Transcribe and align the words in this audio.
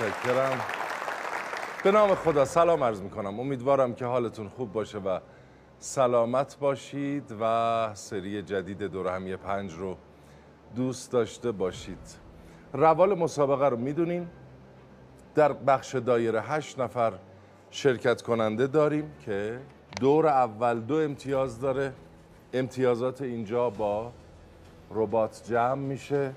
متشکرم. 0.00 0.60
به 1.84 1.90
نام 1.90 2.14
خدا 2.14 2.44
سلام 2.44 2.84
عرض 2.84 3.02
می‌کنم. 3.02 3.40
امیدوارم 3.40 3.94
که 3.94 4.04
حالتون 4.04 4.48
خوب 4.48 4.72
باشه 4.72 4.98
و 4.98 5.18
سلامت 5.78 6.56
باشید 6.60 7.34
و 7.40 7.90
سری 7.94 8.42
جدید 8.42 8.82
دور 8.82 9.14
همی 9.14 9.36
پنج 9.36 9.72
رو 9.72 9.96
دوست 10.76 11.12
داشته 11.12 11.52
باشید. 11.52 12.16
روال 12.72 13.18
مسابقه 13.18 13.68
رو 13.68 13.76
می‌دونین. 13.76 14.28
در 15.34 15.52
بخش 15.52 15.94
دایره 15.94 16.42
هشت 16.42 16.78
نفر 16.78 17.12
شرکت 17.70 18.22
کننده 18.22 18.66
داریم 18.66 19.12
که 19.24 19.60
دور 20.00 20.26
اول 20.26 20.80
دو 20.80 20.94
امتیاز 20.96 21.60
داره. 21.60 21.92
امتیازات 22.52 23.22
اینجا 23.22 23.70
با 23.70 24.12
ربات 24.90 25.42
جمع 25.48 25.74
میشه. 25.74 26.32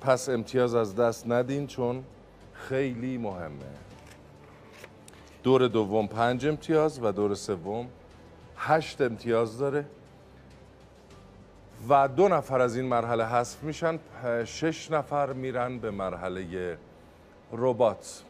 پس 0.00 0.28
امتیاز 0.28 0.74
از 0.74 0.96
دست 0.96 1.26
ندین 1.28 1.66
چون 1.66 2.04
خیلی 2.56 3.18
مهمه. 3.18 3.50
دور 5.42 5.68
دوم 5.68 6.06
پنج 6.06 6.46
امتیاز 6.46 7.00
و 7.02 7.12
دور 7.12 7.34
سوم 7.34 7.88
هشت 8.56 9.00
امتیاز 9.00 9.58
داره 9.58 9.84
و 11.88 12.08
دو 12.08 12.28
نفر 12.28 12.60
از 12.60 12.76
این 12.76 12.84
مرحله 12.86 13.26
حذف 13.26 13.62
میشن. 13.62 13.98
شش 14.44 14.90
نفر 14.90 15.32
میرن 15.32 15.78
به 15.78 15.90
مرحله 15.90 16.78
ربات. 17.52 18.22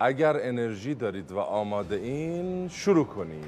اگر 0.00 0.36
انرژی 0.40 0.94
دارید 0.94 1.32
و 1.32 1.38
آماده 1.38 1.96
این 1.96 2.68
شروع 2.68 3.06
کنیم. 3.06 3.44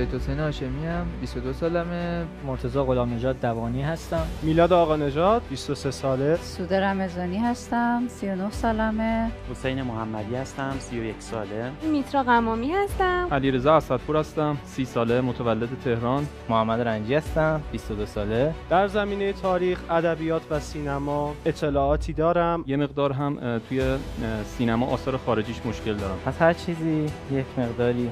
سید 0.00 0.14
حسین 0.14 0.38
هاشمی 0.38 0.86
ام 0.86 1.06
22 1.20 1.52
سالمه. 1.52 2.24
مرتضی 2.46 2.78
غلام 2.78 3.14
نژاد 3.14 3.40
دوانی 3.40 3.82
هستم. 3.82 4.26
میلاد 4.42 4.72
آقا 4.72 4.96
نژاد 4.96 5.42
23 5.50 5.90
ساله. 5.90 6.36
سود 6.36 6.74
رمضانی 6.74 7.38
هستم 7.38 8.02
39 8.08 8.50
سالمه. 8.50 9.30
حسین 9.50 9.82
محمدی 9.82 10.34
هستم 10.34 10.76
31 10.78 11.14
ساله. 11.18 11.70
میترا 11.92 12.22
قمامی 12.22 12.72
هستم. 12.72 13.28
علیرضا 13.32 13.76
اسدپور 13.76 14.16
هستم 14.16 14.56
30 14.64 14.84
ساله 14.84 15.20
متولد 15.20 15.68
تهران. 15.84 16.26
محمد 16.48 16.80
رنجی 16.80 17.14
هستم 17.14 17.60
22 17.72 18.06
ساله. 18.06 18.54
در 18.70 18.86
زمینه 18.86 19.32
تاریخ 19.32 19.78
ادبیات 19.90 20.42
و 20.50 20.60
سینما 20.60 21.34
اطلاعاتی 21.46 22.12
دارم. 22.12 22.64
یه 22.66 22.76
مقدار 22.76 23.12
هم 23.12 23.60
توی 23.68 23.96
سینما 24.44 24.86
آثار 24.86 25.16
خارجیش 25.16 25.60
مشکل 25.66 25.94
دارم. 25.94 26.18
پس 26.26 26.42
هر 26.42 26.52
چیزی 26.52 27.06
یک 27.32 27.46
مقداری. 27.58 28.10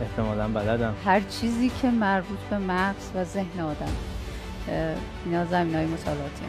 احتمالا 0.00 0.48
بلدم. 0.48 0.94
هر 1.04 1.20
چیزی 1.20 1.70
که 1.82 1.90
مربوط 1.90 2.38
به 2.50 2.58
مغز 2.58 3.10
و 3.14 3.24
ذهن 3.24 3.60
آدم 3.60 3.92
اینا 5.24 5.44
زمین 5.44 5.74
های 5.74 5.86
مطالعاتی 5.86 6.44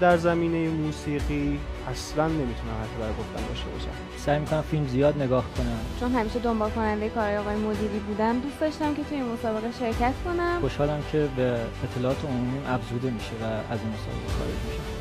در 0.00 0.16
زمینه 0.16 0.68
موسیقی 0.68 1.58
اصلا 1.90 2.26
نمی‌تونم 2.26 2.74
حرف 2.80 2.98
برای 3.00 3.12
گفتن 3.12 3.48
داشته 3.48 3.70
باشم. 3.70 3.88
سعی 4.16 4.38
می‌کنم 4.38 4.62
فیلم 4.62 4.86
زیاد 4.86 5.22
نگاه 5.22 5.44
کنم. 5.56 5.78
چون 6.00 6.12
همیشه 6.12 6.38
دنبال 6.38 6.70
کننده 6.70 7.08
کارهای 7.08 7.36
آقای 7.36 7.56
مدیری 7.56 7.98
بودم 7.98 8.40
دوست 8.40 8.60
داشتم 8.60 8.94
که 8.94 9.02
توی 9.04 9.16
این 9.16 9.32
مسابقه 9.32 9.72
شرکت 9.80 10.14
کنم. 10.24 10.58
خوشحالم 10.60 11.02
که 11.12 11.28
به 11.36 11.60
اطلاعات 11.84 12.24
عمومی 12.24 12.66
افزوده 12.68 13.10
میشه 13.10 13.32
و 13.42 13.44
از 13.44 13.78
این 13.80 13.92
مسابقه 13.92 14.38
خارج 14.38 14.58
میشه 14.68 14.99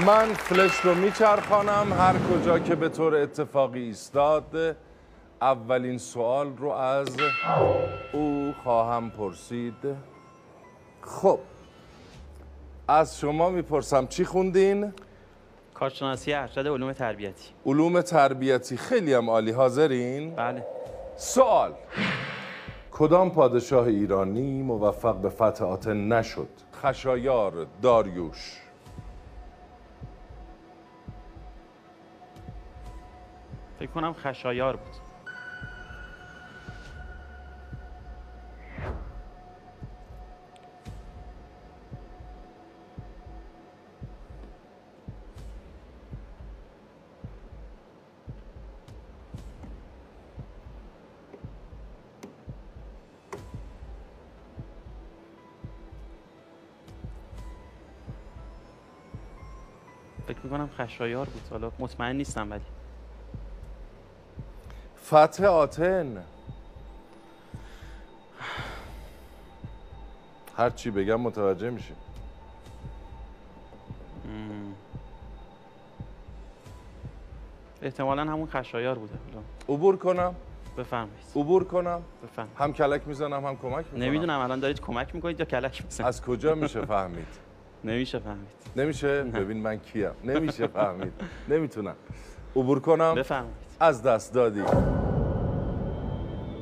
من 0.00 0.34
فلش 0.34 0.80
رو 0.80 0.94
میچرخانم 0.94 1.92
هر 1.92 2.14
کجا 2.18 2.58
که 2.58 2.74
به 2.74 2.88
طور 2.88 3.14
اتفاقی 3.14 3.82
ایستاد 3.82 4.76
اولین 5.42 5.98
سوال 5.98 6.56
رو 6.56 6.70
از 6.70 7.08
او 8.12 8.54
خواهم 8.62 9.10
پرسید 9.10 9.96
خب 11.00 11.38
از 12.88 13.18
شما 13.20 13.50
می‌پرسم 13.50 14.06
چی 14.06 14.24
خوندین؟ 14.24 14.92
کارشناسی 15.74 16.32
ارشد 16.32 16.66
علوم 16.68 16.92
تربیتی 16.92 17.48
علوم 17.66 18.00
تربیتی 18.00 18.76
خیلی 18.76 19.14
هم 19.14 19.30
عالی 19.30 19.50
حاضرین؟ 19.50 20.34
بله 20.34 20.66
سوال 21.16 21.72
کدام 22.92 23.30
پادشاه 23.30 23.86
ایرانی 23.86 24.62
موفق 24.62 25.16
به 25.16 25.28
فتح 25.28 25.64
آتن 25.64 26.12
نشد؟ 26.12 26.48
خشایار 26.82 27.66
داریوش 27.82 28.65
فکر 33.78 33.90
کنم 33.90 34.12
خشایار 34.12 34.76
بود. 34.76 34.96
فکر 60.26 60.38
می‌کنم 60.44 60.70
خشایار 60.78 61.26
بود. 61.26 61.42
حالا 61.50 61.72
مطمئن 61.78 62.16
نیستم 62.16 62.50
ولی. 62.50 62.75
فتح 65.06 65.44
آتن. 65.44 66.24
هر 70.56 70.70
چی 70.70 70.90
بگم 70.90 71.20
متوجه 71.20 71.70
میشه 71.70 71.94
احتمالا 77.82 78.22
همون 78.22 78.46
خشایار 78.46 78.98
بوده. 78.98 79.14
عبور 79.68 79.96
کنم. 79.96 80.34
بفرمایید. 80.78 81.26
عبور 81.36 81.64
کنم. 81.64 82.02
بفرمایید. 82.22 82.58
هم 82.58 82.72
کلک 82.72 83.08
می‌زنم 83.08 83.46
هم 83.46 83.56
کمک 83.56 83.84
می‌کنم. 83.84 84.02
نمی‌دونم 84.02 84.40
الان 84.40 84.60
دارید 84.60 84.80
کمک 84.80 85.14
می‌کنید 85.14 85.40
یا 85.40 85.46
کلک 85.46 85.84
می‌زنید؟ 85.84 86.08
از 86.08 86.22
کجا 86.22 86.54
میشه 86.54 86.84
فهمید؟ 86.84 87.28
نمیشه 87.84 88.18
فهمید. 88.18 88.48
نمیشه؟ 88.76 89.22
ببین 89.22 89.56
من 89.62 89.78
کیم. 89.78 90.10
نمیشه 90.24 90.66
فهمید. 90.66 91.12
نمی‌تونم. 91.48 91.96
عبور 92.56 92.80
کنم. 92.80 93.14
بفرمایید. 93.14 93.65
از 93.80 94.02
دست 94.02 94.34
دادی. 94.34 94.62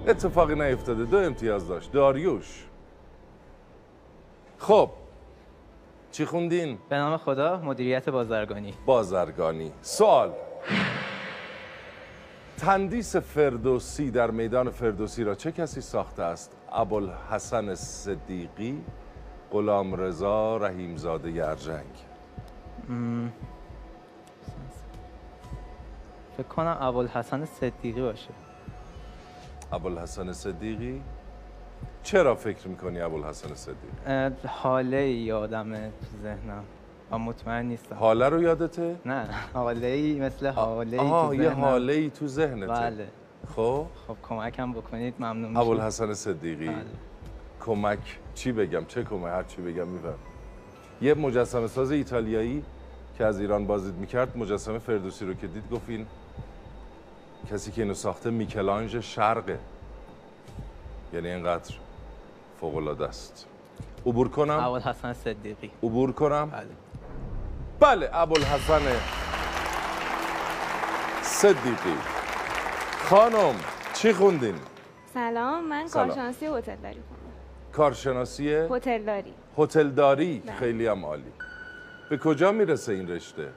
اتفاقی 0.06 0.54
نیفتاده. 0.54 1.04
دو 1.04 1.16
امتیاز 1.16 1.69
داشت. 1.69 1.92
داریوش. 1.92 2.64
خب 4.58 4.91
چی 6.12 6.24
خوندین؟ 6.24 6.78
به 6.88 6.97
نام 6.97 7.16
خدا 7.16 7.60
مدیریت 7.64 8.08
بازرگانی. 8.08 8.74
بازرگانی. 8.86 9.72
سوال. 9.82 10.32
تندیس 12.58 13.16
فردوسی 13.16 14.10
در 14.10 14.30
میدان 14.30 14.71
فردوسی 14.71 15.24
را 15.24 15.34
چه 15.34 15.53
کسی 15.53 15.80
ساخته 15.80 16.22
است؟ 16.22 16.56
ابوالحسن 16.72 17.74
صدیقی 17.74 18.84
غلام 19.53 19.94
رضا 19.94 20.56
رحیمزاده 20.56 21.30
یرجنگ 21.30 22.04
فکر 26.36 26.47
کنم 26.47 26.77
ابوالحسن 26.81 27.45
صدیقی 27.45 28.03
باشه. 28.03 28.31
ابوالحسن 29.72 30.33
صدیقی؟ 30.33 31.03
چرا 32.03 32.34
فکر 32.34 32.69
می‌کنی 32.69 33.01
ابوالحسن 33.01 33.54
صدیقی؟ 33.54 34.47
حاله 34.48 35.10
یادمه 35.10 35.91
تو 36.01 36.22
ذهنم. 36.22 36.65
و 37.10 37.19
مطمئن 37.19 37.66
نیستم. 37.66 37.97
حاله 37.97 38.28
رو 38.28 38.42
یادته؟ 38.42 38.97
نه 39.07 39.27
حاله 39.54 39.86
ای 39.86 40.21
مثل 40.21 40.47
حاله 40.47 41.03
ای 41.03 41.09
تو 41.28 41.34
یه. 41.34 41.51
حاله 41.51 41.92
ای 41.92 42.10
تو 42.10 42.27
ذهنته. 42.27 42.66
بله. 42.66 43.09
خب؟ 43.57 43.87
خب 44.07 44.16
کمکم 44.22 44.72
بکنید 44.72 45.15
ممنون 45.19 45.48
میشم. 45.48 45.60
ابوالحسن 45.60 46.15
صدیقی 46.15 46.69
بله. 46.69 46.84
کمک 47.60 48.19
چی 48.34 48.53
بگم؟ 48.53 48.84
چه 48.84 49.04
کمک؟ 49.04 49.25
هر 49.25 49.42
چی 49.42 49.63
بگم 49.63 49.89
میفهم. 49.89 50.19
یه 51.03 51.15
مجسمه 51.15 51.66
ساز 51.66 51.91
ایتالیایی 51.91 52.65
که 53.19 53.25
از 53.25 53.41
ایران 53.41 53.66
بازدید 53.66 53.95
می‌کرد 53.95 54.37
مجسمه 54.39 54.78
فردوسی 54.78 55.27
رو 55.27 55.34
که 55.34 55.47
دید 55.47 55.71
گفت 55.71 55.89
این 55.89 56.07
کسی 57.51 57.72
که 57.72 57.83
اینو 57.83 57.95
ساخته 57.95 58.31
میکلانژ 58.31 58.97
شرقه 58.97 59.59
یعنی 61.13 61.28
اینقدر 61.28 61.75
فوق 62.61 62.77
العاده 62.77 63.09
است. 63.09 63.47
عبور 64.07 64.28
کنم؟ 64.28 64.59
ابوالحسن 64.59 65.13
صدیقی. 65.13 65.71
عبور 65.83 66.13
کنم؟ 66.13 66.51
بله. 66.51 66.66
بله 67.81 68.11
ابوالحسن 68.13 68.81
صدیقی. 71.22 71.97
خانم 73.05 73.55
چی 73.95 74.13
خوندین؟ 74.13 74.55
سلام 75.15 75.65
من 75.69 75.87
سلام. 75.87 76.07
کارشناسی 76.09 76.47
هتلداری 76.47 77.01
خوندم. 77.09 77.33
کارشناسی 77.72 78.55
هتلداری. 78.55 79.34
هتلداری؟ 79.59 80.39
بله. 80.39 80.57
خیلی 80.57 80.87
هم 80.87 81.05
عالی. 81.05 81.33
به 82.15 82.21
کجا 82.21 82.53
می‌رسه 82.53 82.93
این 82.93 83.09
رشته؟ 83.09 83.49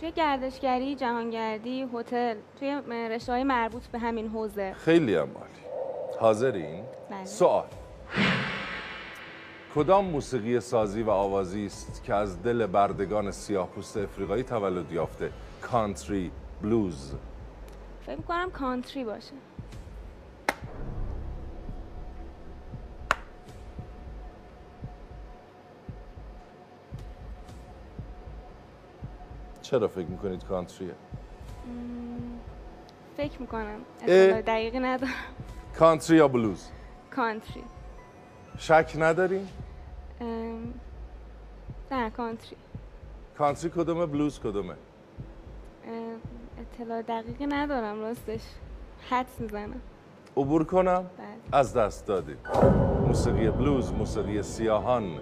توی 0.00 0.10
گردشگری 0.10 0.94
جهانگردی 0.94 1.88
هتل 1.94 2.36
توی 2.58 2.80
رشته 3.10 3.32
های 3.32 3.44
مربوط 3.44 3.86
به 3.86 3.98
همین 3.98 4.28
حوزه 4.28 4.72
خیلی 4.72 5.14
هم 5.14 5.20
عالی 5.20 5.64
حاضرین؟ 6.20 6.84
بله. 7.10 7.24
سوال 7.24 7.64
کدام 9.74 10.04
موسیقی 10.04 10.60
سازی 10.60 11.02
و 11.02 11.10
آوازی 11.10 11.66
است 11.66 12.04
که 12.04 12.14
از 12.14 12.42
دل 12.42 12.66
بردگان 12.66 13.30
سیاه 13.30 13.68
پوست 13.68 13.96
افریقایی 13.96 14.42
تولد 14.42 14.92
یافته؟ 14.92 15.30
کانتری 15.62 16.30
بلوز 16.62 17.14
فکر 18.06 18.16
می‌کنم 18.16 18.50
کانتری 18.50 19.04
باشه 19.04 19.34
چرا 29.64 29.88
فکر 29.88 30.06
می‌کنید 30.06 30.44
کانتریه؟ 30.44 30.94
فکر 33.16 33.40
می‌کنم 33.40 33.80
دقیقی 34.46 34.78
ندارم 34.78 35.12
کانتری 35.78 36.16
یا 36.16 36.28
بلوز؟ 36.28 36.70
کانتری 37.10 37.64
شک 38.58 38.92
ندارین؟ 38.98 39.48
ام، 40.20 40.74
نه 41.92 42.10
کانتری 42.10 42.56
کانتری 43.38 43.70
کدومه 43.70 44.06
بلوز 44.06 44.40
کدومه؟ 44.40 44.74
اطلاع 46.58 47.02
دقیقی 47.02 47.46
ندارم 47.46 48.00
راستش 48.00 48.42
حدس 49.10 49.40
می‌زنم 49.40 49.80
عبور 50.36 50.64
کنم؟ 50.64 51.04
بله 51.18 51.26
از 51.52 51.74
دست 51.74 52.06
دادید 52.06 52.38
موسیقی 53.06 53.50
بلوز 53.50 53.92
موسیقی 53.92 54.42
سیاهان 54.42 55.20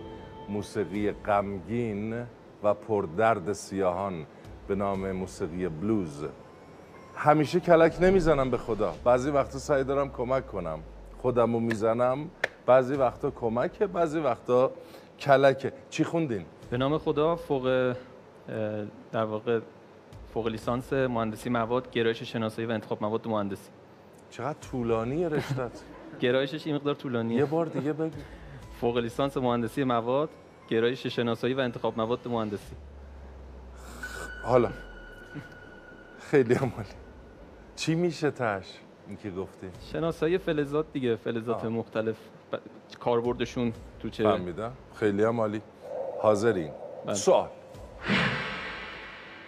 موسیقی 0.48 1.10
غمگین 1.12 2.26
و 2.62 2.74
پردرد 2.74 3.52
سیاهان 3.52 4.26
به 4.68 4.74
نام 4.74 5.12
موسیقی 5.12 5.68
بلوز. 5.68 6.24
همیشه 7.16 7.60
کلک 7.60 7.96
نمی‌زنم 8.00 8.50
به 8.50 8.56
خدا. 8.56 8.94
بعضی 9.04 9.30
وقتا 9.30 9.58
سعی 9.58 9.84
دارم 9.84 10.10
کمک 10.10 10.46
کنم. 10.46 10.78
خودمو 11.22 11.60
می‌زنم. 11.60 12.30
بعضی 12.66 12.94
وقتا 12.94 13.30
کمکه 13.30 13.86
بعضی 13.86 14.20
وقتا 14.20 14.70
کلکه. 15.18 15.72
چی 15.90 16.04
خوندین؟ 16.04 16.44
به 16.70 16.76
نام 16.76 16.98
خدا 16.98 17.36
فوق 17.36 17.94
در 19.12 19.24
واقع 19.24 19.60
فوق 20.34 20.48
لیسانس 20.48 20.92
مهندسی 20.92 21.50
مواد 21.50 21.90
گرایش 21.90 22.22
شناسایی 22.22 22.68
و 22.68 22.70
انتخاب 22.70 23.02
مواد 23.02 23.28
مهندسی. 23.28 23.70
چقدر 24.30 24.58
طولانی 24.60 25.24
رشتت. 25.24 25.82
گرایشش 26.20 26.66
این 26.66 26.76
مقدار 26.76 26.94
طولانیه. 26.94 27.38
یه 27.38 27.44
بار 27.44 27.66
دیگه 27.66 27.92
بگو. 27.92 28.10
فوق 28.80 28.98
لیسانس 28.98 29.36
مهندسی 29.36 29.84
مواد 29.84 30.30
گرایش 30.72 31.06
شناسایی 31.06 31.54
و 31.54 31.60
انتخاب 31.60 31.96
مواد 31.96 32.28
مهندسی. 32.28 32.76
حالا 34.42 34.70
خیلی 36.18 36.54
هم 36.54 36.72
عالی. 36.76 36.88
چی 37.76 37.94
میشه 37.94 38.30
تش؟ 38.30 38.66
این 39.08 39.16
که 39.16 39.30
گفتی. 39.30 39.66
شناسایی 39.92 40.38
فلزات 40.38 40.86
دیگه 40.92 41.16
فلزات 41.16 41.64
آه. 41.64 41.68
مختلف. 41.68 42.16
ب- 42.52 42.56
کاربردشون 43.00 43.72
تو 44.00 44.08
چه؟ 44.08 44.24
فهمیدم. 44.24 44.72
خیلی 44.94 45.24
هم 45.24 45.40
عالی. 45.40 45.62
حاضرین. 46.22 46.70
بله. 47.06 47.14
سوال. 47.14 47.48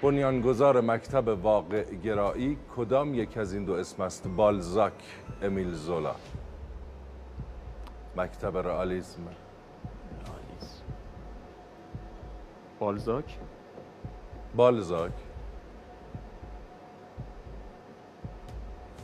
بنیانگذار 0.02 0.80
مکتب 0.80 1.28
واقع 1.28 1.84
گرایی 1.94 2.58
کدام 2.76 3.14
یک 3.14 3.36
از 3.38 3.52
این 3.52 3.64
دو 3.64 3.72
اسم 3.72 4.02
است؟ 4.02 4.28
بالزاک 4.28 4.92
امیل 5.42 5.72
زولا. 5.72 6.14
مکتب 8.16 8.56
رئالیسم. 8.58 9.20
بالزاک. 12.78 13.38
بالزاک. 14.56 15.12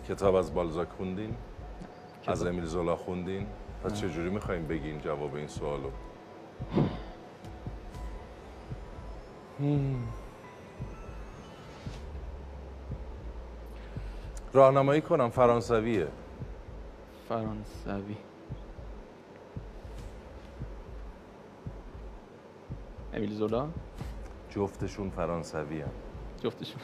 کتاب 0.08 0.34
از 0.34 0.54
بالزاک 0.54 0.88
خوندین؟ 0.88 1.36
از. 2.26 2.46
امیل 2.46 2.64
زولا 2.64 2.96
خوندین؟ 2.96 3.46
پس 3.84 4.00
چجوری 4.00 4.30
می‌خوایم 4.30 4.66
بگین 4.66 5.00
جواب 5.00 5.34
این 5.34 5.46
سوالو. 5.48 5.90
راهنمایی 14.52 15.00
کنم 15.00 15.30
فرانسویه. 15.30 16.08
فرانسوی. 17.28 18.16
امیل 23.20 23.34
زولا؟ 23.34 23.68
جفتشون 24.50 25.10
فرانسوی 25.10 25.80
هم. 25.80 25.88
جفتشون. 26.42 26.80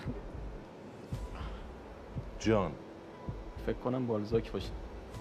جان. 2.39 2.73
فکر 3.67 3.77
کنم 3.77 4.07
بالزاک 4.07 4.53
باشه 4.53 4.71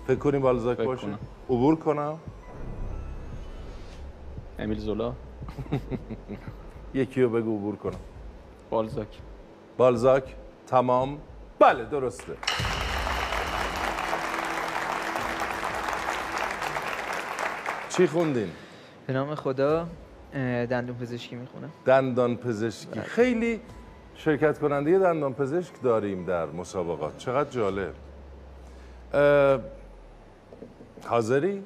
فکر 0.08 0.16
کنیم 0.16 0.42
بالزاک 0.42 0.78
فکر 0.78 0.86
باشه 0.86 1.02
کنم. 1.02 1.20
عبور 1.50 1.76
کنم. 1.76 2.20
امیل 4.60 4.80
زولا؟ 4.80 5.14
یکی 6.94 7.22
رو 7.22 7.30
بگو 7.30 7.58
عبور 7.58 7.76
کنم. 7.76 8.00
بالزاک. 8.70 9.20
بالزاک؟ 9.78 10.36
تمام. 10.68 11.18
بله 11.60 11.86
درسته. 11.86 12.34
چی 17.90 18.08
خوندین؟ 18.08 18.52
به 19.08 19.14
نام 19.14 19.36
خدا. 19.36 19.88
دندون 20.36 20.98
پزشکی 20.98 21.36
می‌خونم 21.36 21.72
دندان 21.86 22.38
پزشکی. 22.38 23.02
خیلی 23.02 23.62
شرکت 24.16 24.60
کننده 24.60 25.00
دندان 25.00 25.34
پزشک 25.34 25.82
داریم 25.84 26.26
در 26.26 26.46
مسابقات. 26.46 27.18
چقدر 27.18 27.50
جالب. 27.50 27.94
حاضری؟ 31.06 31.64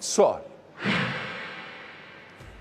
سوال. 0.00 0.40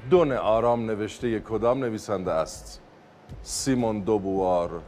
دون 0.09 0.31
آرام 0.31 0.85
نوشته 0.85 1.39
کدام 1.39 1.83
نویسنده 1.83 2.31
است؟ 2.31 2.81
سیمون 3.41 3.99
دوبوار 3.99 4.81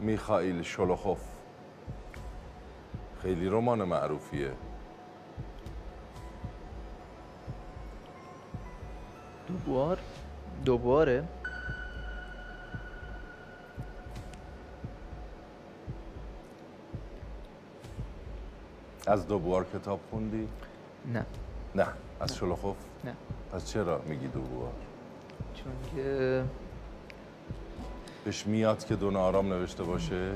میخائیل 0.00 0.62
شولوخوف 0.62 1.20
خیلی 3.22 3.48
رمان 3.48 3.82
معروفیه. 3.84 4.50
دوبوار 9.54 9.98
دوباره 10.64 11.24
از 19.06 19.26
دوبوار 19.28 19.66
کتاب 19.74 20.00
خوندی؟ 20.10 20.48
نه. 21.12 21.26
نه. 21.74 21.86
از 22.20 22.36
شولوخوف؟ 22.36 22.76
نه. 23.04 23.14
پس 23.52 23.72
چرا 23.72 24.02
میگی 24.06 24.28
دوبوار؟ 24.28 24.72
چون 25.54 25.72
که 25.94 26.44
بهش 28.24 28.46
میاد 28.46 28.84
که 28.84 28.96
دون 28.96 29.16
آرام 29.16 29.52
نوشته 29.52 29.82
باشه؟ 29.82 30.32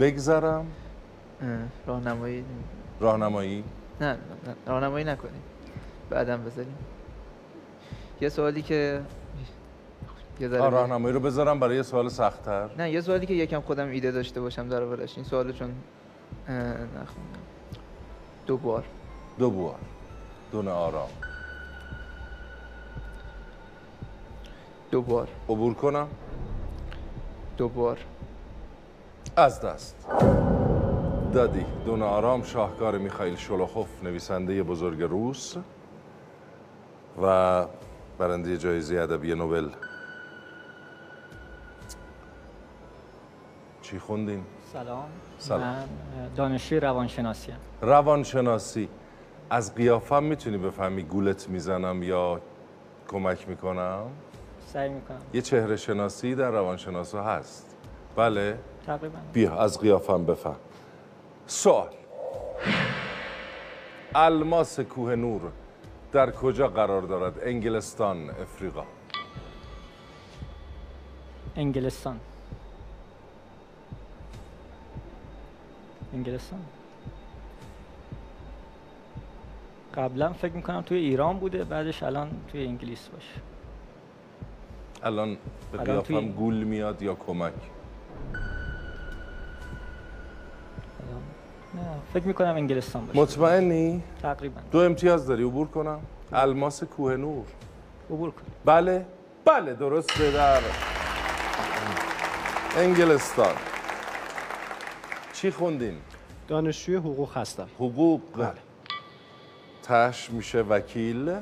بگذرم. 0.00 0.66
اه، 1.42 1.58
راهنمایی 1.86 2.44
راهنمایی؟ 3.00 3.64
نه 4.00 4.18
راهنمایی 4.66 5.04
نکنیم. 5.04 5.42
بعدم 6.10 6.44
بذاریم. 6.44 6.76
یه 8.20 8.28
سوالی 8.28 8.62
که 8.62 9.02
یه 10.40 10.48
راهنمایی 10.48 11.14
رو 11.14 11.20
بذارم 11.20 11.60
برای 11.60 11.76
یه 11.76 11.82
سوال 11.82 12.08
سختتر. 12.08 12.70
نه 12.78 12.90
یه 12.90 13.00
سوالی 13.00 13.26
که 13.26 13.34
یکم 13.34 13.60
خودم 13.60 13.88
ایده 13.88 14.10
داشته 14.10 14.40
باشم 14.40 14.68
دربارش. 14.68 15.16
این 15.16 15.24
سوالو 15.24 15.52
چون 15.52 15.70
اه، 16.48 16.54
نخوندم. 16.54 17.40
دوبار 18.46 18.84
دوبوار 19.38 19.78
دون 20.52 20.68
آرام. 20.68 21.08
دوبار 24.90 25.28
عبور 25.48 25.74
کنم؟ 25.74 26.08
دوبار 27.56 27.98
از 29.36 29.60
دست. 29.60 30.06
دادی 31.32 31.64
دون 31.86 32.02
آرام 32.02 32.42
شاهکار 32.42 32.98
میخائیل 32.98 33.36
شولوخوف 33.36 33.88
نویسنده 34.02 34.62
بزرگ 34.62 35.02
روس 35.02 35.56
و 37.22 37.66
برنده 38.18 38.58
جایزه 38.58 38.96
ادبی 38.96 39.34
نوبل. 39.34 39.68
چی 43.82 43.98
خوندین؟ 43.98 44.42
سلام. 44.72 45.04
سلام. 45.38 45.60
من 45.60 45.84
دانشجوی 46.36 46.80
روانشناسی 46.80 47.52
ام. 47.52 47.58
روانشناسی. 47.82 48.88
از 49.50 49.74
قیافم 49.74 50.22
می‌تونی 50.22 50.58
بفهمی 50.58 51.02
گولت 51.02 51.48
می‌زنم 51.48 52.02
یا 52.02 52.40
کمک 53.08 53.48
می‌کنم؟ 53.48 54.06
سعی 54.66 54.88
می‌کنم. 54.88 55.18
یه 55.32 55.42
چهره 55.42 55.76
شناسی 55.76 56.34
در 56.34 56.50
روانشناسا 56.50 57.22
هست. 57.22 57.76
بله. 58.16 58.58
تقریبا. 58.86 59.18
بیا 59.32 59.54
از 59.54 59.80
قیافم 59.80 60.24
بفهم. 60.24 60.56
سوال. 61.50 61.88
الماس 64.14 64.80
کوه 64.80 65.14
نور 65.14 65.40
در 66.12 66.30
کجا 66.30 66.68
قرار 66.68 67.02
دارد؟ 67.02 67.38
انگلستان 67.42 68.30
افریقا. 68.30 68.84
انگلستان. 71.56 72.20
انگلستان. 76.14 76.60
قبلا 79.94 80.32
فکر 80.32 80.52
می‌کنم 80.52 80.80
توی 80.82 80.98
ایران 80.98 81.38
بوده 81.38 81.64
بعدش 81.64 82.02
الان 82.02 82.30
توی 82.52 82.66
انگلیس 82.66 83.08
باشه. 83.08 83.40
الان 85.02 85.36
به 85.72 85.78
قیافم 85.78 86.06
توی- 86.14 86.28
گول 86.28 86.54
میاد 86.54 87.02
یا 87.02 87.14
کمک؟ 87.14 87.52
فکر 92.14 92.24
می‌کنم 92.24 92.54
انگلستان 92.54 93.06
باشه. 93.06 93.18
مطمئنی؟ 93.18 94.02
تقریبا. 94.22 94.60
دو 94.70 94.78
امتیاز 94.78 95.26
داری 95.26 95.42
عبور 95.44 95.68
کنم؟ 95.68 96.00
الماس 96.32 96.84
کوه 96.84 97.16
نور. 97.16 97.44
عبور 98.10 98.30
کن 98.30 98.42
بله. 98.64 99.06
بله 99.44 99.74
درسته 99.74 100.30
در 100.30 100.60
انگلستان. 102.76 103.54
چی 105.32 105.50
خوندین؟ 105.50 105.96
دانشجوی 106.48 106.96
حقوق 106.96 107.36
هستم. 107.36 107.68
حقوق. 107.76 108.20
بله. 108.36 108.52
تش 109.82 110.30
میشه 110.30 110.60
وکیل؟ 110.60 111.34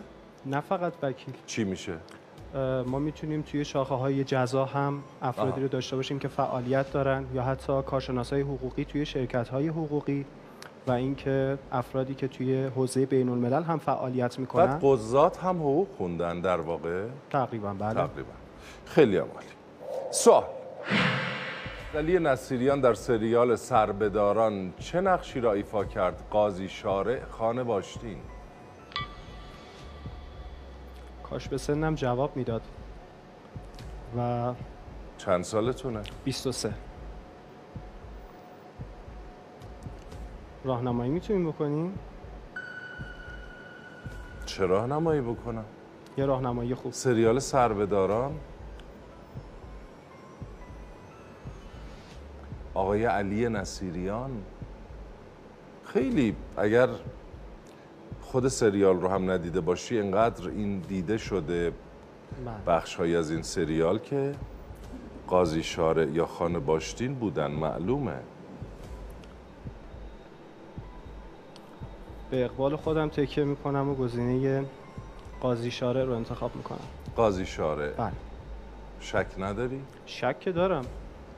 نه 0.47 0.61
فقط 0.61 0.92
وکیل. 1.02 1.35
چی 1.47 1.64
میشه؟ 1.64 1.92
ما 2.87 2.99
می‌تونیم 2.99 3.43
توی 3.43 3.64
شاخه 3.64 3.95
های 3.95 4.25
جزا 4.25 4.64
هم 4.64 5.02
افرادی 5.23 5.50
آها. 5.50 5.61
رو 5.61 5.69
داشته 5.69 5.97
باشیم 5.97 6.19
که 6.19 6.28
فعالیت 6.28 6.93
دارن 6.93 7.26
یا 7.35 7.43
حتی 7.43 7.83
کارشناس 7.83 8.33
های 8.33 8.43
حقوقی 8.43 8.85
توی 8.85 9.07
شرکت 9.07 9.49
های 9.49 9.69
حقوقی 9.69 10.25
و 10.87 10.93
اینکه 10.93 11.59
افرادی 11.73 12.14
که 12.14 12.28
توی 12.28 12.64
حوزه 12.64 13.07
بین 13.07 13.28
الملل 13.28 13.62
هم 13.62 13.78
فعالیت 13.78 14.31
بعد 14.31 14.38
می‌کنن 14.38 14.78
قضات 14.83 15.38
هم 15.38 15.57
حقوق 15.57 15.88
خوندن 15.99 16.40
در 16.40 16.61
واقع. 16.61 17.05
تقریبا 17.31 17.75
بله. 17.75 17.95
تقریبا. 17.95 18.33
خیلی 18.85 19.17
عمالی 19.17 19.47
سوال. 20.11 20.45
علی 21.95 22.19
نصیریان 22.19 22.81
در 22.81 22.95
سریال 22.95 23.57
سربداران 23.57 24.73
چه 24.78 25.00
نقشی 25.00 25.40
را 25.40 25.52
ایفا 25.52 25.85
کرد؟ 25.85 26.23
قاضی 26.31 26.69
شارع 26.69 27.25
خانه 27.31 27.64
باشتین. 27.64 28.17
کاش 31.31 31.49
به 31.49 31.59
سنم 31.59 31.95
جواب 31.95 32.37
می‌داد. 32.37 32.63
و 34.19 34.53
چند 35.19 35.45
سالتونه؟ 35.45 36.03
23 36.25 36.75
راهنمایی 40.65 41.11
می‌تونیم 41.11 41.51
بکنیم؟ 41.51 41.99
چه 44.47 44.67
راهنمایی 44.67 45.21
بکنم؟ 45.21 45.65
یه 46.19 46.27
راهنمایی 46.27 46.75
خوب. 46.75 46.93
سریال 46.93 47.39
سربداران 47.39 48.35
آقای 52.75 53.05
علی 53.05 53.49
نصیریان؟ 53.49 54.43
خیلی 55.85 56.37
اگر 56.57 56.89
خود 58.33 58.49
سریال 58.49 59.01
رو 59.01 59.09
هم 59.09 59.31
ندیده 59.31 59.61
باشی 59.61 59.99
انقدر 59.99 60.49
این 60.49 60.79
دیده 60.79 61.19
شده 61.19 61.73
بله. 62.45 62.55
بخش 62.67 63.01
از 63.01 63.31
این 63.31 63.43
سریال 63.43 63.99
که 63.99 64.35
قاضی 65.27 65.63
شارع 65.63 66.09
یا 66.09 66.27
خانه 66.27 66.59
باشتین 66.59 67.15
بودن 67.15 67.51
معلومه 67.51 68.17
به 72.31 72.45
اقبال 72.45 72.77
خودم 72.77 73.09
تکیه 73.09 73.45
می‌کنم 73.45 73.89
و 73.89 73.95
گزینه 73.95 74.65
قاضی 75.41 75.71
شارع 75.71 76.05
رو 76.05 76.13
انتخاب 76.13 76.57
می‌کنم 76.57 76.79
قاضی 77.17 77.47
شارع 77.47 77.91
بله 77.91 78.13
شک 79.01 79.27
نداری؟ 79.39 79.81
شک 80.07 80.41
که 80.41 80.53
دارم 80.53 80.85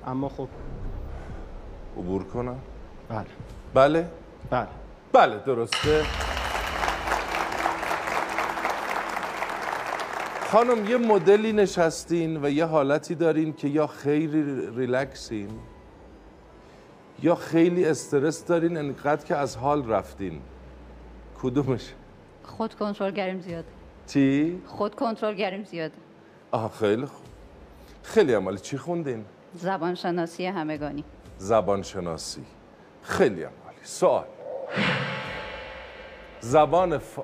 اما 0.07 0.29
خب 0.29 0.49
عبور 1.99 2.25
کنم؟ 2.25 2.59
بله 3.09 3.27
بله؟ 3.75 4.09
بله 4.51 4.69
بله 5.13 5.39
درسته 5.47 6.05
خانم 10.51 10.91
یه 10.91 10.97
مدلی 10.97 11.53
نشستین 11.53 12.45
و 12.45 12.51
یه 12.51 12.65
حالتی 12.65 13.15
دارین 13.15 13.53
که 13.53 13.69
یا 13.69 13.87
خیلی 13.87 14.67
ریلکسین 14.77 15.51
یا 17.23 17.35
خیلی 17.35 17.85
استرس 17.87 18.45
دارین 18.45 18.77
انقدر 18.77 19.25
که 19.25 19.37
از 19.37 19.57
حال 19.57 19.89
رفتین. 19.89 20.41
کدومش؟ 21.43 21.95
خود 22.43 22.75
کنترلگریم 22.75 23.41
زیاده 23.41 23.69
چی؟ 24.07 24.63
خود 24.67 24.95
کنترلگریم 24.95 25.65
زیاده 25.65 25.95
آها 26.51 26.69
خیلی 26.69 27.07
خوب. 27.07 27.27
خیلی 28.03 28.35
عمالی 28.35 28.59
چی 28.59 28.79
خوندین؟ 28.79 29.25
زبان 29.55 29.95
شناسی 29.95 30.47
همگانی. 30.47 31.05
زبان 31.39 31.83
شناسی 31.83 32.45
خیلی 33.03 33.43
عمالی 33.43 33.79
سوال. 33.83 34.25
زبان 36.41 36.99
ف... 36.99 37.19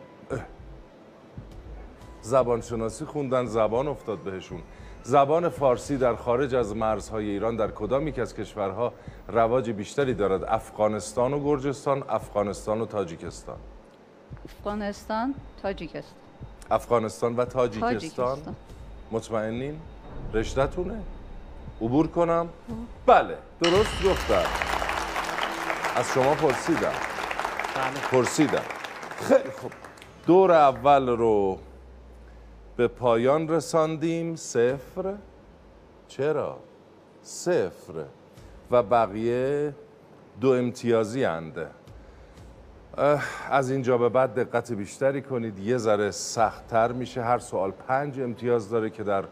اه. 2.26 2.30
زبان 2.30 2.60
شناسی 2.60 3.04
خوندن 3.04 3.46
زبان 3.46 3.88
افتاد 3.88 4.18
بهشون. 4.18 4.62
زبان 5.02 5.48
فارسی 5.48 5.96
در 5.96 6.14
خارج 6.14 6.54
از 6.54 6.76
مرزهای 6.76 7.30
ایران 7.30 7.56
در 7.56 7.70
کدام 7.70 8.08
یک 8.08 8.18
از 8.18 8.34
کشورها 8.34 8.92
رواج 9.28 9.70
بیشتری 9.70 10.14
دارد؟ 10.14 10.44
افغانستان 10.44 11.32
و 11.32 11.44
گرجستان 11.44 12.04
افغانستان 12.08 12.80
و 12.80 12.86
تاجیکستان. 12.86 13.56
افغانستان 14.44 15.34
تاجیکستان. 15.62 16.18
افغانستان 16.70 17.36
و 17.36 17.44
تاجیکستان؟ 17.44 17.92
تاجیکستان. 17.92 18.56
مطمئنین؟ 19.12 19.80
رشتهتونه 20.34 21.02
عبور 21.80 22.06
کنم؟ 22.06 22.48
بله 23.06 23.38
درست 23.62 24.04
گفتم. 24.04 24.44
از 25.96 26.12
شما 26.14 26.34
پرسیدم. 26.34 26.92
پرسیدم. 28.10 28.62
خیلی 29.28 29.50
خوب. 29.50 29.72
دور 30.26 30.52
اول 30.52 31.08
رو 31.08 31.58
به 32.76 32.88
پایان 32.88 33.48
رساندیم. 33.48 34.36
صفر. 34.36 35.14
چرا؟ 36.08 36.58
صفر. 37.22 38.04
و 38.70 38.82
بقیه 38.82 39.74
دو 40.40 40.50
امتیازی 40.50 41.24
انده. 41.24 41.66
از 43.50 43.70
اینجا 43.70 43.98
به 43.98 44.08
بعد 44.08 44.34
دقت 44.34 44.72
بیشتری 44.72 45.22
کنید. 45.22 45.58
یه 45.58 45.78
ذره 45.78 46.10
سختتر 46.10 46.92
میشه. 46.92 47.22
هر 47.22 47.38
سوال 47.38 47.70
پنج 47.70 48.20
امتیاز 48.20 48.70
داره 48.70 48.90
که 48.90 49.02
در 49.02 49.24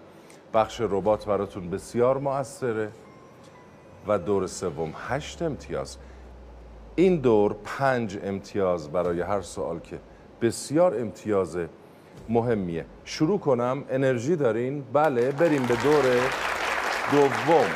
بخش 0.54 0.80
ربات 0.80 1.26
براتون 1.26 1.70
بسیار 1.70 2.18
موثره. 2.18 2.90
و 4.08 4.18
دور 4.18 4.46
سوم 4.46 4.92
هشت 5.08 5.42
امتیاز. 5.42 5.96
این 6.96 7.16
دور 7.16 7.56
پنج 7.64 8.18
امتیاز 8.22 8.92
برای 8.92 9.20
هر 9.20 9.40
سوال 9.40 9.78
که 9.78 9.98
بسیار 10.40 11.00
امتیاز 11.00 11.58
مهمیه. 12.28 12.87
شروع 13.04 13.38
کنم. 13.38 13.85
انرژی 13.90 14.37
دارین؟ 14.37 14.85
بله 14.93 15.31
بریم 15.31 15.62
به 15.62 15.75
دور 15.75 16.04
دوم. 17.12 17.71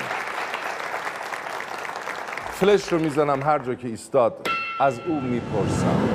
فلش 2.50 2.93
رو 2.93 2.99
می‌زنم 2.99 3.43
هر 3.43 3.59
جا 3.59 3.75
که 3.75 3.88
ایستاد 3.88 4.49
از 4.81 5.00
او 5.00 5.21
می‌پرسم. 5.21 6.09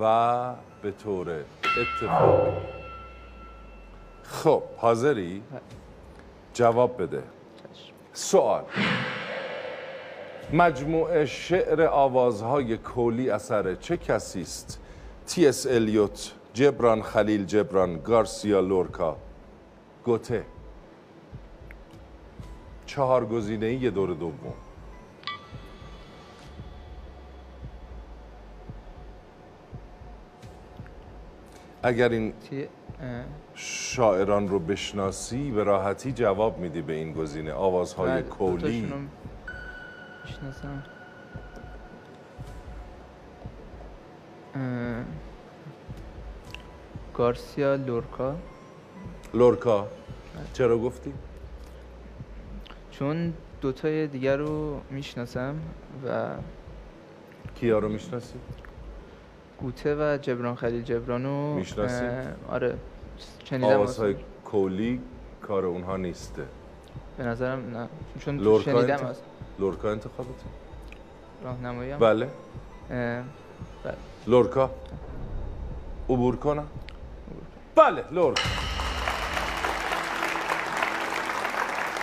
و 0.00 0.54
به 0.82 0.92
طور 0.92 1.30
اتفاقی. 1.30 2.50
خب 4.22 4.62
حاضری؟ 4.76 5.42
جواب 6.54 7.02
بده. 7.02 7.22
سوال. 8.12 8.64
مجموعه 10.52 11.26
شعر 11.26 11.82
آوازهای 11.82 12.76
کولی 12.76 13.30
اثر 13.30 13.74
چه 13.74 13.96
کسی 13.96 14.42
است؟ 14.42 14.80
تی 15.28 15.46
اس 15.46 15.66
الیوت، 15.66 16.32
جبران 16.54 17.02
خلیل 17.02 17.44
جبران، 17.44 18.00
گارسیا 18.02 18.60
لورکا، 18.60 19.16
گوته 20.04 20.44
چهار 22.86 23.26
گزینه 23.26 23.72
یه 23.72 23.90
دور 23.90 24.14
دوم. 24.14 24.54
اگر 31.82 32.08
این 32.08 32.32
شاعران 33.54 34.48
رو 34.48 34.58
بشناسی 34.58 35.50
به 35.50 35.64
راحتی 35.64 36.12
جواب 36.12 36.58
میدی 36.58 36.82
به 36.82 36.92
این 36.92 37.12
گزینه. 37.12 37.52
آوازهای 37.52 38.10
بله، 38.10 38.22
کولی 38.22 38.80
دوتاشونو 38.80 39.08
می‌شناسم 40.24 40.82
اه، 44.54 45.04
گارسیا 47.18 47.74
لورکا 47.74 48.36
لورکا 49.34 49.88
چرا 50.52 50.78
گفتی؟ 50.78 51.12
چون 52.90 53.32
دوتای 53.60 54.06
دیگر 54.06 54.36
رو 54.36 54.80
می‌شناسم 54.90 55.56
و 56.06 56.28
کیا 57.54 57.78
رو 57.78 57.88
می‌شناسی؟ 57.88 58.34
گوته 59.60 59.94
و 59.94 60.18
جبران 60.22 60.54
خلیل 60.54 60.82
جبرانو 60.82 61.54
می‌شناسی؟ 61.54 62.04
اه، 62.04 62.26
آره 62.48 62.74
شنیدم 63.44 63.66
آوازهای 63.66 64.16
کولی 64.44 65.00
کار 65.42 65.66
اونها 65.66 65.96
نیسته 65.96 66.42
به 67.16 67.24
نظرم 67.24 67.76
نه 67.76 67.88
چون 68.20 68.36
لورکا 68.36 68.72
شنیدم 68.72 68.94
انت- 68.96 69.04
از 69.04 69.20
لورکا 69.58 69.90
انتخابت 69.90 70.28
راهنمایی. 71.44 71.94
بله 71.94 72.28
بله. 72.88 73.94
لورکا 74.26 74.70
عبور 76.08 76.36
کنم 76.36 76.66
بله 77.78 78.04
لورکا 78.10 78.42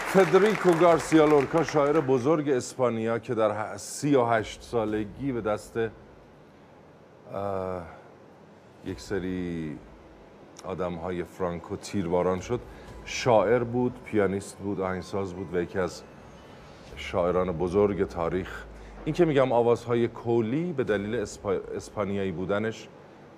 فدریکو 0.08 0.72
گارسیا 0.72 1.26
لورکا 1.26 1.64
شاعر 1.64 2.00
بزرگ 2.00 2.50
اسپانیا 2.50 3.20
که 3.20 3.36
در 3.36 3.76
ه- 3.76 3.78
سی 3.78 4.16
و 4.16 4.26
هشت 4.26 4.62
سالگی 4.62 5.32
به 5.32 5.42
دست 5.42 5.80
یک 8.86 9.00
سری 9.00 9.78
آدم 10.66 10.94
های 10.94 11.24
فرانکو 11.24 11.76
تیرباران 11.76 12.40
شد. 12.40 12.60
شاعر 13.06 13.64
بود 13.64 13.94
پیانیست 14.06 14.58
بود 14.58 14.82
آهنگساز 14.82 15.34
بود 15.34 15.54
و 15.54 15.62
یکی 15.62 15.80
از 15.80 16.04
شاعران 16.96 17.52
بزرگ 17.52 18.08
تاریخ. 18.08 18.64
این 19.06 19.16
که 19.16 19.26
میگم 19.26 19.52
آوازهای 19.52 20.08
کولی 20.08 20.74
به 20.74 20.84
دلیل 20.84 21.16
اسپا... 21.16 21.52
اسپانیایی 21.52 22.32
بودنش 22.32 22.88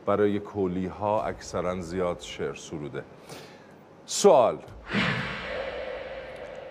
برای 0.08 0.40
کولی 0.40 0.86
ها 0.86 1.24
اکثرا 1.24 1.82
زیاد 1.82 2.20
شعر 2.20 2.54
سروده. 2.54 3.04
سوال. 4.06 4.60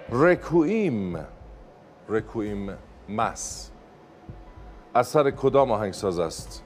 رکویم 0.09 1.27
رکویم 2.09 2.77
مس 3.09 3.71
اثر 4.95 5.31
کدام 5.31 5.71
آهنگساز 5.71 6.19
است؟ 6.19 6.63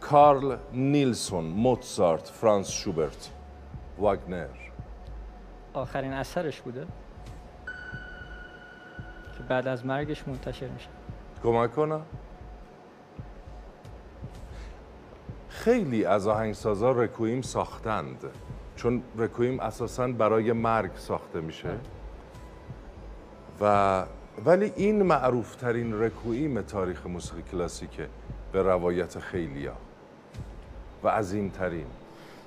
کارل 0.00 0.56
نیلسون 0.72 1.44
موتسارت 1.44 2.28
فرانس 2.28 2.70
شوبرت 2.70 3.30
واگنر. 3.98 4.48
آخرین 5.74 6.12
اثرش 6.12 6.60
بوده؟ 6.60 6.86
که 9.38 9.42
بعد 9.48 9.68
از 9.68 9.86
مرگش 9.86 10.28
منتشر 10.28 10.68
میشه. 10.68 10.88
کمک 11.42 11.74
کنم. 11.74 12.02
خیلی 15.56 16.04
از 16.04 16.26
آهنگسازا 16.28 16.92
رکویم 16.92 17.42
ساختند 17.42 18.24
چون 18.76 19.02
رکویم 19.16 19.60
اساسا 19.60 20.08
برای 20.08 20.52
مرگ 20.52 20.90
ساخته 20.96 21.40
میشه 21.40 21.70
و 23.60 24.04
ولی 24.44 24.72
این 24.76 25.02
معروف 25.02 25.56
ترین 25.56 26.00
رکویم 26.00 26.60
تاریخ 26.62 27.06
موسیقی 27.06 27.42
کلاسیکه 27.42 28.08
به 28.52 28.62
روایت 28.62 29.18
خیلیا 29.18 29.72
و 31.04 31.08
عظیم 31.08 31.48
ترین 31.48 31.86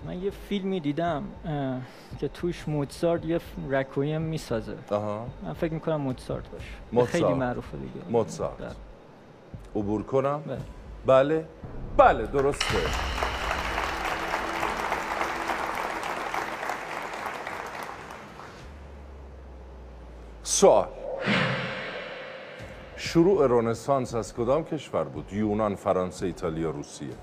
من 0.05 0.23
یه 0.23 0.29
فیلمی 0.29 0.79
دیدم 0.79 1.23
که 2.19 2.27
توش 2.27 2.67
موتزارت 2.67 3.25
یه 3.25 3.39
رکویم 3.69 4.21
می‌سازه 4.21 4.75
آها 4.91 5.27
من 5.43 5.53
فکر 5.53 5.73
می‌کنم 5.73 6.01
موتزارت 6.01 6.43
باشه. 6.49 7.05
خیلی 7.05 7.33
معروفه 7.33 7.77
دیگه 7.77 8.05
موتزارت. 8.09 8.57
بله. 8.57 8.69
عبور 9.75 10.03
کنم 10.03 10.41
بله. 10.47 10.57
بله. 11.05 11.45
بله 11.97 12.25
درسته. 12.25 12.65
سوال. 20.43 20.87
شروع 22.97 23.47
رنسانس 23.47 24.15
از 24.15 24.33
کدام 24.33 24.63
کشور 24.63 25.03
بود؟ 25.03 25.33
یونان، 25.33 25.75
فرانسه، 25.75 26.25
ایتالیا، 26.25 26.69
روسیه. 26.69 27.13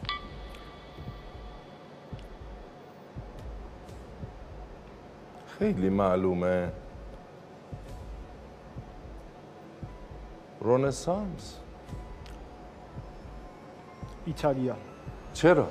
خیلی 5.58 5.88
معلومه. 5.88 6.72
رنسانس. 10.62 11.65
ایتالیا 14.26 14.76
چرا؟ 15.34 15.68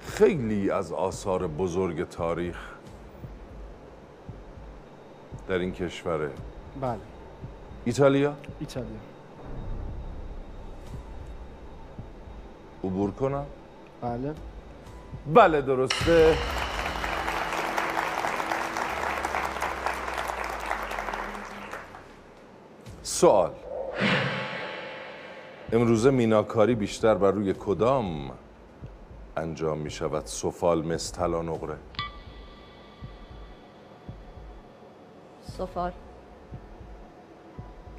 خیلی 0.00 0.70
از 0.70 0.92
آثار 0.92 1.46
بزرگ 1.46 2.08
تاریخ 2.08 2.56
در 5.48 5.58
این 5.58 5.72
کشوره. 5.72 6.30
بله. 6.80 6.98
ایتالیا؟ 7.84 8.34
ایتالیا. 8.60 8.86
عبور 12.84 13.10
کنم؟ 13.10 13.46
بله. 14.02 14.34
بله 15.34 15.60
درسته. 15.62 16.36
سوال. 23.02 23.65
امروزه 25.72 26.10
میناکاری 26.10 26.74
بیشتر 26.74 27.14
بر 27.14 27.30
روی 27.30 27.52
کدام 27.52 28.30
انجام 29.36 29.78
می 29.78 29.90
شود 29.90 30.26
سفال 30.26 30.82
مس 30.86 31.12
طلا 31.12 31.42
نقره 31.42 31.76
سفال. 35.42 35.92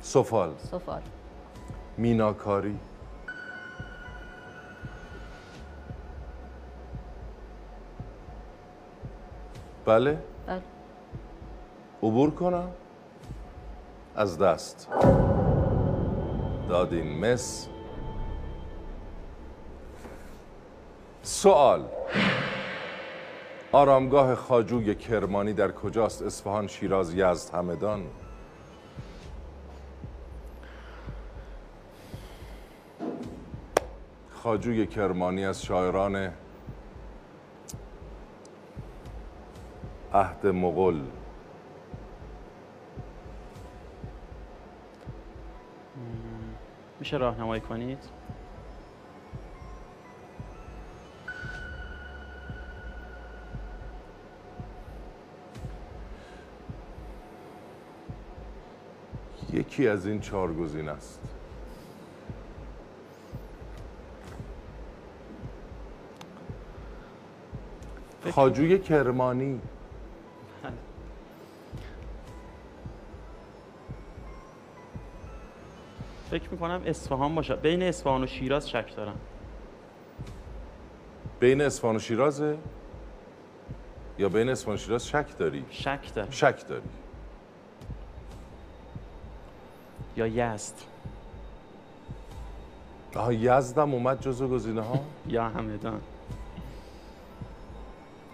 سفال. 0.01 0.53
سفال. 0.57 1.01
میناکاری. 1.97 2.79
بله. 9.85 10.17
بله. 10.47 10.61
عبور 12.03 12.31
کنم. 12.31 12.71
از 14.15 14.37
دست. 14.37 14.87
دادین 16.69 17.25
مس. 17.25 17.67
سوال. 21.23 21.85
آرامگاه 23.71 24.35
خاجوی 24.35 24.95
کرمانی 24.95 25.53
در 25.53 25.71
کجاست؟ 25.71 26.21
اصفهان 26.21 26.67
شیراز 26.67 27.13
یزد 27.13 27.55
همدان؟ 27.55 28.03
خاجوی 34.31 34.87
کرمانی 34.87 35.45
از 35.45 35.63
شاعران 35.63 36.33
عهد 40.13 40.47
مغل 40.47 41.01
میشه 47.07 47.17
راهنمایی 47.17 47.61
کنید؟ 47.61 47.97
یکی 59.53 59.87
از 59.87 60.05
این 60.05 60.19
چهار 60.19 60.53
گزینه 60.53 60.91
است. 60.91 61.19
خاجوی 68.31 68.79
کرمانی. 68.79 69.61
می‌کنم 76.57 76.81
اصفهان 76.85 77.35
باشه. 77.35 77.55
بین 77.55 77.83
اصفهان 77.83 78.23
و 78.23 78.27
شیراز 78.27 78.69
شک 78.69 78.95
دارم. 78.95 79.17
بین 81.39 81.61
اصفهان 81.61 81.95
و 81.95 81.99
شیرازه 81.99 82.57
یا 84.17 84.29
بین 84.29 84.49
اصفهان 84.49 84.75
و 84.75 84.77
شیراز 84.77 85.07
شک 85.07 85.37
داری؟ 85.37 85.65
شک 85.69 86.13
دارم. 86.15 86.31
شک 86.31 86.67
داری. 86.67 86.81
یا 90.17 90.27
یزد. 90.27 90.73
آها 93.15 93.33
یزدم 93.33 93.93
اومد 93.93 94.21
جزو 94.21 94.47
گزینه 94.47 94.81
ها؟ 94.81 94.99
یا 95.27 95.43
همدان. 95.49 96.01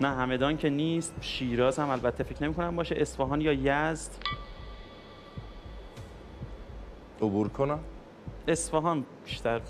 نه 0.01 0.07
همدان 0.07 0.57
که 0.57 0.69
نیست. 0.69 1.13
شیراز 1.21 1.79
هم 1.79 1.89
البته 1.89 2.23
فکر 2.23 2.43
نمی 2.43 2.53
کنم 2.53 2.75
باشه. 2.75 2.95
اصفهان 2.95 3.41
یا 3.41 3.53
یزد؟ 3.53 4.11
عبور 7.21 7.49
کنم. 7.49 7.79
اصفهان 8.47 9.05
بیشتر 9.25 9.61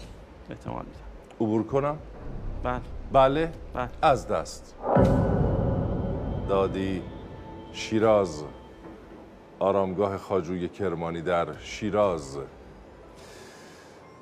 احتمال 0.49 0.85
میدم. 0.85 0.99
عبور 1.41 1.63
کنم؟ 1.63 1.97
بله. 2.63 2.81
بله. 3.11 3.51
بله. 3.73 3.89
از 4.01 4.27
دست. 4.27 4.75
دادی 6.49 7.01
شیراز. 7.73 8.43
آرامگاه 9.59 10.17
خاجوی 10.17 10.69
کرمانی 10.69 11.21
در 11.21 11.47
شیراز. 11.59 12.37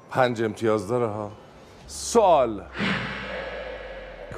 پنج 0.09 0.43
امتیاز 0.43 0.87
داره 0.87 1.07
ها. 1.07 1.31
سوال. 1.87 2.63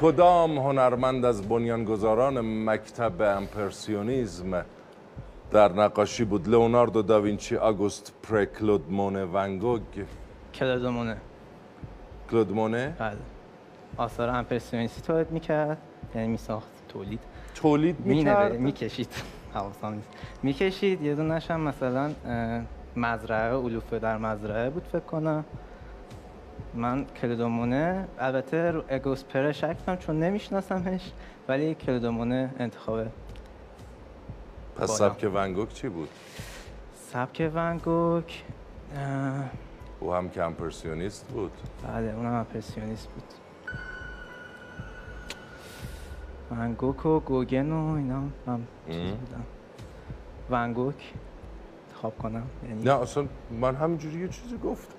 کدام 0.02 0.58
هنرمند 0.58 1.26
از 1.26 1.49
بنیانگذاران 1.49 2.41
مکتب 2.69 3.21
امپرسیونیزم 3.21 4.65
در 5.53 5.71
نقاشی 5.73 6.23
بود. 6.23 6.49
لئوناردو 6.49 7.01
داوینچی 7.01 7.55
آگوست 7.57 8.13
پره 8.23 8.45
کلود 8.45 8.91
مونه 8.91 9.25
ونگوگ 9.25 9.81
کلادومونه 10.53 11.17
کلود 12.31 12.51
مونه. 12.51 12.95
بله. 12.99 13.17
آثار 13.97 14.29
امپرسیونیستی 14.29 15.01
تولید 15.01 15.31
می‌کرد 15.31 15.77
یعنی 16.15 16.27
میساخت 16.27 16.69
تولید. 16.89 17.19
تولید 17.55 17.99
می‌کرد؟ 17.99 18.59
می‌کشید. 18.59 19.09
حواسم 19.53 19.93
نیست. 19.93 20.07
می‌کشید 20.43 21.01
یه 21.01 21.15
دونش 21.15 21.51
هم 21.51 21.61
مثلا 21.61 22.11
مزرعه 22.95 23.55
علوفه 23.55 23.99
در 23.99 24.17
مزرعه 24.17 24.69
بود 24.69 24.83
فکر 24.83 24.99
کنم. 24.99 25.45
من 26.73 27.05
کلدومونه 27.05 28.07
البته 28.19 28.71
رو 28.71 28.83
اگوسپره 28.89 29.51
شک 29.51 29.85
کنم 29.85 29.97
چون 29.97 30.19
نمیشناسمش 30.19 31.11
ولی 31.47 31.75
کلدومونه 31.75 32.53
انتخابه 32.59 33.07
پس 34.75 34.99
بالا. 34.99 35.13
سبک 35.13 35.31
ونگوگ 35.33 35.69
چی 35.69 35.89
بود؟ 35.89 36.09
سبک 37.12 37.51
ونگوک 37.53 38.43
اه، 38.95 39.43
او 39.99 40.13
هم 40.13 40.29
که 40.29 40.43
امپرسیونیست 40.43 41.27
بود 41.27 41.51
بله 41.88 42.13
اونم 42.15 42.33
امپرسیونیست 42.33 43.07
بود 43.09 43.23
ونگوک 46.51 47.05
و 47.05 47.19
گوگن 47.19 47.71
و 47.71 47.93
اینا 47.95 48.23
هم 48.47 48.67
چیز 48.89 48.97
ام. 48.97 49.17
بودن 49.17 49.43
ونگوک 50.49 51.13
انتخاب 51.89 52.17
کنم 52.17 52.43
یعنی 52.69 52.83
نه 52.83 52.93
اصلا 52.93 53.25
من 53.62 53.75
همینجوری 53.75 54.19
یه 54.19 54.27
چیزی 54.27 54.57
گفتم 54.57 54.93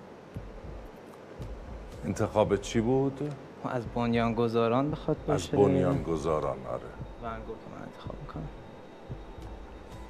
انتخاب 2.04 2.56
چی 2.56 2.80
بود؟ 2.80 3.34
از 3.64 3.86
بنیانگذاران 3.94 4.90
بخواد 4.90 5.16
از 5.16 5.26
باشه 5.26 5.56
بنیانگذاران 5.56 6.56
آره 6.66 6.80
ونگوک 7.22 7.56
من 7.76 7.82
انتخاب 7.82 8.14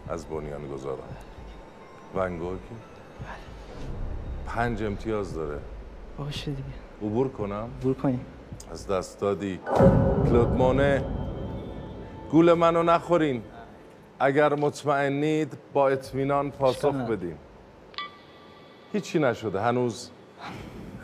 از 0.08 0.26
بنیانگذاران. 0.26 1.08
ونگوگ 2.16 2.58
پنج 4.46 4.82
امتیاز 4.82 5.34
داره. 5.34 5.58
باشه 6.18 6.50
دیگه. 6.50 6.62
عبور 7.02 7.28
کنم؟ 7.28 7.68
بور 7.82 7.94
کنیم. 7.94 8.26
از 8.70 8.86
دست 8.86 9.20
دادی. 9.20 9.60
کلود 10.24 10.48
مونه 10.48 11.04
گول 12.30 12.52
منو 12.52 12.82
نخورین. 12.82 13.42
اگر 14.20 14.54
مطمئنید 14.54 15.58
با 15.72 15.88
اطمینان 15.88 16.50
پاسخ. 16.50 16.94
بدیم 16.94 17.38
هیچی 18.92 19.18
نشده. 19.18 19.60
هنوز 19.60 20.10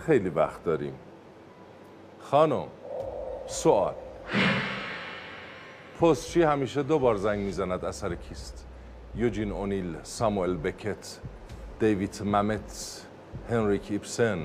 خیلی 0.06 0.28
وقت 0.28 0.64
داریم. 0.64 0.94
خانم 2.20 2.66
سوال. 3.46 3.94
پستچی 6.00 6.42
همیشه 6.42 6.82
دو 6.82 6.98
بار 6.98 7.16
زنگ 7.16 7.40
می‌زند؟ 7.40 7.84
اثر 7.84 8.14
کیست؟ 8.14 8.66
یوجین 9.14 9.52
اونیل 9.52 9.96
ساموئل 10.02 10.56
بکت 10.56 11.18
دیوید 11.80 12.22
ممت 12.24 13.06
هنریک 13.50 13.88
ایبسن 13.90 14.38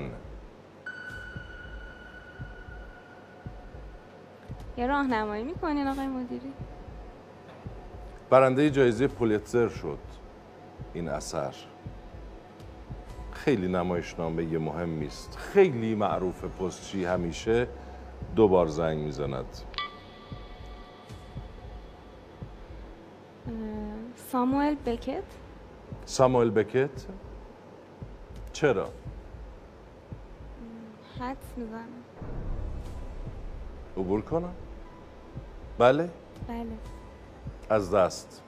یه 4.76 4.86
راهنمایی 4.86 5.44
می‌کنین 5.44 5.88
آقای 5.88 6.06
مدیری؟ 6.06 6.52
برنده 8.30 8.70
جایزه 8.70 9.06
پولیتزر 9.06 9.68
شد. 9.68 9.98
این 10.94 11.08
اثر. 11.08 11.54
خیلی 13.32 13.68
نمایشنامه 13.68 14.58
مهمی 14.58 15.06
است. 15.06 15.36
خیلی 15.38 15.94
معروف 15.94 16.44
پستچی 16.44 17.04
همیشه. 17.04 17.68
دو 18.36 18.48
بار 18.48 18.66
زنگ 18.66 18.98
می‌زند. 18.98 19.46
ساموئل 24.46 24.74
بکت؟ 24.86 25.22
ساموئل 26.04 26.50
بکت؟ 26.50 27.06
چرا؟ 28.52 28.88
حدس 31.20 31.36
می‌زنم. 31.56 31.88
عبور 33.96 34.20
کنم؟ 34.20 34.54
بله؟ 35.78 36.10
بله. 36.48 36.66
از 37.70 37.94
دست. 37.94 38.42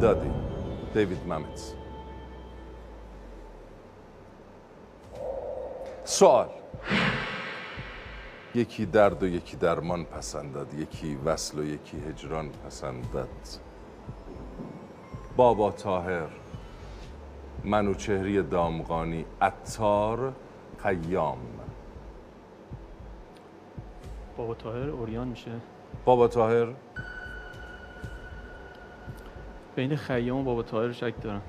دادی. 0.00 0.30
دیوید 0.94 1.26
ممت 1.26 1.74
سوال. 6.04 6.48
یکی 8.54 8.86
درد 8.86 9.22
و 9.22 9.26
یکی 9.26 9.56
درمان 9.56 10.04
پسندد 10.04 10.74
یکی 10.74 11.16
وصل 11.16 11.58
و 11.58 11.64
یکی 11.64 11.96
هجران 11.96 12.50
پسندد. 12.66 13.65
بابا 15.36 15.70
تاهر 15.70 16.28
منوچهری 17.64 18.42
دامغانی 18.42 19.24
عطار 19.40 20.32
قیام. 20.82 21.38
بابا 24.36 24.54
طاهر 24.54 24.88
اوریان 24.88 25.28
میشه. 25.28 25.50
بابا 26.04 26.28
تاهر 26.28 26.74
بین 29.76 29.96
خیام 29.96 30.38
و 30.38 30.44
بابا 30.44 30.62
طاهر 30.62 30.92
شک 30.92 31.14
دارم. 31.22 31.42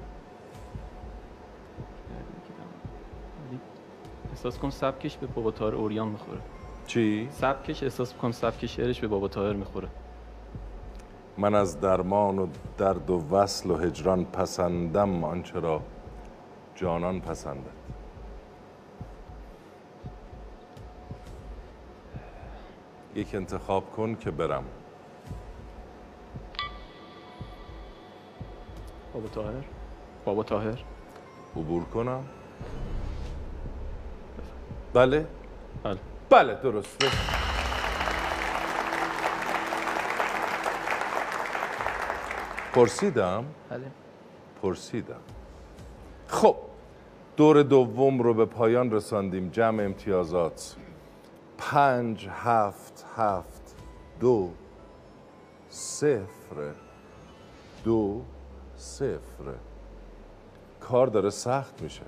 احساس 4.30 4.60
کنم 4.60 4.72
سبکش 4.72 5.18
به 5.18 5.28
بابا 5.28 5.52
طاهر 5.52 5.76
اوریان 5.76 6.08
می‌خوره. 6.08 6.40
چی؟ 6.88 7.28
سبکش 7.32 7.84
احساس 7.84 8.14
کنم 8.14 8.32
سبک 8.32 8.66
شعرش 8.66 9.00
به 9.00 9.08
بابا 9.08 9.28
طاهر 9.28 9.54
می‌خوره. 9.54 9.88
من 11.38 11.56
از 11.56 11.80
درمان 11.80 12.40
و 12.40 12.48
درد 12.78 13.10
و 13.10 13.36
وصل 13.36 13.72
و 13.72 13.78
هجران 13.78 14.26
پسندم 14.26 15.24
آنچه 15.24 15.60
را 15.60 15.82
جانان 16.76 17.22
پسندد. 17.22 17.78
یک 23.16 23.36
انتخاب 23.36 23.92
کن 23.92 24.16
که 24.16 24.32
برم. 24.32 24.64
بابا 29.14 29.28
طاهر؟ 29.28 29.64
بابا 30.26 30.44
طاهر؟ 30.44 30.84
عبور 31.56 31.84
کنم؟ 31.84 32.24
بله. 34.94 35.26
بله. 35.84 35.98
بله 36.30 36.54
درسته. 36.54 37.47
پرسیدم. 42.78 43.46
بله. 43.70 43.86
پرسیدم. 44.62 45.20
خب 46.28 46.56
دور 47.38 47.64
دوم 47.64 48.22
رو 48.22 48.34
به 48.34 48.46
پایان 48.46 48.92
رساندیم. 48.92 49.50
جمع 49.50 49.84
امتیازات. 49.84 50.76
پنج 51.58 52.28
هفت 52.32 53.06
هفت 53.16 53.76
دو 54.20 54.50
صفر. 55.70 56.74
دو 57.84 58.22
صفر. 58.76 59.54
کار 60.80 61.08
داره 61.08 61.30
سخت 61.30 61.82
میشه. 61.82 62.04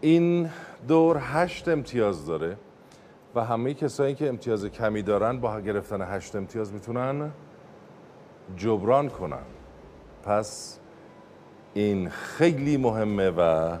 این 0.00 0.50
دور 0.88 1.18
هشت 1.20 1.68
امتیاز 1.68 2.26
داره 2.26 2.56
و 3.34 3.44
همه 3.44 3.74
کسایی 3.74 4.14
که 4.14 4.28
امتیاز 4.28 4.64
کمی 4.64 5.02
دارن 5.02 5.40
با 5.40 5.60
گرفتن 5.60 6.16
هشت 6.16 6.36
امتیاز 6.36 6.72
می‌تونن 6.72 7.30
جبران 8.56 9.08
کنن 9.08 9.42
پس 10.24 10.78
این 11.74 12.08
خیلی 12.08 12.76
مهمه 12.76 13.30
و 13.30 13.76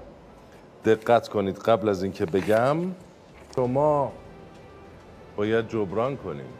دقت 0.84 1.28
کنید 1.28 1.56
قبل 1.56 1.88
از 1.88 2.02
اینکه 2.02 2.26
بگم 2.26 2.76
شما 3.56 4.12
باید 5.36 5.68
جبران 5.68 6.16
کنیم. 6.16 6.52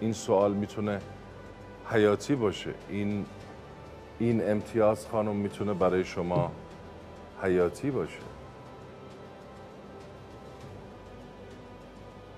این 0.00 0.12
سوال 0.12 0.52
می‌تونه 0.52 1.00
حیاتی 1.90 2.34
باشه. 2.34 2.74
این 2.88 3.26
این 4.18 4.50
امتیاز 4.50 5.06
خانم 5.06 5.36
می‌تونه 5.36 5.74
برای 5.74 6.04
شما 6.04 6.52
حیاتی 7.42 7.90
باشه. 7.90 8.20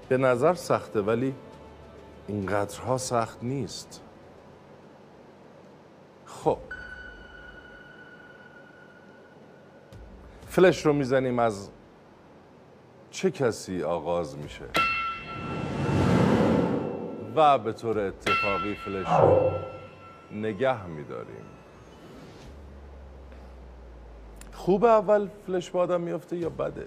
به 0.09 0.17
نظر 0.17 0.55
سخته 0.55 1.01
ولی 1.01 1.35
اینقدرها 2.29 2.99
سخت 2.99 3.39
نیست 3.43 4.03
خب 6.27 6.59
فلش 10.59 10.87
رو 10.87 10.93
می‌زنیم 10.93 11.39
از 11.39 11.71
چه 13.11 13.31
کسی 13.31 13.83
آغاز 13.83 14.39
میشه؟ 14.39 14.65
و 17.37 17.59
به 17.59 17.73
طور 17.73 17.99
اتفاقی 17.99 18.75
فلش 18.75 19.07
رو 19.21 19.51
نگه 20.33 20.87
میداریم. 20.87 21.45
خوب 24.53 24.85
اول 24.85 25.29
فلش 25.47 25.71
به 25.71 25.79
آدم 25.79 26.01
میفته 26.01 26.37
یا 26.37 26.49
بده؟ 26.49 26.87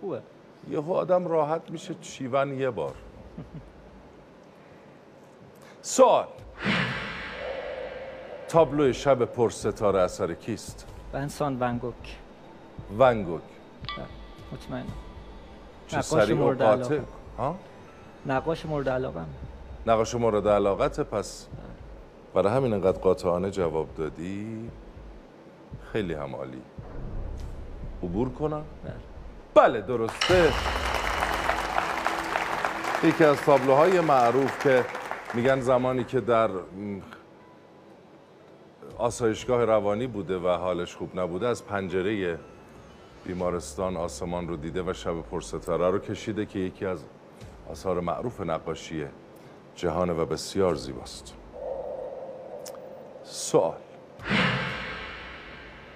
خوبه. 0.00 0.22
یهو 0.70 0.92
آدم 0.92 1.28
راحت 1.28 1.70
میشه 1.70 1.94
چیون 1.94 2.60
یه 2.60 2.70
بار. 2.70 2.94
سوال. 5.82 6.26
تابلو 8.48 8.92
شب 8.92 9.24
پر 9.24 9.50
ستاره 9.50 10.00
اثر 10.00 10.34
کیست؟ 10.34 10.86
بنسان 11.12 11.56
ونگوک 11.60 12.21
ونگوک 12.98 13.42
مطمئنم. 14.52 14.86
نقاش 15.92 16.30
مورد 16.30 16.62
علاقه. 16.62 17.04
نقاش 18.26 18.66
مورد 18.66 18.88
علاقه. 18.88 19.20
نقاش 19.86 20.14
مورد 20.14 20.48
علاقت؟ 20.48 21.00
پس 21.00 21.46
برای 22.34 22.52
همین 22.52 22.72
انقدر 22.72 22.98
قاطعانه 22.98 23.50
جواب 23.50 23.94
دادی؟ 23.94 24.70
خیلی 25.92 26.14
هم 26.14 26.34
عالی. 26.34 26.62
عبور 28.02 28.28
کنم؟ 28.28 28.64
بله 29.54 29.80
درسته. 29.80 30.52
یکی 33.04 33.24
از 33.24 33.36
تابلوهای 33.36 34.00
معروف 34.00 34.62
که 34.62 34.84
میگن 35.34 35.60
زمانی 35.60 36.04
که 36.04 36.20
در 36.20 36.50
آسایشگاه 38.98 39.64
روانی 39.64 40.06
بوده 40.06 40.38
و 40.38 40.48
حالش 40.48 40.96
خوب 40.96 41.20
نبوده 41.20 41.48
از 41.48 41.66
پنجره 41.66 42.38
بیمارستان 43.24 43.96
آسمان 43.96 44.48
رو 44.48 44.56
دیده 44.56 44.82
و 44.82 44.92
شب 44.92 45.20
پرستاره 45.20 45.90
رو 45.90 45.98
کشیده 45.98 46.46
که 46.46 46.58
یکی 46.58 46.86
از 46.86 47.04
آثار 47.70 48.00
معروف 48.00 48.40
نقاشی 48.40 49.04
جهانه 49.74 50.12
و 50.12 50.26
بسیار 50.26 50.74
زیباست. 50.74 51.34
سوال. 53.24 53.78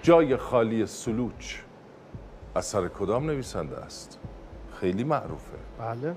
جای 0.01 0.37
خالی 0.37 0.85
سلوچ 0.85 1.55
اثر 2.55 2.87
کدام 2.87 3.25
نویسنده 3.25 3.77
است؟ 3.77 4.19
خیلی 4.79 5.03
معروفه. 5.03 5.57
بله. 5.79 6.15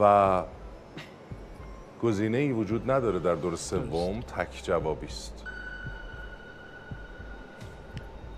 و 0.00 0.42
گزینه 2.02 2.38
ای 2.38 2.52
وجود 2.52 2.90
نداره 2.90 3.18
در 3.18 3.34
دور 3.34 3.56
سوم 3.56 4.20
تک 4.20 4.60
جوابی 4.64 5.06
است. 5.06 5.44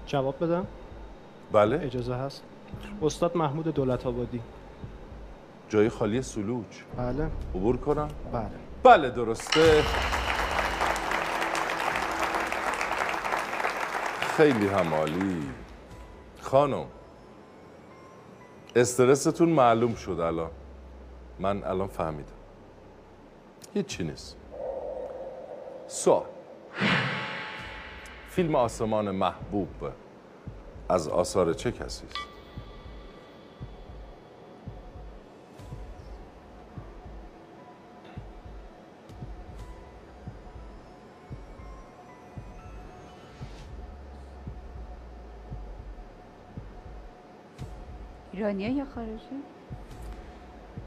جواب 0.06 0.44
بدم. 0.44 0.66
بله. 1.56 1.80
اجازه 1.82 2.14
هست. 2.14 2.42
استاد 3.02 3.36
محمود 3.36 3.68
دولت 3.68 4.06
آبادی. 4.06 4.40
جای 5.68 5.88
خالی 5.88 6.22
سلوچ 6.22 6.82
بله. 6.98 7.30
عبور 7.54 7.76
کنم؟ 7.76 8.08
بله. 8.32 8.50
بله 8.82 9.10
درسته. 9.10 9.82
خیلی 14.36 14.68
هم 14.68 14.94
عالی 14.94 15.42
خانم 16.40 16.84
استرستون 18.76 19.48
معلوم 19.48 19.94
شد 19.94 20.20
الان. 20.20 20.50
من 21.38 21.64
الان 21.64 21.88
فهمیدم. 21.88 22.32
هیچی 23.74 24.04
نیست. 24.04 24.36
سوال. 25.86 26.22
فیلم 28.30 28.54
آسمان 28.54 29.10
محبوب. 29.10 29.68
از 30.88 31.08
آثار 31.08 31.54
چه 31.54 31.72
کسی 31.72 32.06
است؟ 32.06 32.16
ایرانیه 48.32 48.70
یا 48.70 48.84
خارجی؟ 48.84 49.42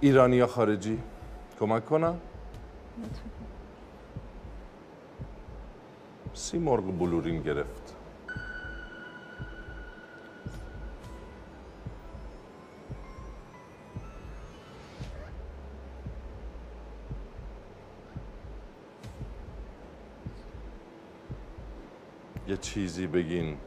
ایرانی 0.01 0.35
یا 0.35 0.47
خارجی؟ 0.47 0.99
کمک 1.59 1.85
کنم؟ 1.85 2.19
سی 6.33 6.57
مرغ 6.57 6.97
بلورین 6.99 7.41
گرفت. 7.41 7.78
چیزی 22.79 23.07
بگین. 23.07 23.57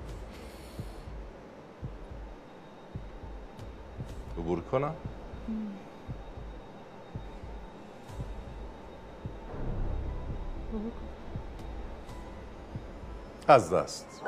عبور 4.38 4.61
کنم؟ 4.61 4.94
از 13.48 13.72
دست. 13.72 14.22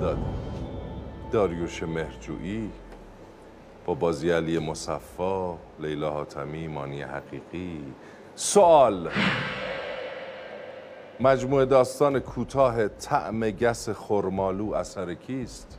دادی. 0.00 0.20
داریوش 1.32 1.82
مهرجویی 1.82 2.70
با 3.86 3.94
بازی 3.94 4.30
علی 4.30 4.58
مصفا 4.58 5.58
لیلا 5.80 6.10
حاتمی 6.10 6.68
مانی 6.68 7.02
حقیقی. 7.02 7.94
سوال. 8.34 9.10
مجموعه 11.22 11.64
داستان 11.64 12.18
کوتاه 12.18 12.88
طعم 12.88 13.50
گس 13.50 13.88
خرمالو 13.88 14.72
اثر 14.72 15.14
کیست؟ 15.14 15.78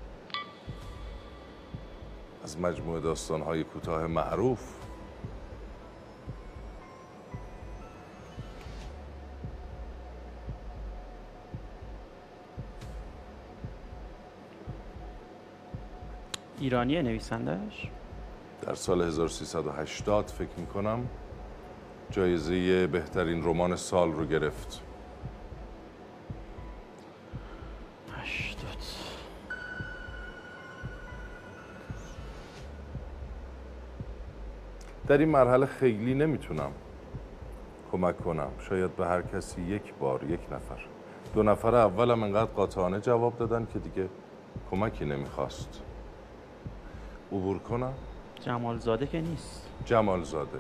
از 2.43 2.59
مجموعه 2.59 3.01
داستانهای 3.01 3.63
کوتاه 3.63 4.07
معروف. 4.07 4.59
ایرانی 16.59 17.01
نویسندش 17.01 17.87
در 18.61 18.75
سال 18.75 19.01
1380 19.01 20.27
فکر 20.27 20.49
می‌کنم 20.57 21.07
جایزه 22.11 22.87
بهترین 22.87 23.43
رمان 23.43 23.75
سال 23.75 24.11
رو 24.11 24.25
گرفت. 24.25 24.81
در 35.11 35.17
این 35.17 35.29
مرحله 35.29 35.65
خیلی 35.65 36.13
نمی‌تونم 36.13 36.71
کمک 37.91 38.23
کنم. 38.23 38.49
شاید 38.59 38.95
به 38.95 39.07
هر 39.07 39.21
کسی 39.21 39.61
یک 39.61 39.93
بار 39.99 40.23
یک 40.23 40.39
نفر. 40.51 40.85
دو 41.35 41.43
نفر 41.43 41.75
اولم 41.75 42.23
انقدر 42.23 42.51
قاطعانه 42.51 42.99
جواب 42.99 43.37
دادن 43.37 43.67
که 43.73 43.79
دیگه 43.79 44.09
کمکی 44.71 45.05
نمی‌خواست. 45.05 45.81
عبور 47.31 47.59
کنم؟ 47.59 47.93
جمال 48.39 48.79
زاده 48.79 49.07
که 49.07 49.21
نیست. 49.21 49.67
جمال 49.85 50.23
زاده 50.23 50.59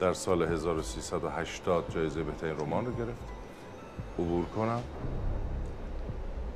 در 0.00 0.12
سال 0.12 0.42
1380 0.42 1.94
جایزه 1.94 2.22
بهترین 2.22 2.56
رمان 2.56 2.86
رو 2.86 2.92
گرفت. 2.92 3.28
عبور 4.18 4.44
کنم؟ 4.44 4.82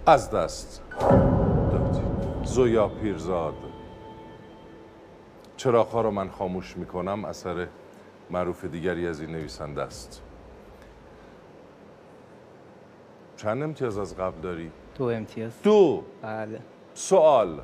از 0.06 0.30
دست 0.30 0.82
دادی. 1.70 2.00
زویا 2.44 2.88
پیرزاد. 2.88 3.54
چراغ‌ها 5.58 6.00
رو 6.00 6.10
من 6.10 6.28
خاموش 6.28 6.76
می‌کنم. 6.76 7.24
اثر 7.24 7.66
معروف 8.30 8.64
دیگری 8.64 9.08
از 9.08 9.20
این 9.20 9.30
نویسنده 9.30 9.82
است. 9.82 10.22
چند 13.36 13.62
امتیاز 13.62 13.98
از 13.98 14.16
قبل 14.16 14.40
داری؟ 14.40 14.70
دو 14.98 15.04
امتیاز. 15.04 15.52
دو. 15.62 16.04
بله. 16.22 16.60
سوال. 16.94 17.60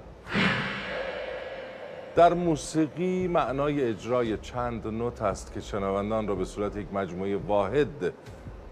در 2.15 2.35
موسیقی 2.35 3.29
معنای 3.29 3.85
اجرای 3.85 4.37
چند 4.37 4.87
نوت 4.87 5.23
است 5.23 5.53
که 5.53 5.61
شنوندان 5.61 6.29
را 6.29 6.35
به 6.35 6.45
صورت 6.45 6.77
یک 6.77 6.87
مجموعه 6.93 7.37
واحد 7.37 8.13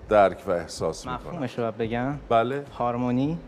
درک 0.08 0.44
و 0.46 0.50
احساس 0.50 1.06
می‌کنند؟ 1.06 1.26
مفهومش 1.26 1.58
رو 1.58 1.72
بگم. 1.72 2.18
بله. 2.28 2.64
هارمونی. 2.78 3.38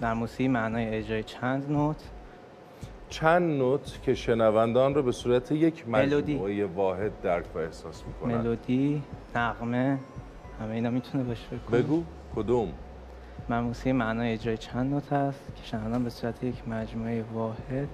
در 0.00 0.14
موسیقی 0.14 0.48
معنای 0.48 0.94
اجرای 0.94 1.22
چند 1.22 1.72
نوت؟ 1.72 2.02
چند 3.10 3.58
نوت 3.58 4.02
که 4.02 4.14
شنوندان 4.14 4.94
را 4.94 5.02
به 5.02 5.12
صورت 5.12 5.52
یک 5.52 5.88
ملودی. 5.88 6.34
مجموعه 6.34 6.66
واحد 6.66 7.20
درک 7.20 7.56
و 7.56 7.58
احساس 7.58 8.04
می‌کنند 8.06 8.40
ملودی 8.40 9.02
نغمه 9.34 9.98
همه 10.60 10.74
اینا 10.74 10.90
می‌تونه 10.90 11.24
باشه. 11.24 11.46
بگو 11.72 12.02
کدوم 12.36 12.72
موسیقی 13.48 13.92
معنای 13.92 14.32
اجرای 14.32 14.56
چند 14.56 14.94
نوت 14.94 15.12
هست 15.12 15.40
که 15.56 15.62
شنوندم 15.64 16.04
به 16.04 16.10
صورت 16.10 16.44
یک 16.44 16.68
مجموعه 16.68 17.24
واحد 17.32 17.88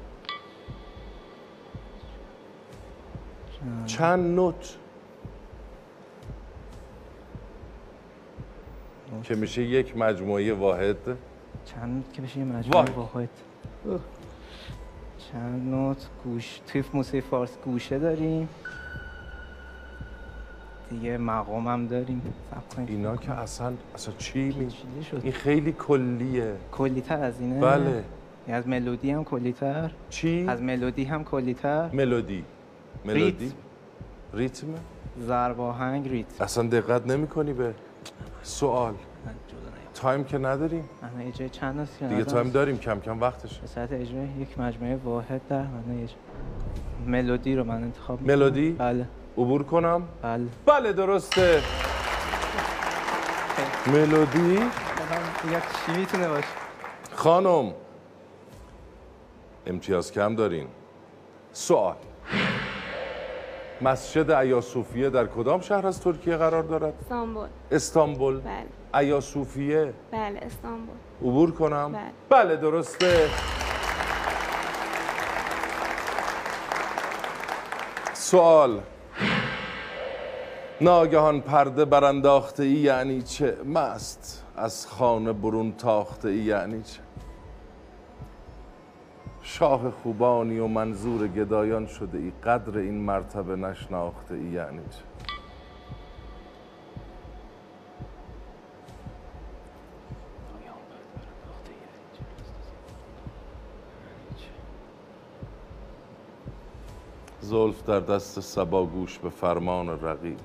شنوندم. 3.59 3.87
چند 3.87 4.37
نوت. 4.37 4.77
که 9.23 9.35
میشه 9.35 9.63
یک 9.63 9.97
مجموعه 9.97 10.53
واحد 10.53 10.97
چند 11.65 11.95
نوت 11.97 12.13
که 12.13 12.23
بشه 12.23 12.39
یه 12.39 12.45
مجموعه 12.45 12.85
وای. 12.85 12.95
واحد 12.97 13.29
چند 15.33 15.69
نوت 15.69 16.09
گوش 16.25 16.61
توی 16.67 16.85
موسیقی 16.95 17.21
فارس 17.21 17.59
گوشه 17.65 17.99
داریم. 17.99 18.49
دیگه 20.91 21.19
مقام 21.19 21.69
هم 21.69 21.87
داریم. 21.87 22.23
اینا 22.87 23.17
که. 23.17 23.33
اصلا 23.33 23.73
اصلا 23.95 24.15
چی؟ 24.19 24.41
می 24.97 25.05
شد. 25.05 25.21
این 25.23 25.33
خیلی 25.33 25.73
کلیه. 25.73 26.53
کلی 26.73 27.01
تر 27.01 27.25
از 27.25 27.41
اینه. 27.41 27.61
بله. 27.61 27.91
یعنی 27.91 28.59
از 28.59 28.69
ملودی 28.69 29.11
هم 29.11 29.25
کلی 29.25 29.53
تر 29.53 29.91
چی؟ 30.11 30.47
از 30.49 30.63
ملودی 30.63 31.05
هم 31.05 31.25
کلی 31.25 31.55
تر 31.55 31.91
ملودی 31.93 32.45
ملودی. 33.05 33.53
ریتم؟ 34.35 34.67
ضرب 35.21 35.61
آهنگ 35.61 36.09
ریتم. 36.09 36.45
اصلا 36.45 36.69
دقت 36.69 37.07
نمی 37.07 37.27
کنی 37.27 37.53
به 37.53 37.75
سوال. 38.43 38.95
time 39.97 40.25
که 40.25 40.39
نداریم. 40.39 40.89
من 41.03 41.27
اجرای 41.27 41.49
چند 41.51 41.77
نوت 41.77 42.11
دیگه. 42.11 42.25
time 42.25 42.51
داریم 42.51 42.79
کم 42.79 43.01
کم 43.01 43.21
وقتشه. 43.21 43.61
به 43.61 43.67
صورت 43.67 43.93
اجرای 43.93 44.29
یک 44.39 44.59
مجموعه 44.59 44.97
واحد 44.97 45.41
در 45.49 45.63
معنای 45.63 46.03
اجرا 46.03 46.17
ملودی 47.07 47.57
رو 47.57 47.65
من 47.65 47.83
انتخاب 47.83 48.21
می‌کنم. 48.21 48.37
ملودی؟ 48.37 48.73
بله. 48.73 49.07
عبور 49.39 49.63
کنم؟ 49.63 50.03
بله. 50.23 50.47
بله 50.67 50.93
درسته. 50.93 51.63
ملودی؟ 53.87 54.55
یا 55.53 55.61
چی 55.61 55.93
می‌تونه 56.01 56.29
باشه؟ 56.29 56.47
خانم 57.15 57.73
امتیاز 59.67 60.13
کم 60.13 60.35
دارین. 60.35 60.67
سوال. 61.53 61.97
مسجد 63.83 64.31
ایا 64.31 64.61
صوفیه 64.61 65.11
در 65.11 65.27
کدام 65.27 65.61
شهر 65.61 65.87
از 65.87 66.01
ترکیه 66.01 66.37
قرار 66.37 66.63
دارد؟ 66.63 66.95
استانبول. 67.01 67.49
استانبول. 67.71 68.41
بله. 68.41 68.67
ایا 68.97 69.21
صوفیه. 69.21 69.95
بله 70.13 70.39
استانبول. 70.43 70.97
عبور 71.23 71.51
کنم؟ 71.51 71.93
بله. 71.93 72.45
بله 72.45 72.57
درسته. 72.57 73.29
سوال. 78.13 78.81
ناگهان 80.81 81.41
پرده 81.41 81.85
برانداخته 81.85 82.63
ای 82.63 82.71
یعنی 82.71 83.23
چه؟ 83.23 83.57
مست. 83.75 84.45
از 84.57 84.87
خانه 84.87 85.33
برون 85.33 85.73
تاخته 85.73 86.29
ای 86.29 86.39
یعنی 86.39 86.83
چه؟ 86.83 87.01
شاه 89.43 89.91
خوبانی 89.91 90.59
و 90.59 90.67
منظور 90.67 91.29
گدایان 91.29 91.87
شده 91.87 92.19
ای. 92.19 92.33
قدر 92.45 92.79
این 92.79 92.95
مرتبه 93.05 93.57
نشناخته 93.57 94.35
ای 94.35 94.41
یعنی 94.41 94.83
چه؟ 94.91 95.16
زلف 107.47 107.83
در 107.83 108.01
دست 108.01 108.41
سبا 108.41 108.87
گوش 108.87 109.19
به 109.19 109.31
فرمان 109.31 109.89
رقیب. 109.89 110.39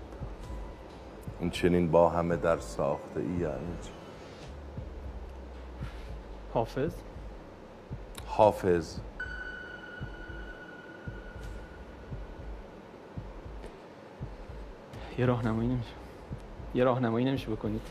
این 1.40 1.50
چنین 1.50 1.92
با 1.92 2.10
همه 2.10 2.36
در 2.36 2.60
ساخته 2.60 3.20
ای 3.20 3.26
یعنی؟ 3.26 3.76
حافظ؟ 6.54 6.94
حافظ. 8.28 9.00
یه 15.18 15.26
راهنمایی 15.26 15.70
نمیشه. 15.70 15.94
یه 16.76 16.84
راهنمایی 16.84 17.26
نمیشه 17.26 17.50
بکنید. 17.50 17.82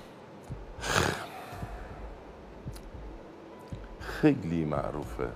خیلی 4.01 4.65
معروفه 4.65 5.29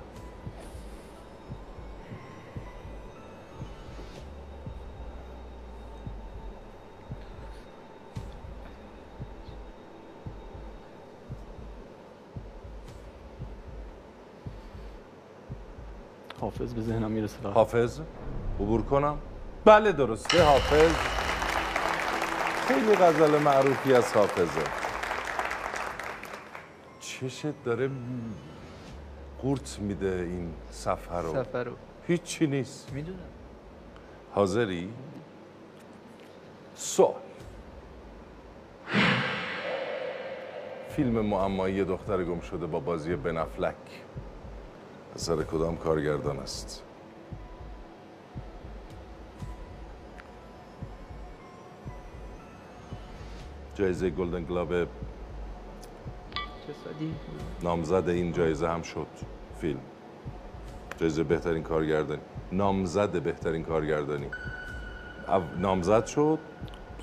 حافظ 16.41 16.75
به 16.75 16.81
ذهنم 16.81 17.11
می‌رسه 17.11 17.39
فقط. 17.39 17.44
حافظ. 17.55 18.01
عبور 18.61 18.83
کنم. 18.83 19.19
بله 19.65 19.93
درسته. 19.93 20.43
حافظ. 20.43 20.95
خیلی 22.69 22.95
غزل 22.97 23.39
معروفی 23.39 23.95
از 23.95 24.13
حافظه. 24.13 24.63
چشت 27.01 27.65
داره 27.65 27.91
قورت 29.43 29.79
میده 29.79 30.27
این 30.31 30.55
سفر 30.71 31.23
رو 31.23 31.45
سفر 31.45 31.65
رو 31.65 31.73
هیچی 32.07 32.47
نیست. 32.47 32.93
می‌دونم. 32.93 33.19
حاضری؟ 34.33 34.91
سوال. 36.75 37.15
فیلم 40.89 41.21
معمایی 41.21 41.85
دختر 41.85 42.25
گم 42.25 42.41
شده 42.41 42.67
با 42.67 42.81
بازی 42.81 43.17
بنفلک. 43.17 43.75
اثر 45.15 45.43
کدام 45.43 45.77
کارگردان 45.77 46.39
است؟ 46.39 46.83
جایزه 53.75 54.11
گلدن 54.11 54.45
گلاب 54.45 54.73
نامزد 57.63 58.09
این 58.09 58.33
جایزه 58.33 58.69
هم 58.69 58.83
شد 58.83 59.07
فیلم. 59.61 59.81
جایزه 60.97 61.23
بهترین 61.25 61.63
کارگردانی. 61.63 62.21
نامزد 62.53 63.23
بهترین 63.23 63.63
کارگردانی. 63.65 64.27
نامزد 65.59 66.07
شد 66.07 66.39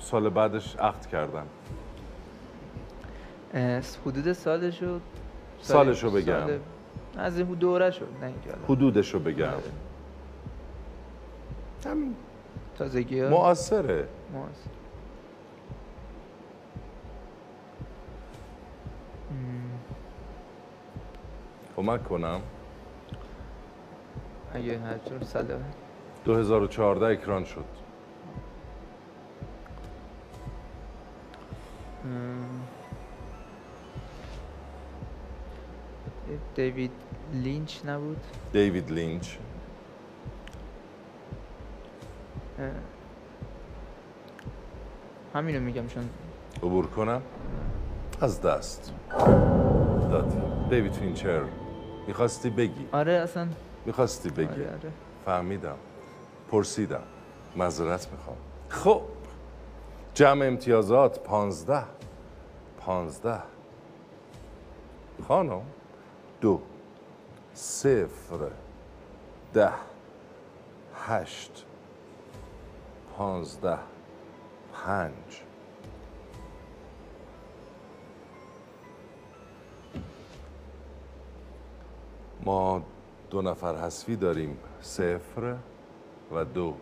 سال 0.00 0.28
بعدش 0.28 0.76
عقد 0.76 1.06
کردن. 1.06 1.46
حدود 4.06 4.32
سالشو 4.32 5.00
سالشو 5.60 6.10
بگم. 6.10 6.24
سال- 6.46 6.58
از 7.16 7.38
این 7.38 7.46
دوره 7.46 7.90
شد 7.90 8.08
نه 8.20 8.26
اینجا 8.26 8.50
الان. 8.50 8.64
حدودش 8.68 9.14
رو 9.14 9.20
بگم 9.20 9.48
همین. 11.86 12.14
تازگی 12.78 13.20
ها 13.20 13.30
معاصره 13.30 14.08
ماست. 14.32 14.68
کمک 21.82 22.04
کنم. 22.04 22.40
اگه 24.54 24.78
هر 24.78 24.98
ساله 25.24 25.58
2014 26.24 27.06
اکران 27.06 27.44
شد. 27.44 27.64
دیوید 36.54 36.90
لینچ 37.32 37.84
نبود؟ 37.84 38.24
دیوید 38.52 38.90
لینچ. 38.90 39.36
همینو 45.34 45.60
میگم 45.60 45.86
چون 45.86 46.08
عبور 46.56 46.86
کنم. 46.86 47.22
از 48.20 48.42
دست. 48.42 48.92
دادی 50.10 50.36
دیوید 50.70 50.92
فینچر. 50.92 51.42
می‌خواستی 52.12 52.50
بگی. 52.50 52.88
آره 52.92 53.12
اصلا. 53.12 53.48
می‌خواستی 53.86 54.30
بگی. 54.30 54.44
آره 54.46 54.66
آره. 54.68 54.92
فهمیدم. 55.24 55.76
پرسیدم. 56.50 57.02
معذرت 57.56 58.08
می‌خوام. 58.12 58.36
خب. 58.68 59.02
جمع 60.14 60.46
امتیازات 60.46 61.20
پانزده. 61.20 61.82
پانزده. 62.78 63.38
خانم. 65.28 65.62
دو. 66.40 66.60
صفر. 67.54 68.50
ده. 69.54 69.70
هشت. 71.06 71.64
پانزده. 73.16 73.78
پنج. 74.84 75.42
دو 83.30 83.42
نفر 83.42 83.76
حذفی 83.76 84.16
داریم 84.16 84.58
صفر 84.80 85.56
و 86.32 86.44
دو. 86.44 86.74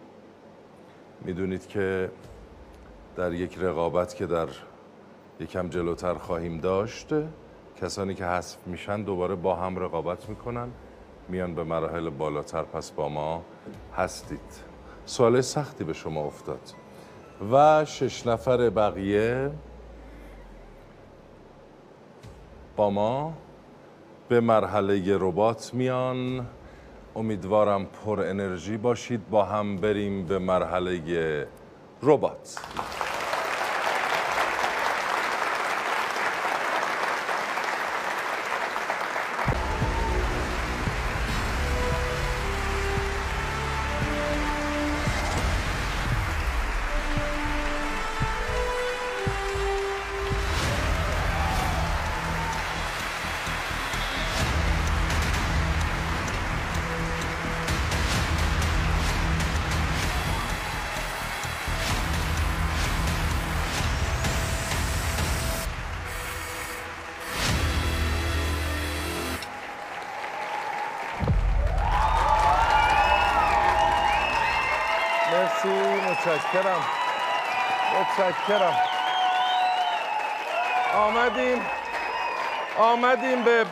می‌دونید 1.20 1.66
که 1.66 2.10
در 3.16 3.32
یک 3.32 3.58
رقابت 3.58 4.14
که 4.14 4.26
در 4.26 4.48
یکم 5.40 5.68
جلوتر 5.68 6.14
خواهیم 6.14 6.58
داشت 6.58 7.08
کسانی 7.80 8.14
که 8.14 8.24
حذف 8.24 8.66
میشن 8.66 9.02
دوباره 9.02 9.34
با 9.34 9.56
هم 9.56 9.78
رقابت 9.78 10.28
می‌کنن 10.28 10.68
میان 11.28 11.54
به 11.54 11.64
مراحل 11.64 12.10
بالاتر 12.10 12.62
پس 12.62 12.90
با 12.90 13.08
ما 13.08 13.42
هستید. 13.96 14.70
سوال 15.04 15.40
سختی 15.40 15.84
به 15.84 15.92
شما 15.92 16.24
افتاد. 16.24 16.60
و 17.52 17.84
شش 17.84 18.26
نفر 18.26 18.70
بقیه 18.70 19.50
با 22.76 22.90
ما 22.90 23.34
به 24.30 24.40
مرحله 24.40 25.16
ربات 25.20 25.74
میان. 25.74 26.46
امیدوارم 27.16 27.86
پر 27.86 28.20
انرژی 28.20 28.76
باشید. 28.76 29.28
با 29.30 29.44
هم 29.44 29.76
بریم 29.76 30.26
به 30.26 30.38
مرحله 30.38 31.46
ربات. 32.02 32.58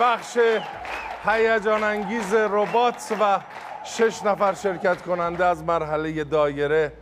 بخش 0.01 0.39
هیجان 1.25 1.83
انگیز 1.83 2.35
ربات 2.35 3.17
و 3.21 3.41
شش 3.85 4.23
نفر 4.25 4.55
شرکت 4.55 5.03
کننده 5.03 5.45
از 5.45 5.65
مرحله 5.65 6.25
دایره 6.25 6.93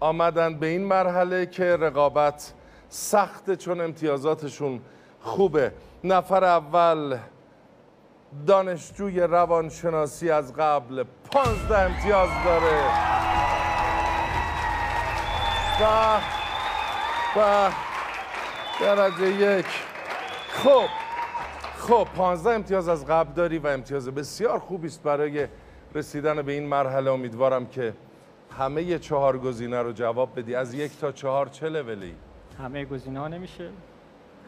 آمدن 0.00 0.58
به 0.58 0.66
این 0.66 0.84
مرحله 0.84 1.46
که 1.46 1.76
رقابت 1.76 2.52
سخته 2.88 3.56
چون 3.56 3.80
امتیازاتشون 3.80 4.80
خوبه. 5.20 5.72
نفر 6.04 6.44
اول 6.44 7.18
دانشجوی 8.46 9.20
روانشناسی 9.20 10.30
از 10.30 10.52
قبل 10.54 11.04
پانزده 11.30 11.78
امتیاز 11.78 12.28
داره. 12.44 12.82
و 15.80 16.16
و 17.40 17.70
درجه 18.80 19.28
یک. 19.28 19.66
خب 20.48 21.05
خب 21.88 22.06
پانزده 22.16 22.50
امتیاز 22.50 22.88
از 22.88 23.06
قبل 23.06 23.32
داری 23.32 23.58
و 23.58 23.66
امتیاز 23.66 24.08
بسیار 24.08 24.58
خوبی 24.58 24.86
است 24.86 25.02
برای 25.02 25.46
رسیدن 25.94 26.42
به 26.42 26.52
این 26.52 26.66
مرحله. 26.66 27.10
امیدوارم 27.10 27.66
که 27.66 27.94
همه 28.58 28.98
چهار 28.98 29.38
گزینه 29.38 29.82
رو 29.82 29.92
جواب 29.92 30.40
بدی. 30.40 30.54
از 30.54 30.74
یک 30.74 30.98
تا 30.98 31.12
چهار 31.12 31.46
چه 31.46 31.68
لولی؟ 31.68 32.14
همه 32.62 32.84
گزینه 32.84 33.20
ها 33.20 33.28
نمیشه. 33.28 33.70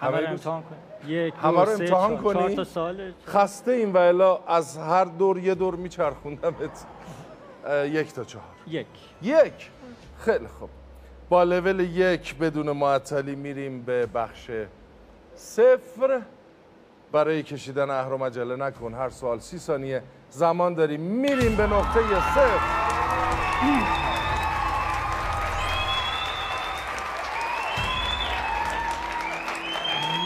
همه 0.00 0.20
رو 0.20 0.26
امتحان 0.26 0.62
کنیم 0.62 1.16
یک 1.18 1.34
همه 1.42 1.64
رو 1.64 1.70
امتحان 1.70 2.16
کنی؟ 2.16 2.54
تا 2.54 2.64
سال. 2.64 3.12
خسته 3.26 3.72
این 3.72 3.92
و 3.92 3.96
الا 3.96 4.38
از 4.46 4.78
هر 4.78 5.04
دور 5.04 5.38
یه 5.38 5.54
دور 5.54 5.74
میچرخوندمت. 5.74 6.86
اه، 7.66 7.88
یک 7.88 8.12
تا 8.12 8.24
چهار. 8.24 8.44
یک. 8.66 8.86
یک؟ 9.22 9.70
خیلی 10.18 10.46
خوب. 10.46 10.70
با 11.28 11.42
لول 11.42 11.80
یک 11.80 12.36
بدون 12.36 12.70
معطلی 12.70 13.34
میریم 13.34 13.82
به 13.82 14.06
بخش 14.06 14.50
صفر. 15.34 16.20
برای 17.12 17.42
کشیدن 17.42 17.90
اهرم 17.90 18.24
عجله 18.24 18.56
نکن. 18.56 18.94
هر 18.94 19.08
سوال 19.08 19.38
سی 19.38 19.58
ثانیه. 19.58 20.02
زمان 20.30 20.74
داریم. 20.74 21.00
میریم 21.00 21.56
به 21.56 21.66
نقطه 21.66 22.00
صفر. 22.34 22.58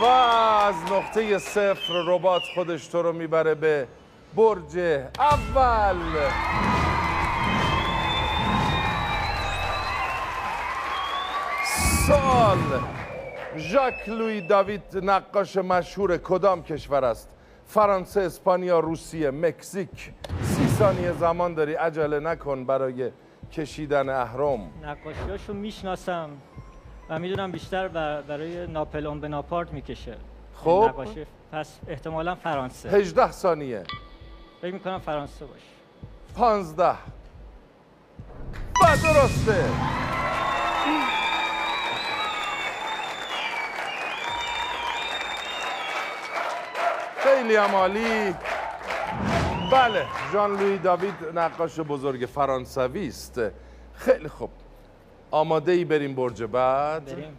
و 0.01 0.05
از 0.05 0.75
نقطه 0.93 1.39
صفر 1.39 1.93
ربات 2.07 2.43
خودش 2.55 2.87
تو 2.87 3.03
رو 3.03 3.13
می‌بره 3.13 3.55
به 3.55 3.89
برج 4.37 4.79
اول. 5.19 5.97
سال 12.07 12.59
ژاک 13.57 14.09
لوی 14.09 14.41
داوید 14.41 14.83
نقاش 15.03 15.57
مشهور 15.57 16.17
کدام 16.17 16.63
کشور 16.63 17.05
است؟ 17.05 17.29
فرانسه 17.67 18.21
اسپانیا 18.21 18.79
روسیه 18.81 19.31
مکزیک. 19.31 20.13
سی 20.43 20.67
ثانیه 20.69 21.13
زمان 21.13 21.55
داری 21.55 21.75
عجله 21.75 22.21
نکن 22.21 22.65
برای 22.65 23.11
کشیدن 23.53 24.09
اهرم. 24.09 24.71
نقاشیاشو 24.83 25.53
می‌شناسم 25.53 26.31
و 27.09 27.19
می‌دونم 27.19 27.53
بیشتر 27.53 27.89
بر- 27.89 28.23
برای 28.23 28.67
ناپلئون 28.67 29.21
بناپارت 29.21 29.73
می‌کشه. 29.73 30.17
خب. 30.55 30.87
نقاشی 30.89 31.27
پس 31.53 31.79
احتمالا 31.89 32.35
فرانسه. 32.35 32.89
18 32.91 33.31
ثانیه. 33.31 33.83
فکر 34.63 34.73
می‌کنم 34.75 34.99
فرانسه 34.99 35.45
باشه. 35.45 35.63
15 36.37 36.91
و 38.83 38.97
درسته. 39.03 39.65
خیلی 47.33 47.57
هم 47.57 47.75
عالی. 47.75 48.35
بله 49.73 50.07
ژان 50.33 50.57
لوی 50.57 50.79
داوید 50.79 51.15
نقاش 51.35 51.81
بزرگ 51.81 52.27
فرانسوی 52.27 53.09
است. 53.09 53.41
خیلی 53.95 54.29
خوب. 54.29 54.51
آماده 55.31 55.73
ای 55.73 55.85
بریم 55.85 56.15
برج 56.15 56.43
بعد 56.43 57.05
بریم. 57.05 57.39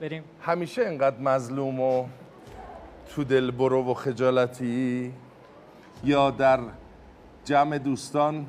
بریم. 0.00 0.24
همیشه 0.40 0.82
اینقدر 0.82 1.18
مظلوم 1.18 1.80
و 1.80 2.06
تو 3.14 3.24
دل 3.24 3.50
برو 3.50 3.90
و 3.90 3.94
خجالتی 3.94 5.12
یا 6.04 6.30
در 6.30 6.60
جمع 7.44 7.78
دوستان 7.78 8.46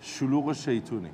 شلوغ 0.00 0.46
و 0.46 0.54
شیطونی؟ 0.54 1.10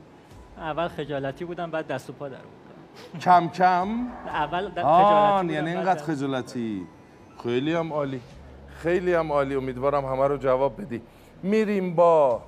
اول 0.57 0.89
خجالتی 0.89 1.45
بودم 1.45 1.71
بعد 1.71 1.87
دست 1.87 2.11
و 2.11 2.13
پا 2.13 2.29
در 2.29 2.37
بودم 2.37 3.21
کم 3.21 3.49
کم؟ 3.49 3.89
اول 4.27 4.71
خجالتی 4.71 5.43
بودم 5.43 5.51
یعنی 5.51 5.71
اینقدر 5.71 6.03
خجالتی. 6.03 6.87
خیلی 7.43 7.75
هم 7.75 7.93
عالی. 7.93 8.21
خیلی 8.83 9.15
هم 9.15 9.33
عالی 9.33 9.55
امیدوارم 9.55 10.05
همه 10.05 10.27
رو 10.27 10.37
جواب 10.37 10.83
بدی. 10.83 11.03
میریم 11.43 11.95
با 11.95 12.43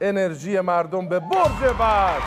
انرژی 0.00 0.60
مردم 0.60 1.08
به 1.08 1.20
برج 1.20 1.74
بعد 1.78 2.22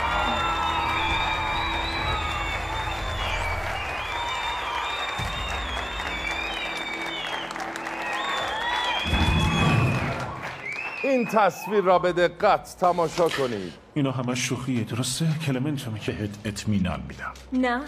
این 11.02 11.26
تصویر 11.26 11.80
را 11.80 11.98
به 11.98 12.12
دقت 12.12 12.76
تماشا 12.80 13.28
کنید. 13.28 13.72
اینا 13.94 14.10
همه 14.10 14.34
شوخیه 14.34 14.84
درسته؟ 14.84 15.26
کلمنتو 15.46 15.90
میگه. 15.90 16.12
بهت 16.12 16.30
اطمینان 16.44 17.02
میدم. 17.08 17.32
نه. 17.52 17.80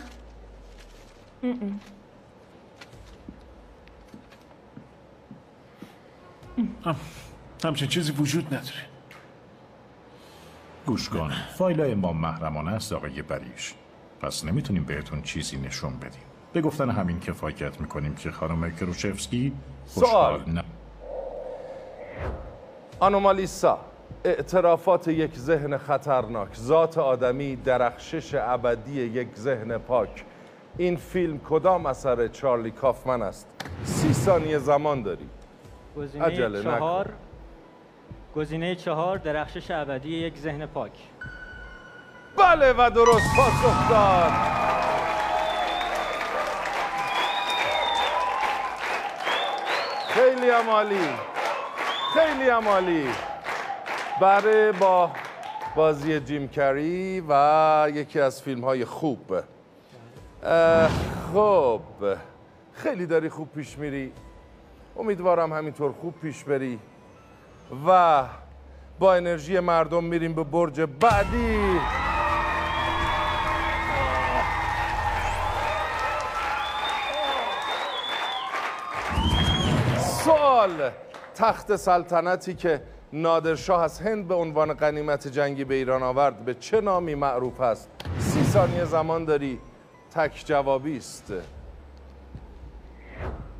همچین 7.64 7.88
چیزی 7.88 8.12
وجود 8.12 8.46
نداره. 8.46 8.86
گوش 10.86 11.08
کن. 11.08 11.32
فایل 11.58 11.92
امام 11.92 12.16
محرمانه 12.16 12.70
است 12.70 12.92
آقای 12.92 13.22
بریش. 13.22 13.74
پس 14.20 14.44
نمی‌تونیم 14.44 14.84
بهتون 14.84 15.22
چیزی 15.22 15.56
نشون 15.56 15.96
بدیم. 15.96 16.22
به 16.52 16.60
گفتن 16.60 16.90
همین 16.90 17.20
کفایت 17.20 17.80
می‌کنیم 17.80 18.14
که 18.14 18.30
خانم 18.30 18.70
کروشفسکی 18.70 19.52
خوشحال 19.86 20.38
سوال. 20.38 20.54
نه 20.54 20.64
آنومالیسا 23.00 23.78
اعترافات 24.24 25.08
یک 25.08 25.36
ذهن 25.36 25.78
خطرناک 25.78 26.56
ذات 26.56 26.98
آدمی 26.98 27.56
درخشش 27.56 28.34
ابدی 28.34 29.02
یک 29.02 29.28
ذهن 29.36 29.78
پاک. 29.78 30.24
این 30.78 30.96
فیلم 30.96 31.38
کدام 31.38 31.86
اثر 31.86 32.28
چارلی 32.28 32.70
کافمن 32.70 33.22
است؟ 33.22 33.46
سی 33.84 34.12
ثانیه 34.12 34.58
زمان 34.58 35.02
داری 35.02 35.26
گزینه. 35.96 36.62
چهار 36.62 37.12
گزینه 38.36 38.74
چهار 38.74 39.18
درخشش 39.18 39.70
ابدی 39.70 40.16
یک 40.16 40.38
ذهن 40.38 40.66
پاک. 40.66 40.92
بله 42.36 42.72
و 42.72 42.90
درست 42.90 43.36
پاسخ 43.36 43.90
داد. 43.90 44.32
خیلی 50.08 50.50
هم 50.50 50.70
عالی. 50.70 51.08
خیلی 52.14 52.48
هم 52.48 52.68
عالی. 52.68 53.08
برای 54.20 54.72
با 54.72 55.10
بازی 55.76 56.20
جیم 56.20 56.48
کری 56.48 57.24
و 57.28 57.88
یکی 57.94 58.20
از 58.20 58.42
فیلم 58.42 58.64
های 58.64 58.84
خوب 58.84 59.40
خب 61.32 61.80
خیلی 62.72 63.06
داری 63.06 63.28
خوب 63.28 63.52
پیش 63.52 63.78
میری. 63.78 64.12
امیدوارم 64.96 65.52
همینطور 65.52 65.92
خوب 65.92 66.14
پیش 66.22 66.44
بری 66.44 66.78
و 67.86 68.24
با 68.98 69.14
انرژی 69.14 69.60
مردم 69.60 70.04
میریم 70.04 70.34
به 70.34 70.44
برج 70.44 70.80
بعدی. 70.80 71.80
سوال 80.24 80.90
تخت 81.34 81.76
سلطنتی 81.76 82.54
که 82.54 82.82
نادرشاه 83.12 83.82
از 83.82 84.00
هند 84.00 84.28
به 84.28 84.34
عنوان 84.34 84.74
غنیمت 84.74 85.28
جنگی 85.28 85.64
به 85.64 85.74
ایران 85.74 86.02
آورد 86.02 86.44
به 86.44 86.54
چه 86.54 86.80
نامی 86.80 87.14
معروف 87.14 87.60
است؟ 87.60 87.90
سی 88.18 88.44
ثانیه 88.44 88.84
زمان 88.84 89.24
داری. 89.24 89.58
تک 90.14 90.42
جوابی 90.46 90.96
است. 90.96 91.32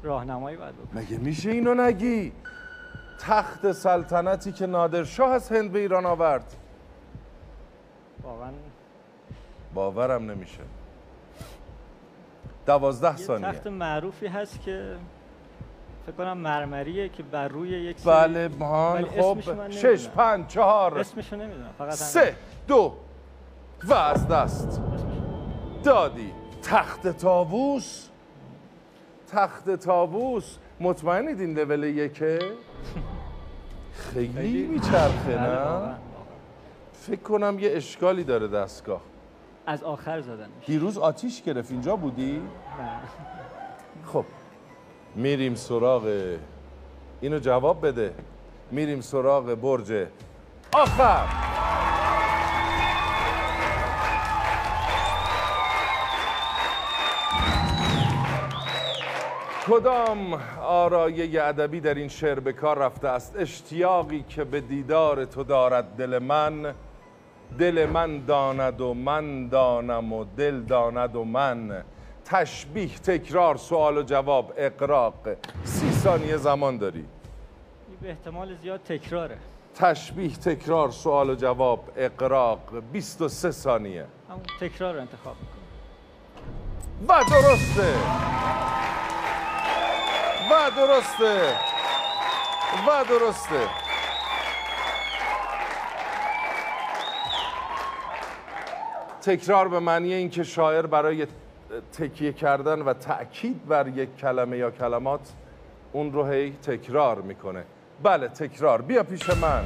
راهنمایی 0.03 0.57
باید 0.57 0.75
بکنم 0.75 1.03
مگه 1.03 1.19
میشه 1.19 1.51
اینو 1.51 1.75
نگی؟ 1.75 2.33
تخت 3.21 3.73
سلطنتی 3.73 4.53
که 4.53 4.67
نادرشاه 4.67 5.31
از 5.31 5.53
هند 5.53 5.73
به 5.73 5.79
ایران 5.79 6.07
آورد. 6.07 6.57
واقعا 8.23 8.51
باورم 9.75 10.31
نمیشه. 10.31 10.63
دوازده 12.67 13.21
یه 13.21 13.27
ثانیه. 13.27 13.53
تخت 13.53 13.67
معروفی 13.67 14.27
هست 14.27 14.61
که 14.63 14.97
فکر 16.07 16.17
کنم 16.17 16.39
مرمریه 16.39 17.09
که 17.09 17.23
بر 17.23 17.49
روی 17.49 17.69
یک 17.69 18.05
بله 18.05 18.49
مان 18.49 19.05
خب 19.05 19.39
شش. 19.71 20.09
پنج 20.09 20.47
چهار. 20.47 20.99
اسمشو 20.99 21.37
نمی‌دونم 21.37 21.71
فقط. 21.79 21.93
سه 21.95 22.37
دو. 22.67 22.95
و 23.85 23.95
از 23.95 24.29
دست. 24.29 24.83
دادی. 25.85 26.33
تخت 26.63 27.07
تابوس 27.09 28.10
تخت 29.33 29.71
تابوس 29.71 30.57
مطمئنید 30.81 31.41
این 31.41 31.59
لول 31.59 31.85
یکه؟ 31.85 32.39
خیلی 33.93 34.67
میچرخه 34.67 35.37
بله، 35.37 35.41
نه. 35.41 35.95
فکر 36.93 37.21
کنم 37.21 37.59
یه 37.59 37.71
اشکالی 37.73 38.25
داره 38.25 38.49
دستگاه. 38.49 39.01
از 39.67 39.83
آخر 39.83 40.21
زدن 40.21 40.49
دیروز 40.67 40.99
آتیش 40.99 41.43
گرفت. 41.43 41.71
اینجا 41.71 41.97
بودی؟ 41.97 42.33
نه. 42.33 43.01
خب 44.07 44.25
میریم 45.15 45.55
سراغ 45.55 46.37
اینو 47.21 47.39
جواب 47.39 47.87
بده. 47.87 48.15
میریم 48.71 49.01
سراغ 49.01 49.55
برج 49.55 50.07
آخر. 50.73 51.27
کدام 59.71 60.35
آرایه 60.63 61.43
ادبی 61.43 61.81
در 61.81 61.95
این 61.95 62.09
شعر 62.09 62.41
به 62.41 62.53
کار 62.53 62.79
رفته 62.79 63.09
است؟ 63.09 63.37
اشتیاقی 63.37 64.25
که 64.29 64.45
به 64.45 64.61
دیدار 64.61 65.25
تو 65.25 65.45
دارد 65.45 65.85
دل 65.85 66.19
من. 66.19 66.75
دل 67.59 67.87
من 67.93 68.25
داند 68.25 68.81
و 68.81 68.95
من 68.95 69.49
دانم 69.49 70.13
و 70.13 70.25
دل 70.37 70.61
داند 70.61 71.17
و 71.17 71.25
من. 71.25 71.85
تشبیه 72.25 72.99
تکرار 72.99 73.57
سوال 73.57 73.99
و 73.99 74.03
جواب 74.03 74.53
اقراق. 74.57 75.15
سی 75.65 75.91
ثانیه 75.91 76.37
زمان 76.37 76.77
داری. 76.79 77.05
این 77.89 77.99
به 78.03 78.09
احتمال 78.11 78.55
زیاد 78.63 78.81
تکراره. 78.81 79.37
تشبیه 79.75 80.37
تکرار 80.37 80.91
سوال 80.91 81.31
و 81.31 81.35
جواب 81.35 81.85
اقراق. 81.97 82.61
23 82.93 83.51
ثانیه. 83.51 84.07
همون 84.31 84.43
تکرار 84.61 84.95
رو 84.95 85.01
انتخاب 85.01 85.37
می‌کنم. 85.41 85.61
و 87.09 87.25
درسته. 87.31 87.95
و 90.51 90.71
درسته. 90.77 91.55
و 92.87 93.05
درسته. 93.09 93.69
تکرار 99.23 99.69
به 99.69 99.81
معنی 99.81 100.15
اینکه 100.15 100.43
شاعر 100.43 100.87
برای 100.87 101.27
تکیه 101.99 102.33
کردن 102.33 102.83
و 102.83 102.93
تأکید 102.93 103.67
بر 103.67 103.89
یک 103.89 104.17
کلمه 104.17 104.57
یا 104.57 104.71
کلمات 104.71 105.33
اون 105.93 106.13
رو 106.13 106.27
هی 106.27 106.57
تکرار 106.63 107.21
می‌کنه. 107.21 107.65
بله 108.03 108.29
تکرار. 108.29 108.83
بیا 108.83 109.03
پیش 109.03 109.31
من. 109.31 109.65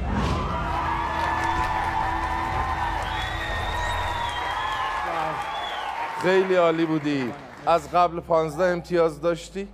خیلی 6.21 6.55
عالی 6.55 6.85
بودی. 6.85 7.33
از 7.67 7.91
قبل 7.91 8.19
15 8.19 8.63
امتیاز 8.63 9.21
داشتی؟ 9.21 9.67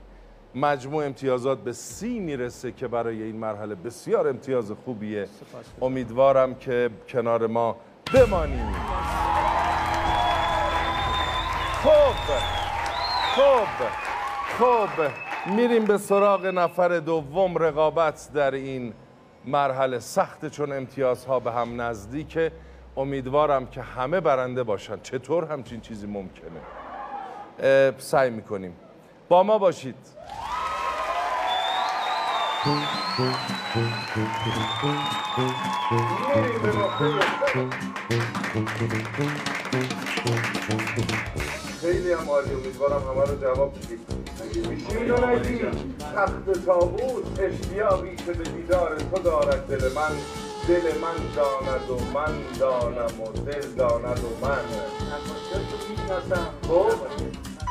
مجموع 0.55 1.05
امتیازات 1.05 1.59
به 1.59 1.73
سی 1.73 2.19
می‌رسه 2.19 2.71
که 2.71 2.87
برای 2.87 3.23
این 3.23 3.35
مرحله 3.35 3.75
بسیار 3.75 4.27
امتیاز 4.27 4.71
خوبیه. 4.85 5.27
امیدوارم 5.81 6.55
که 6.55 6.89
کنار 7.07 7.47
ما 7.47 7.77
بمانی 8.13 8.61
خب 11.83 12.13
خب 13.35 13.67
خب 14.59 15.11
میریم 15.55 15.85
به 15.85 15.97
سراغ 15.97 16.45
نفر 16.45 16.99
دوم 16.99 17.57
رقابت 17.57 18.29
در 18.33 18.51
این 18.51 18.93
مرحله. 19.45 19.99
سخت 19.99 20.47
چون 20.47 20.71
امتیازها 20.71 21.39
به 21.39 21.51
هم 21.51 21.81
نزدیکه. 21.81 22.51
امیدوارم 22.97 23.65
که 23.65 23.81
همه 23.81 24.19
برنده 24.19 24.63
باشن. 24.63 24.99
چطور 25.03 25.45
همچین 25.45 25.81
چیزی 25.81 26.07
ممکنه؟ 26.07 26.61
سعی 27.97 28.29
می‌کنیم. 28.29 28.75
با 29.31 29.43
ما 29.43 29.57
باشید. 29.57 29.95
خیلی 41.81 42.11
هم 42.11 42.29
عالی. 42.29 42.53
امیدوارم 42.53 43.01
همه 43.01 43.25
رو 43.25 43.41
جواب 43.41 43.73
بدید. 43.75 43.99
میشین 44.69 45.11
و 45.11 45.25
نگی 45.25 45.59
تخت 46.15 46.65
تابوت 46.65 47.39
اشتیاقی 47.39 48.15
که 48.15 48.31
به 48.31 48.43
دیدار 48.43 48.97
تو 48.97 49.21
دارد. 49.21 49.67
دل 49.67 49.93
من 49.93 50.11
دل 50.67 50.97
من 51.01 51.35
داند 51.35 51.89
و 51.89 51.95
من 52.13 52.33
دانم 52.59 53.21
و 53.21 53.51
دل 53.51 53.67
داند 53.77 54.19
و 54.19 54.45
من. 54.45 54.61
خب؟ 56.67 56.71
و 56.71 57.50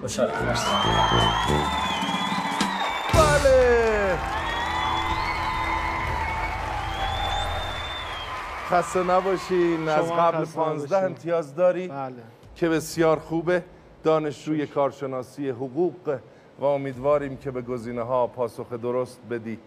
خوشحالم 0.00 0.44
مرسی 0.46 0.70
بله. 3.14 4.18
خسته 8.70 9.02
نباشین. 9.02 9.88
از 9.88 10.12
قبل 10.12 10.44
خسته 10.44 10.56
15 10.56 10.86
نباشین. 10.96 11.04
امتیاز 11.06 11.54
داری 11.54 11.88
بله. 11.88 12.14
که 12.54 12.68
بسیار 12.68 13.18
خوبه. 13.18 13.62
دانشجوی 14.04 14.66
کارشناسی 14.66 15.48
حقوق 15.50 16.18
و 16.60 16.64
امیدواریم 16.64 17.36
که 17.36 17.50
به 17.50 17.62
گزینه 17.62 18.02
ها 18.02 18.26
پاسخ 18.26 18.72
درست 18.72 19.20
بدی. 19.30 19.58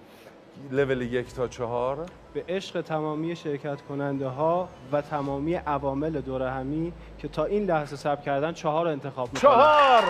لول 0.72 1.02
یک 1.02 1.34
تا 1.34 1.48
چهار. 1.48 2.06
به 2.34 2.44
عشق 2.50 2.82
تمامی 2.82 3.36
شرکت 3.36 3.82
کننده 3.82 4.28
ها 4.28 4.70
و 4.92 5.02
تمامی 5.02 5.54
عوامل 5.56 6.22
دور 6.22 6.44
همی 6.44 6.94
که 7.18 7.28
تا 7.28 7.46
این 7.46 7.66
لحظه 7.66 7.96
ثبت 7.96 8.24
کردن 8.24 8.54
چهار 8.54 8.86
رو 8.86 8.92
انتخاب 8.92 9.30
می‌کنم 9.34 9.52
چهار! 9.52 10.04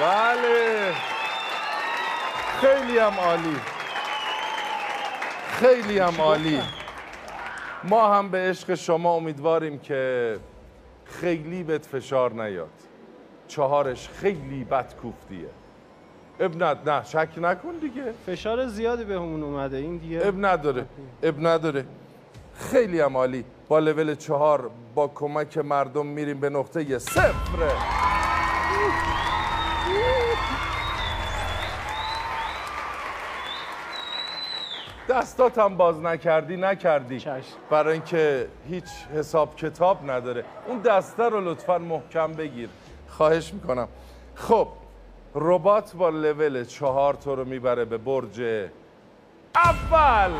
بله. 0.00 0.92
خیلی 2.60 2.98
هم 2.98 3.12
عالی. 3.20 3.56
خیلی 5.48 5.98
هم 5.98 6.20
عالی. 6.20 6.60
ما 7.84 8.14
هم 8.14 8.28
به 8.28 8.38
عشق 8.38 8.74
شما 8.74 9.12
امیدواریم 9.14 9.78
که 9.78 10.36
خیلی 11.04 11.62
بهت 11.62 11.86
فشار 11.86 12.32
نیاد. 12.32 12.70
چهارش 13.48 14.08
خیلی 14.08 14.64
بد 14.64 14.94
کوفتیه 15.02 15.48
اب 16.40 16.62
ند 16.62 16.88
نه 16.90 17.04
شک 17.04 17.28
نکن 17.36 17.72
دیگه. 17.80 18.02
فشار 18.26 18.66
زیادی 18.66 19.04
بهمون 19.04 19.42
اومده 19.42 19.76
این 19.76 19.96
دیگه 19.96 20.20
اب 20.24 20.34
نداره 20.46 20.86
اب 21.22 21.46
نداره. 21.46 21.84
خیلی 22.54 23.00
هم 23.00 23.16
عالی. 23.16 23.44
با 23.68 23.78
لول 23.78 24.14
چهار 24.14 24.70
با 24.94 25.08
کمک 25.08 25.58
مردم 25.58 26.06
میریم 26.06 26.40
به 26.40 26.50
نقطه 26.50 26.98
صفر. 26.98 27.28
دستات 35.08 35.58
هم 35.58 35.76
باز 35.76 36.00
نکردی 36.00 36.56
نکردی. 36.56 37.20
چشم. 37.20 37.42
برای 37.70 37.92
اینکه 37.92 38.48
هیچ 38.68 38.84
حساب 39.14 39.56
کتاب 39.56 40.10
نداره. 40.10 40.44
اون 40.66 40.78
دسته 40.78 41.22
رو 41.22 41.40
لطفا 41.40 41.78
محکم 41.78 42.32
بگیر. 42.32 42.68
خواهش 43.08 43.54
می‌کنم. 43.54 43.88
خب 44.34 44.68
ربات 45.34 45.96
با 45.96 46.08
لول 46.08 46.64
چهار 46.64 47.14
تو 47.14 47.36
رو 47.36 47.44
می‌بره 47.44 47.84
به 47.84 47.98
برج 47.98 48.40
اول. 49.54 50.32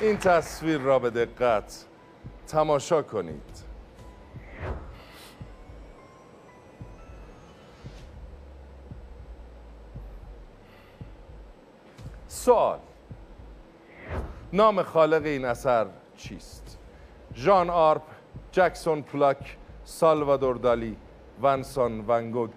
این 0.00 0.16
تصویر 0.16 0.78
را 0.78 0.98
به 0.98 1.10
دقت 1.10 1.84
تماشا 2.46 3.02
کنید. 3.02 3.62
سوال. 12.28 12.78
نام 14.52 14.82
خالق 14.82 15.24
این 15.24 15.44
اثر 15.44 15.86
چیست؟ 16.16 16.61
ژان 17.34 17.70
آرپ، 17.70 18.02
جکسون 18.52 19.02
پلاک، 19.02 19.56
سالوادور 19.84 20.56
دالی، 20.56 20.96
ونسان 21.42 22.04
ونگوگ 22.08 22.50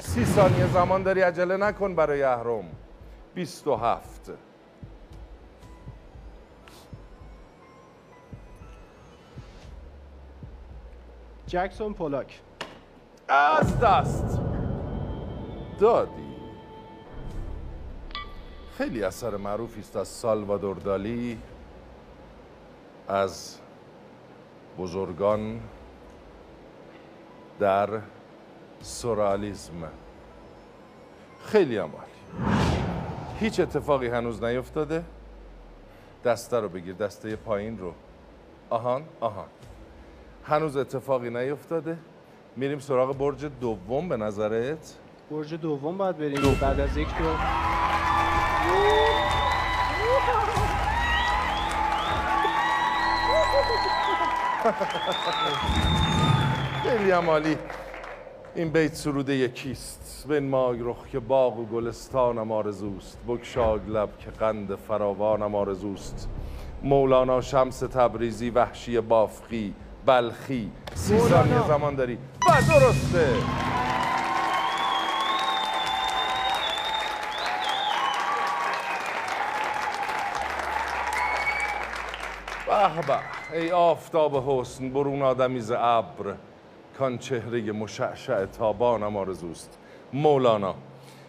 سی 0.00 0.24
ثانیه 0.24 0.66
زمان 0.66 1.02
داری 1.02 1.20
عجله 1.20 1.56
نکن 1.56 1.94
برای 1.94 2.22
اهرم. 2.22 2.64
27 3.34 4.30
جکسون 11.46 11.94
پولاک 11.94 12.40
از 13.28 13.80
دست. 13.80 14.40
دادی. 15.80 16.28
خیلی 18.78 19.02
اثر 19.02 19.36
معروفی 19.36 19.80
است 19.80 19.96
از 19.96 20.08
سالوادور 20.08 20.76
دالی 20.76 21.38
از 23.08 23.58
بزرگان 24.78 25.60
در 27.60 27.88
سورالیزم. 28.80 29.72
خیلی 31.44 31.78
هم 31.78 31.90
هیچ 33.40 33.60
اتفاقی 33.60 34.06
هنوز 34.06 34.44
نیفتاده؟ 34.44 35.04
دسته 36.24 36.60
رو 36.60 36.68
بگیر 36.68 36.94
دسته 36.94 37.36
پایین 37.36 37.78
رو. 37.78 37.92
آهان 38.70 39.04
آهان. 39.20 39.46
هنوز 40.44 40.76
اتفاقی 40.76 41.30
نیفتاده؟ 41.30 41.98
میریم 42.56 42.78
سراغ 42.78 43.16
برج 43.16 43.44
دوم 43.60 44.08
به 44.08 44.16
نظرت؟ 44.16 44.94
برج 45.30 45.54
دوم 45.54 45.98
باید 45.98 46.18
بریم. 46.18 46.58
بعد 46.60 46.80
از 46.80 46.96
یک 46.96 47.18
دور 47.18 47.36
خیلی 56.82 57.10
هم 57.10 57.30
عالی. 57.30 57.56
این 58.54 58.70
بیت 58.70 58.94
سروده 58.94 59.34
یکیست. 59.34 60.26
بن 60.28 60.54
رخ 60.80 60.96
که 61.12 61.20
باغ 61.20 61.58
و 61.58 61.66
گلستانم 61.66 62.52
آرزوست. 62.52 63.18
بگشای 63.28 63.80
لب 63.88 64.18
که 64.18 64.30
قند 64.30 64.74
فراوانم 64.74 65.54
آرزوست. 65.54 66.28
مولانا 66.82 67.40
شمس 67.40 67.78
تبریزی 67.78 68.50
وحشی 68.50 69.00
بافقی 69.00 69.74
بلخی. 70.06 70.70
سی 70.94 71.14
مولانا. 71.14 71.28
ثانیه 71.28 71.66
زمان 71.68 71.94
داری. 71.94 72.14
و 72.14 72.18
درسته. 72.68 73.28
به 82.78 83.06
به. 83.06 83.18
ای 83.52 83.70
آفتاب 83.72 84.36
حسن 84.36 84.90
برون 84.90 85.22
آدمی 85.22 85.60
ز 85.60 85.72
ابر. 85.76 86.34
کان 86.98 87.18
چهره 87.18 87.72
مشعشع 87.72 88.44
تابانم 88.44 89.16
آرزوست. 89.16 89.78
مولانا 90.12 90.74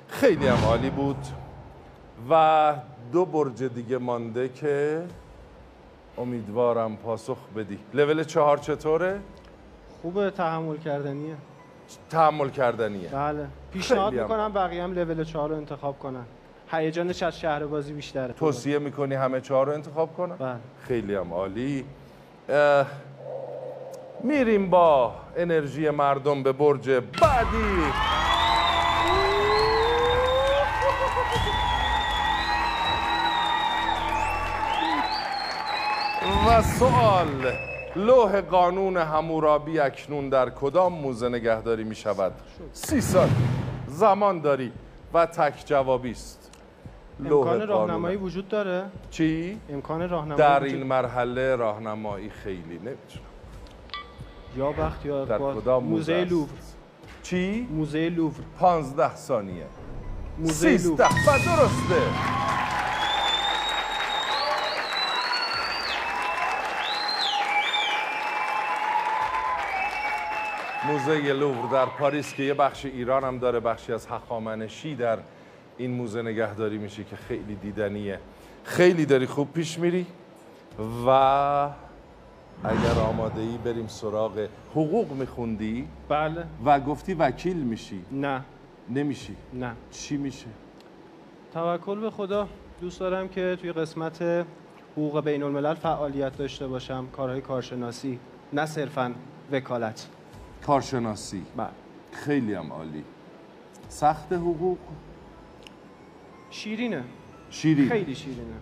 خیلی 0.07 0.47
هم 0.47 0.65
عالی 0.65 0.89
بود. 0.89 1.27
و 2.29 2.73
دو 3.11 3.25
برج 3.25 3.63
دیگه 3.63 3.97
مانده 3.97 4.49
که 4.49 5.03
امیدوارم 6.17 6.97
پاسخ 6.97 7.37
بدی. 7.57 7.79
لول 7.93 8.23
چهار 8.23 8.57
چطوره؟ 8.57 9.19
خوبه 10.01 10.31
تحمل 10.31 10.77
کردنیه. 10.77 11.35
تحمل 12.09 12.49
کردنیه. 12.49 13.09
بله. 13.09 13.47
پیشنهاد. 13.73 14.13
می‌کنم 14.13 14.53
بقیه 14.53 14.83
هم 14.83 14.93
لول 14.93 15.23
4 15.23 15.49
رو 15.49 15.55
انتخاب 15.55 15.99
کنن. 15.99 16.25
هیجانش 16.71 17.23
از 17.23 17.39
شهر 17.39 17.65
بازی 17.65 17.93
بیشتره. 17.93 18.33
توصیه 18.33 18.79
می‌کنی 18.79 19.15
همه 19.15 19.41
چهار 19.41 19.65
رو 19.65 19.73
انتخاب 19.73 20.13
کنم؟ 20.13 20.35
بله. 20.37 20.55
خیلی 20.87 21.15
هم 21.15 21.33
عالی. 21.33 21.85
میریم 24.23 24.69
با 24.69 25.13
انرژی 25.37 25.89
مردم 25.89 26.43
به 26.43 26.51
برج 26.51 26.89
بعدی. 26.89 27.83
و 36.49 36.61
سوال 36.61 37.53
لوح 37.95 38.41
قانون 38.41 38.97
همورابی 38.97 39.79
اکنون 39.79 40.29
در 40.29 40.49
کدام 40.49 40.93
موزه 40.93 41.29
نگهداری 41.29 41.83
می 41.83 41.95
شود؟ 41.95 42.31
سی 42.73 43.01
سال 43.01 43.29
زمان 43.87 44.41
داری 44.41 44.71
و 45.13 45.25
تک 45.25 45.63
جوابی 45.65 46.11
است. 46.11 46.38
امکان. 47.25 47.67
راهنمایی 47.67 48.17
وجود 48.17 48.47
داره؟ 48.47 48.85
چی؟ 49.11 49.59
امکان 49.69 50.09
راهنمایی 50.09 50.37
در 50.39 50.63
وجود- 50.63 50.75
این 50.77 50.87
مرحله 50.87 51.55
راهنمایی 51.55 52.29
خیلی 52.29 52.61
نمی‌تونم. 52.77 53.25
یا 54.57 54.71
بخت 54.71 55.05
یا 55.05 55.25
در 55.25 55.37
کدام 55.37 55.83
موزه؟ 55.83 56.23
لوور. 56.25 56.49
چی؟ 57.23 57.67
موزه 57.71 58.09
لوور. 58.09 58.33
پانزده 58.59 59.15
ثانیه. 59.15 59.65
موزه 60.37 60.77
لوور. 60.83 61.01
و 61.01 61.31
درسته. 61.45 62.01
موزه 70.87 71.33
لوور 71.33 71.69
در 71.71 71.85
پاریس 71.85 72.33
که 72.33 72.43
یه 72.43 72.53
بخش 72.53 72.85
ایران 72.85 73.23
هم 73.23 73.37
داره 73.39 73.59
بخشی 73.59 73.93
از 73.93 74.07
هخامنشی 74.07 74.95
در 74.95 75.17
این 75.79 75.91
موزه 75.91 76.21
نگهداری 76.21 76.77
میشه 76.77 77.03
که 77.03 77.15
خیلی 77.15 77.55
دیدنیه. 77.55 78.19
خیلی 78.63 79.05
داری 79.05 79.25
خوب 79.25 79.51
پیش 79.53 79.79
میری 79.79 80.05
و 81.05 81.09
اگر 82.63 82.99
آماده 83.09 83.41
ای 83.41 83.57
بریم 83.57 83.87
سراغ 83.87 84.47
حقوق 84.71 85.11
میخوندی 85.11 85.87
بله. 86.09 86.45
و 86.65 86.79
گفتی 86.79 87.13
وکیل 87.13 87.57
میشی. 87.57 88.01
نه. 88.11 88.43
نمیشی. 88.89 89.35
نه. 89.53 89.71
چی 89.91 90.17
میشه؟ 90.17 90.47
توکل 91.53 91.99
به 91.99 92.09
خدا. 92.09 92.47
دوست 92.81 92.99
دارم 92.99 93.27
که 93.27 93.57
توی 93.61 93.71
قسمت 93.71 94.45
حقوق 94.91 95.23
بین 95.23 95.43
الملل 95.43 95.73
فعالیت 95.73 96.37
داشته 96.37 96.67
باشم. 96.67 97.07
کارهای 97.13 97.41
کارشناسی 97.41 98.19
نه 98.53 98.65
صرفا 98.65 99.13
وکالت. 99.51 100.07
کارشناسی. 100.65 101.43
بله. 101.57 101.67
خیلی 102.11 102.53
هم 102.53 102.73
عالی. 102.73 103.03
سخت 103.89 104.33
حقوق؟ 104.33 104.77
شیرینه. 106.51 107.03
شیرین. 107.49 107.89
خیلی 107.89 108.15
شیرینه. 108.15 108.55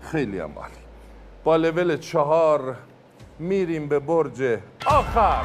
خیلی 0.00 0.38
هم 0.38 0.52
عالی. 0.56 0.72
با 1.44 1.56
لول 1.56 1.96
چهار 1.96 2.76
میریم 3.38 3.88
به 3.88 3.98
برج 3.98 4.58
آخر. 4.86 5.42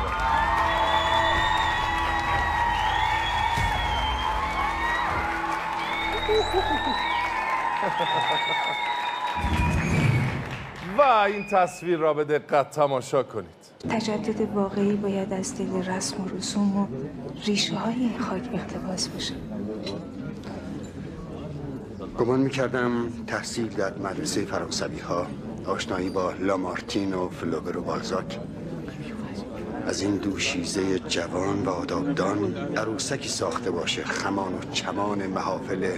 و 10.97 11.01
این 11.01 11.45
تصویر 11.51 11.97
را 11.97 12.13
به 12.13 12.23
دقت 12.23 12.69
تماشا 12.69 13.23
کنید. 13.23 13.61
تجدد 13.89 14.55
واقعی 14.55 14.95
باید 14.95 15.33
از 15.33 15.57
دل 15.57 15.85
رسم 15.85 16.23
و 16.23 16.27
رسوم 16.27 16.77
و 16.77 16.87
ریشه 17.45 17.75
های 17.75 17.95
این 17.95 18.19
خاک 18.19 18.49
اقتباس 18.53 19.09
بشه. 19.09 19.35
گمان 22.21 22.39
می‌کردم 22.39 23.09
تحصیل 23.27 23.67
در 23.67 23.93
مدرسه 23.97 24.45
فرانسوی 24.45 24.99
ها 24.99 25.27
آشنایی 25.65 26.09
با 26.09 26.31
لامارتین 26.31 27.13
و 27.13 27.29
فلوبر 27.29 27.77
و 27.77 27.81
بالزاک 27.81 28.39
از 29.87 30.01
این 30.01 30.15
دوشیزه 30.15 30.99
جوان 30.99 31.65
و 31.65 31.69
آدابدان 31.69 32.55
عروسکی 32.77 33.29
ساخته 33.29 33.71
باشه 33.71 34.03
خمان 34.03 34.53
و 34.53 34.71
چمان 34.71 35.27
محافل 35.27 35.89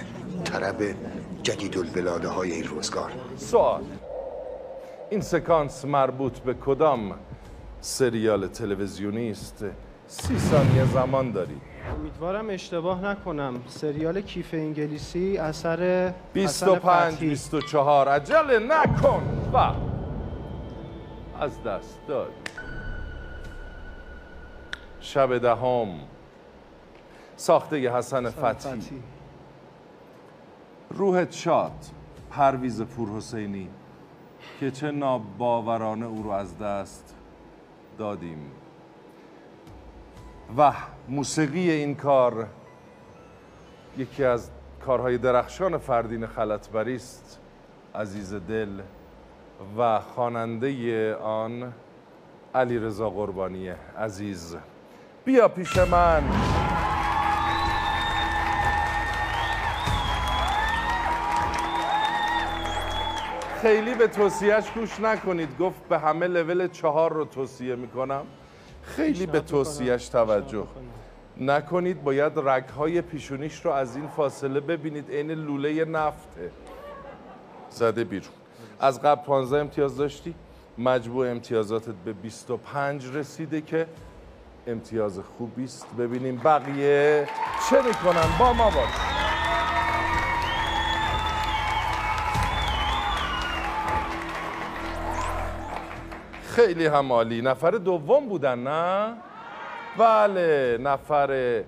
طرب 0.43 0.95
جدید 1.43 1.77
الولاده 1.77 2.27
های 2.27 2.51
این 2.51 2.63
روزگار. 2.63 3.11
سوال. 3.37 3.83
این 5.09 5.21
سکانس 5.21 5.85
مربوط 5.85 6.39
به 6.39 6.53
کدام 6.53 7.15
سریال 7.81 8.47
تلویزیونی 8.47 9.31
است؟ 9.31 9.65
سی 10.07 10.39
ثانیه 10.39 10.85
زمان 10.93 11.31
داری 11.31 11.61
امیدوارم 11.91 12.49
اشتباه 12.49 13.05
نکنم. 13.05 13.61
سریال 13.67 14.21
کیف 14.21 14.53
انگلیسی 14.53 15.37
اثر 15.37 16.07
حسن 16.07 16.13
25 16.33 17.13
فتحی. 17.13 17.29
24 17.29 18.09
عجله 18.09 18.59
نکن. 18.59 19.23
و 19.53 19.57
از 21.39 21.63
دست 21.63 21.99
داد. 22.07 22.31
شب 24.99 25.37
دهم. 25.37 25.87
ساخته 27.35 27.97
حسن 27.97 28.29
فتحی 28.29 28.53
فتحی. 28.53 29.03
روحت 30.89 31.31
شاد 31.31 31.85
پرویز 32.31 32.81
پورحسینی 32.81 33.69
که 34.59 34.71
چه 34.71 34.91
ناباورانه 34.91 36.05
او 36.05 36.23
رو 36.23 36.29
از 36.29 36.57
دست 36.57 37.15
دادیم. 37.97 38.51
و 40.57 40.73
موسیقی 41.07 41.71
این 41.71 41.95
کار 41.95 42.47
یکی 43.97 44.23
از 44.23 44.49
کارهای 44.85 45.17
درخشان 45.17 45.77
فردین 45.77 46.27
خلطبری 46.27 46.95
است 46.95 47.39
عزیز 47.95 48.33
دل 48.33 48.81
و 49.77 49.99
خواننده 49.99 51.15
آن 51.15 51.73
علی 52.55 52.79
رضا 52.79 53.09
قربانی 53.09 53.69
عزیز. 53.97 54.57
بیا 55.25 55.47
پیش 55.47 55.77
من. 55.77 56.23
خیلی 63.61 63.95
به 63.95 64.07
توصیهش 64.07 64.71
گوش 64.71 64.99
نکنید. 64.99 65.57
گفت 65.57 65.87
به 65.89 65.99
همه 65.99 66.27
لول 66.27 66.67
چهار 66.67 67.13
رو 67.13 67.25
توصیه 67.25 67.75
می‌کنم. 67.75 68.25
خیلی 68.83 69.25
به 69.25 69.39
توصیهش 69.39 70.09
توجه. 70.09 70.67
نکنید 71.37 72.03
باید 72.03 72.31
رگهای 72.35 73.01
پیشونیش 73.01 73.65
رو 73.65 73.71
از 73.71 73.95
این 73.95 74.07
فاصله 74.07 74.59
ببینید. 74.59 75.11
عین 75.11 75.31
لوله 75.31 75.85
نفته. 75.85 76.51
زده 77.69 78.03
بیرون. 78.03 78.29
از 78.79 79.01
قبل 79.01 79.25
15 79.25 79.57
امتیاز 79.57 79.97
داشتی 79.97 80.35
مجموع 80.77 81.31
امتیازاتت 81.31 81.95
به 82.05 82.13
25 82.13 83.15
رسیده 83.15 83.61
که 83.61 83.87
امتیاز 84.67 85.19
خوبی 85.37 85.63
است. 85.63 85.87
ببینیم 85.99 86.41
بقیه 86.43 87.27
چه 87.69 87.81
می‌کنن. 87.81 88.37
با 88.39 88.53
ما 88.53 88.69
باش. 88.69 88.89
خیلی 96.43 96.85
هم 96.85 97.11
عالی. 97.11 97.41
نفر 97.41 97.71
دوم 97.71 98.29
بودن 98.29 98.59
نه؟ 98.59 99.13
بله 99.97 100.77
نفر 100.81 101.63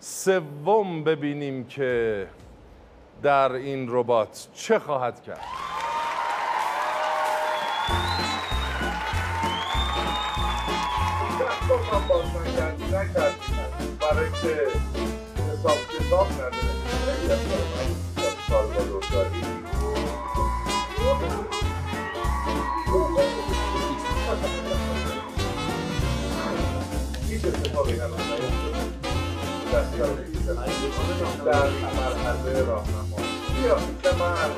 سوم 0.00 1.04
ببینیم 1.04 1.64
که 1.66 2.26
در 3.22 3.52
این 3.52 3.86
ربات 3.88 4.48
چه 4.54 4.78
خواهد 4.78 5.22
کرد. 5.22 5.44
هیچ 27.38 27.46
اتفاقی 27.46 27.92
نمیفته. 27.92 28.36
دستیار 29.74 30.08
بگیرم. 30.08 30.56
در 31.44 31.62
این 31.62 31.84
مرحله 31.84 32.62
راهنما 32.62 33.16
بیا 33.62 33.74
پیش 33.74 34.12
من 34.20 34.50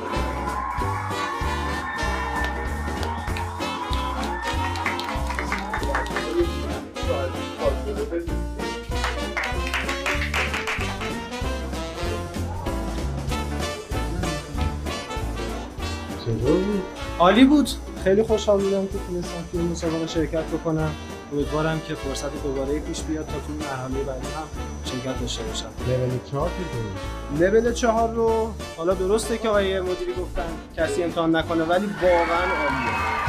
عالی 17.19 17.45
بود 17.45 17.69
خیلی 18.03 18.23
خوشحال 18.23 18.61
بودم 18.61 18.85
که 18.87 18.93
تونستم 19.07 19.43
توی 19.51 19.61
مسابقه 19.61 20.07
شرکت 20.07 20.43
بکنم 20.43 20.91
امیدوارم 21.33 21.79
که 21.79 21.95
فرصت 21.95 22.43
دوباره 22.43 22.79
پیش 22.79 23.01
بیاد 23.01 23.25
تا 23.25 23.31
توی 23.31 23.55
مرحله 23.55 24.03
بعدی 24.03 24.27
هم 24.27 24.47
شرکت 24.85 25.19
داشته 25.21 25.43
باشم 25.43 25.69
لول 25.87 26.19
چهار 26.31 26.49
چطور؟ 26.49 27.49
لول 27.49 27.73
چهار 27.73 28.13
رو 28.13 28.53
حالا 28.77 28.93
درسته 28.93 29.37
که 29.37 29.49
آقای 29.49 29.79
مدیری 29.81 30.13
گفتن 30.13 30.49
کسی 30.77 31.03
امتحان 31.03 31.35
نکنه 31.35 31.63
ولی 31.63 31.85
واقعا 32.01 32.43
عالیه. 32.43 33.21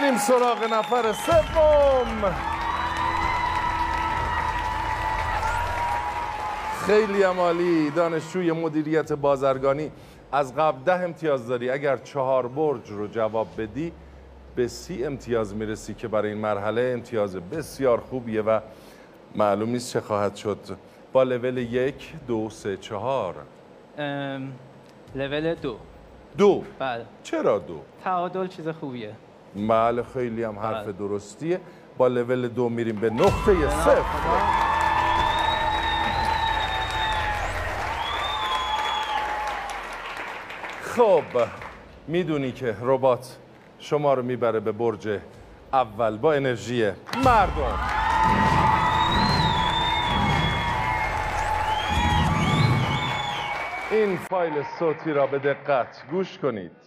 میریم 0.00 0.18
سراغ 0.18 0.64
نفر 0.72 1.12
سوم. 1.12 2.34
خیلی 6.86 7.22
عمالی 7.22 7.90
دانشجوی 7.90 8.52
مدیریت 8.52 9.12
بازرگانی. 9.12 9.90
از 10.32 10.54
قبل 10.54 10.84
ده 10.84 10.94
امتیاز 10.94 11.48
داری. 11.48 11.70
اگر 11.70 11.96
چهار 11.96 12.48
برج 12.48 12.90
رو 12.90 13.06
جواب 13.06 13.48
بدی 13.58 13.92
به 14.56 14.68
سی 14.68 15.04
امتیاز 15.04 15.54
می‌رسی 15.54 15.94
که 15.94 16.08
برای 16.08 16.30
این 16.30 16.40
مرحله 16.40 16.92
امتیاز 16.94 17.36
بسیار 17.36 18.00
خوبیه 18.00 18.42
و 18.42 18.60
معلوم 19.34 19.70
نیست 19.70 19.92
چه 19.92 20.00
خواهد 20.00 20.36
شد. 20.36 20.58
با 21.12 21.22
لول 21.22 21.58
یک 21.58 22.12
دو 22.26 22.50
سه 22.50 22.76
چهار. 22.76 23.34
ام، 23.98 24.52
لول 25.14 25.54
دو. 25.54 25.76
دو. 26.38 26.64
بله. 26.78 27.04
چرا 27.22 27.58
دو؟ 27.58 27.80
تعادل 28.04 28.46
چیز 28.46 28.68
خوبیه. 28.68 29.12
بله 29.68 30.02
خیلی 30.02 30.42
هم 30.42 30.58
حرف 30.58 30.84
بله. 30.84 30.92
درستیه. 30.92 31.60
با 31.98 32.08
لول 32.08 32.48
دو 32.48 32.68
میریم 32.68 32.96
به 32.96 33.10
نقطه 33.10 33.70
صفر. 33.70 34.60
خب 40.82 41.22
می‌دونی 42.08 42.52
که 42.52 42.76
ربات 42.80 43.36
شما 43.80 44.14
رو 44.14 44.22
می‌بره 44.22 44.60
به 44.60 44.72
برج 44.72 45.20
اول 45.72 46.16
با 46.16 46.32
انرژی 46.32 46.90
مردم. 47.24 47.78
این 53.90 54.16
فایل 54.16 54.52
صوتی 54.78 55.12
را 55.12 55.26
به 55.26 55.38
دقت 55.38 56.02
گوش 56.10 56.38
کنید. 56.38 56.79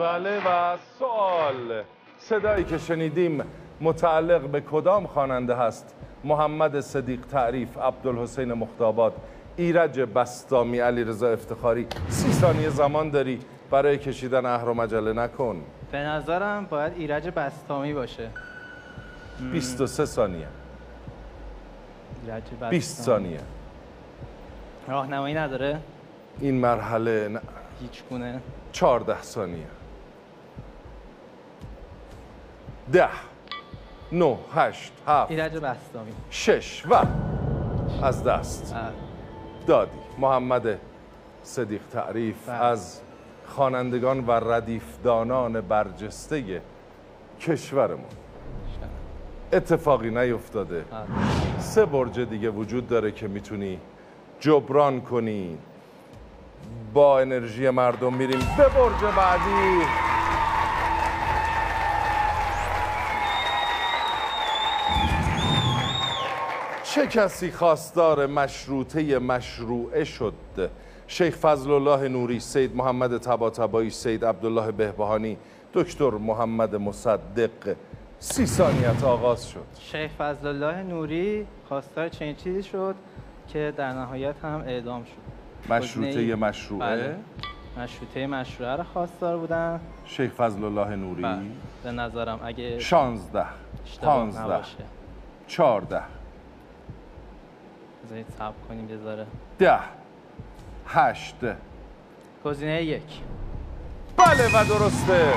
بله 0.00 0.38
و 0.38 0.76
سوال 0.98 1.82
صدایی 2.18 2.64
که 2.64 2.78
شنیدیم 2.78 3.44
متعلق 3.80 4.40
به 4.40 4.60
کدام 4.60 5.06
خواننده 5.06 5.54
هست؟ 5.54 5.94
محمد 6.24 6.80
صدیق 6.80 7.20
تعریف 7.26 7.78
عبدالحسین 7.78 8.52
مختابات 8.52 9.12
ایرج 9.56 10.00
بستامی 10.00 10.78
علی 10.78 11.04
رضا 11.04 11.28
افتخاری. 11.28 11.86
سی 12.08 12.32
ثانیه 12.32 12.68
زمان 12.68 13.10
داری 13.10 13.40
برای 13.70 13.98
کشیدن 13.98 14.46
اهر 14.46 14.68
و 14.68 14.74
مجله 14.74 15.12
نکن. 15.12 15.62
به 15.92 15.98
نظرم 15.98 16.66
باید 16.66 16.92
ایرج 16.96 17.28
بستامی 17.28 17.92
باشه. 17.94 18.28
23 19.52 20.04
ثانیه. 20.04 20.46
ایرج 22.24 22.42
بستامی. 22.42 22.70
20 22.70 23.02
ثانیه. 23.02 23.40
راهنمایی 24.88 25.34
نداره؟ 25.34 25.80
این 26.40 26.54
مرحله 26.54 27.28
نه 27.28 27.40
هیچ 27.80 28.02
گونه. 28.10 28.40
14 28.72 29.22
ثانیه. 29.22 29.79
ده 32.92 33.08
نه 34.12 34.38
هشت 34.54 34.92
هفت 35.06 35.30
ایرج 35.30 35.52
بستامی 35.52 36.12
شش 36.30 36.82
و 36.90 36.94
از 38.02 38.24
دست. 38.24 38.74
دادی. 39.66 39.90
محمد 40.18 40.78
صدیق 41.42 41.80
تعریف 41.92 42.48
از 42.48 43.00
خوانندگان 43.46 44.26
و 44.26 44.30
ردیفدانان 44.30 45.60
برجسته 45.60 46.62
کشورمون. 47.40 48.04
اتفاقی 49.52 50.10
نیفتاده. 50.10 50.84
سه 51.58 51.84
برج 51.86 52.20
دیگه 52.20 52.50
وجود 52.50 52.88
داره 52.88 53.12
که 53.12 53.28
می‌تونی 53.28 53.78
جبران 54.40 55.00
کنی. 55.00 55.58
با 56.94 57.20
انرژی 57.20 57.70
مردم 57.70 58.14
میریم. 58.14 58.40
به 58.56 58.68
برج 58.68 59.14
بعدی. 59.16 60.09
چه 66.94 67.06
کسی 67.06 67.50
خواستار 67.50 68.26
مشروطه 68.26 69.18
مشروعه 69.18 70.04
شد؟ 70.04 70.70
شیخ 71.06 71.36
فضل 71.36 71.70
الله 71.70 72.08
نوری 72.08 72.40
سید 72.40 72.76
محمد 72.76 73.18
طباطبایی 73.18 73.90
سید 73.90 74.24
عبدالله 74.24 74.72
بهبهانی 74.72 75.36
دکتر 75.74 76.10
محمد 76.10 76.76
مصدق. 76.76 77.76
سی 78.18 78.46
ثانیت 78.46 79.04
آغاز 79.04 79.48
شد. 79.48 79.66
شیخ 79.80 80.10
فضل 80.18 80.46
الله 80.46 80.82
نوری 80.82 81.46
خواستار 81.68 82.08
چنین 82.08 82.36
چیزی 82.36 82.62
شد 82.62 82.94
که 83.48 83.72
در 83.76 83.92
نهایت 83.92 84.34
هم 84.42 84.60
اعدام 84.66 85.04
شد. 85.04 85.72
مشروطه 85.72 86.34
مشروعه؟ 86.34 86.86
بله. 86.86 87.16
مشروطه 87.78 88.26
مشروعه 88.26 88.76
رو 88.76 88.84
خواستار 88.84 89.36
بودن. 89.36 89.80
شیخ 90.04 90.32
فضل 90.32 90.64
الله 90.64 90.96
نوری؟ 90.96 91.22
بله. 91.22 91.42
به 91.84 91.90
نظرم 91.90 92.40
اگه 92.42 92.78
شانزده. 92.78 93.44
اشتباه 93.86 94.14
پانزده. 94.14 94.44
نباشه. 94.44 94.84
چارده 95.46 96.02
بذارید 98.10 98.26
صبر 98.38 98.54
کنیم 98.68 98.86
بذاره 98.86 99.26
ده 99.58 99.78
هشت. 100.86 101.34
گزینه 102.44 102.82
یک. 102.82 103.02
بله 104.16 104.48
و 104.48 104.64
درسته. 104.64 105.32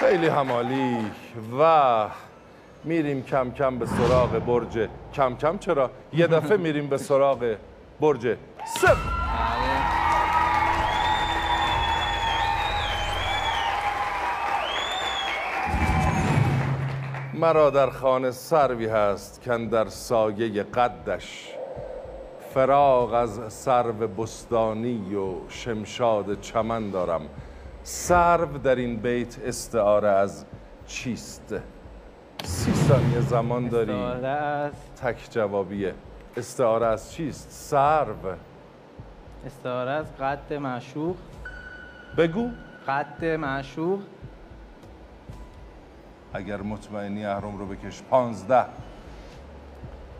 خیلی 0.00 0.28
همالی 0.28 1.10
و 1.60 2.06
میریم 2.84 3.22
کم 3.22 3.50
کم 3.50 3.78
به 3.78 3.86
سراغ 3.86 4.38
برج. 4.38 4.88
کم 5.14 5.36
کم 5.36 5.58
چرا؟ 5.58 5.90
یه 6.12 6.26
دفعه 6.26 6.56
میریم 6.56 6.86
به 6.88 6.98
سراغ 6.98 7.56
برج. 8.00 8.36
صفر 8.66 9.63
مرا 17.34 17.70
در 17.70 17.90
خانه 17.90 18.30
سروی 18.30 18.86
هست 18.86 19.42
کن 19.44 19.66
در 19.66 19.88
سایه 19.88 20.62
قدش. 20.62 21.54
فراغ 22.54 23.12
از 23.12 23.52
سرو 23.52 24.08
بستانی 24.08 25.14
و 25.14 25.48
شمشاد 25.48 26.40
چمن 26.40 26.90
دارم. 26.90 27.20
سرو 27.82 28.58
در 28.58 28.74
این 28.74 28.96
بیت 28.96 29.38
استعاره 29.44 30.08
از 30.08 30.44
چیست؟ 30.86 31.54
سی 32.44 32.72
ثانیه 32.74 33.20
زمان 33.20 33.68
داری. 33.68 33.92
از؟ 33.92 34.72
تک 35.02 35.28
جوابیه 35.30 35.94
استعاره 36.36 36.86
از 36.86 37.12
چیست؟ 37.12 37.50
سرو. 37.50 38.14
استعاره 39.46 39.90
از 39.90 40.16
قد 40.20 40.52
معشوق. 40.52 41.16
بگو. 42.18 42.50
قد 42.88 43.24
معشوق. 43.24 44.00
اگر 46.34 46.62
مطمئنی 46.62 47.26
اهرم 47.26 47.56
رو 47.58 47.66
بکش. 47.66 48.02
پانزده. 48.10 48.64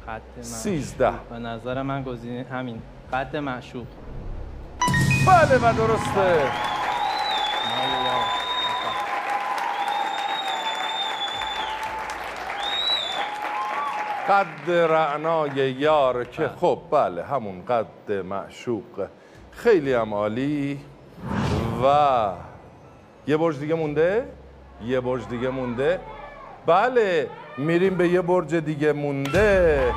قد 0.09 0.43
سیزده. 0.43 1.13
به 1.31 1.39
نظر 1.39 1.83
من 1.83 2.03
گزینه 2.03 2.47
همین. 2.51 2.83
قد 3.13 3.37
معشوق. 3.37 3.87
بله 5.27 5.57
و 5.57 5.73
درسته. 5.73 6.51
قد 14.29 14.71
رعنای 14.71 15.73
یار 15.73 16.25
که 16.25 16.49
خب 16.49 16.79
بله 16.91 17.25
همون 17.25 17.65
قد 17.65 18.13
معشوق. 18.13 19.07
خیلی 19.51 19.93
هم 19.93 20.15
عالی. 20.15 20.81
و 21.85 22.29
یه 23.27 23.37
برج 23.37 23.59
دیگه 23.59 23.75
مونده؟ 23.75 24.29
یه 24.83 25.01
برج 25.01 25.29
دیگه 25.29 25.49
مونده. 25.51 26.01
بله 26.67 27.31
میریم 27.59 27.95
به 27.95 28.09
یه 28.09 28.21
برج 28.21 28.55
دیگه 28.55 28.93
مونده. 28.93 29.93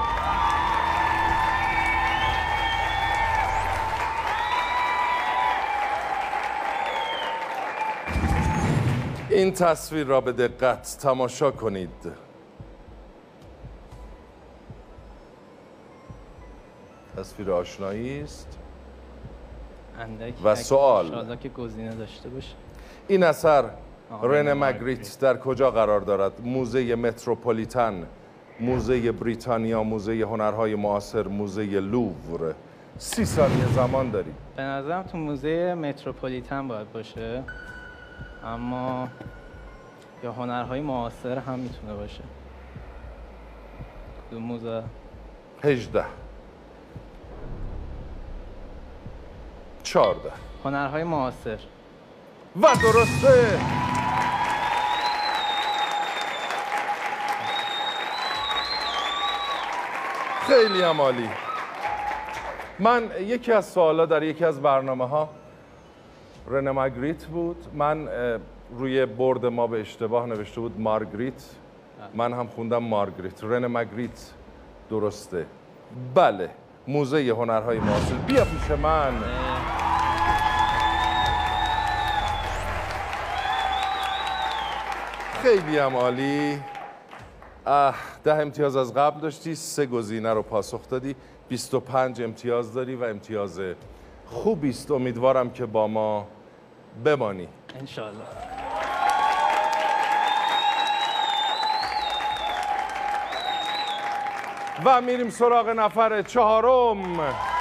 این 9.30 9.54
تصویر 9.54 10.08
را 10.08 10.22
به 10.22 10.32
دقت 10.32 10.98
تماشا 11.02 11.52
کنید. 11.52 12.12
تصویر 17.18 17.52
آشنایی 17.52 18.22
است. 18.22 18.58
و 20.44 20.56
سوال. 20.56 21.36
که 21.36 21.50
گزینه 21.50 21.96
داشته 21.96 22.30
باشه. 22.30 22.56
این 23.08 23.24
اثر 23.24 23.70
آقا 24.12 24.28
رن 24.28 24.48
رن 24.48 24.54
مگریت 24.54 25.20
در 25.20 25.38
کجا 25.38 25.72
قرار 25.72 26.02
دارد؟ 26.02 26.42
موزه 26.42 26.96
متروپولیتن، 26.96 28.08
موزه 28.60 29.12
بریتانیا، 29.12 29.84
موزه 29.84 30.14
هنرهای 30.14 30.76
معاصر، 30.76 31.28
موزه 31.28 31.64
لوور. 31.64 32.56
سی 32.98 33.26
ثانیه 33.26 33.66
زمان 33.76 34.12
داری. 34.12 34.32
به 34.56 34.64
نظرم 34.64 35.04
تو 35.04 35.18
موزه 35.18 35.74
متروپولیتن 35.74 36.68
باید 36.68 36.92
باشه 36.92 37.44
اما 38.44 39.08
یا 40.24 40.32
هنرهای 40.32 40.82
معاصر 40.82 41.38
هم 41.38 41.60
می‌تونه 41.60 41.94
باشه 41.94 42.24
کدوم 44.32 44.44
موزه 44.44 44.84
18 45.64 46.06
14 49.84 50.32
هنرهای 50.64 51.04
معاصر 51.04 51.58
و 52.62 52.68
درسته 52.82 53.60
خیلی 60.48 60.82
هم 60.82 60.98
من 62.80 63.10
یکی 63.20 63.52
از 63.52 63.66
سوالا 63.66 64.06
در 64.06 64.24
یکی 64.24 64.46
از 64.46 64.62
برنامه 64.62 65.08
ها 65.08 65.30
رنه 66.48 66.72
مگریت 66.72 67.26
بود. 67.26 67.66
من 67.74 68.10
روی 68.78 69.06
برد 69.06 69.46
ما 69.46 69.68
به 69.68 69.80
اشتباه 69.80 70.26
نوشته 70.26 70.62
بود 70.62 70.80
مارگریت. 70.80 71.44
من 72.14 72.34
هم 72.34 72.48
خوندم 72.48 72.84
مارگریت. 72.84 73.44
رنه 73.44 73.68
مگریت 73.68 74.32
درسته. 74.90 75.46
بله. 76.16 76.50
موزه 76.88 77.32
هنرهای 77.32 77.80
معاصر 77.80 78.16
بیا 78.16 78.46
پیش 78.46 78.72
من. 78.72 79.14
خیلی 85.44 85.78
هم 85.78 85.96
عالی. 85.96 86.60
ده 88.24 88.34
امتیاز 88.34 88.76
از 88.76 88.94
قبل 88.94 89.20
داشتی 89.20 89.56
سه 89.56 89.86
گزینه 89.86 90.34
رو 90.34 90.42
پاسخ 90.42 90.88
دادی 90.90 91.16
25 91.48 92.22
امتیاز 92.22 92.74
داری 92.74 92.96
و 92.96 93.04
امتیاز 93.04 93.60
خوبی 94.26 94.70
است. 94.70 94.92
امیدوارم 94.92 95.50
که 95.50 95.66
با 95.66 95.88
ما 95.88 96.28
بمانی. 97.04 97.48
انشالله 97.80 98.24
و 104.86 105.02
میریم 105.02 105.30
سراغ 105.30 105.70
نفر 105.70 106.22
چهارم. 106.22 107.57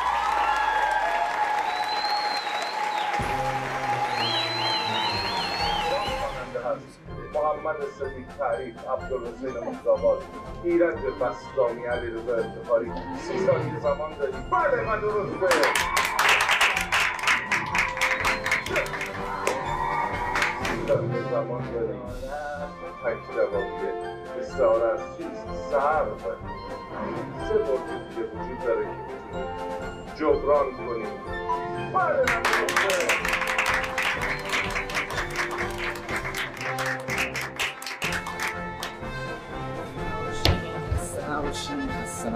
محمد 7.66 7.90
صدیق 7.98 8.26
تعریف 8.38 8.76
عبدالحسین 8.88 9.50
مصطفی 9.50 10.26
ایرج 10.64 10.98
بستانی 10.98 11.86
علیرضا 11.86 12.34
افتخاری 12.36 12.92
سی 13.18 13.38
ثانیه 13.46 13.80
زمان 13.80 14.18
داری 14.18 14.32
بله 14.32 14.82
من 14.82 15.00
سی 15.00 15.08
ثانیه 20.88 21.30
زمان 21.30 21.62
داری 21.72 21.98
تک 23.04 23.34
جوابیه 23.34 23.94
استعاره 24.40 24.92
از 24.92 25.00
چیست 25.16 25.46
سرو 25.70 26.18
سه 27.48 27.54
برج 27.58 27.88
دیگه 28.08 28.22
وجود 28.28 28.64
داره 28.64 28.84
که 28.84 28.92
جبران 30.18 30.66
کنیم. 30.76 31.08
بله، 31.94 32.24
خسته 32.26 32.76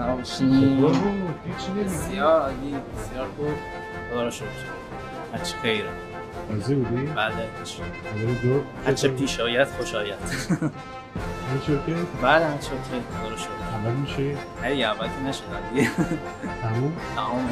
خسته 0.01 0.43
نباشین 0.45 1.83
بسیار 1.85 2.41
عالی 2.41 2.75
بسیار 2.97 3.27
خوب. 3.37 3.47
خدا 4.11 4.23
رو 4.23 4.31
شکر 4.31 4.45
هرچی 5.33 5.55
خیره. 5.61 5.89
راضی 6.49 6.75
بودی؟ 6.75 7.05
بله 7.05 7.33
اول 7.33 8.33
دو 8.43 8.61
هرچه 8.85 9.07
پیش 9.07 9.39
آید 9.39 9.67
خوش 9.67 9.95
آید. 9.95 10.19
که 11.67 11.71
بله 12.21 12.45
اوکی 12.45 12.67
خدا 13.19 13.29
رو 13.29 13.37
شکر 13.37 13.49
اول 13.73 13.91
میشه 13.91 14.37
هی 14.63 14.83
اول 14.83 15.07
که 15.07 15.29
نشد 15.29 15.43
دیگه 15.73 15.89
تموم؟ 16.61 16.93
تمام 17.15 17.49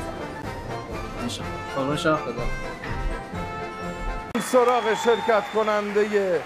نشد. 1.26 1.42
خدا 1.76 1.96
شکر 1.96 2.16
خدا 2.16 2.44
سراغ 4.42 4.84
شرکت 5.06 5.44
کننده 5.56 6.42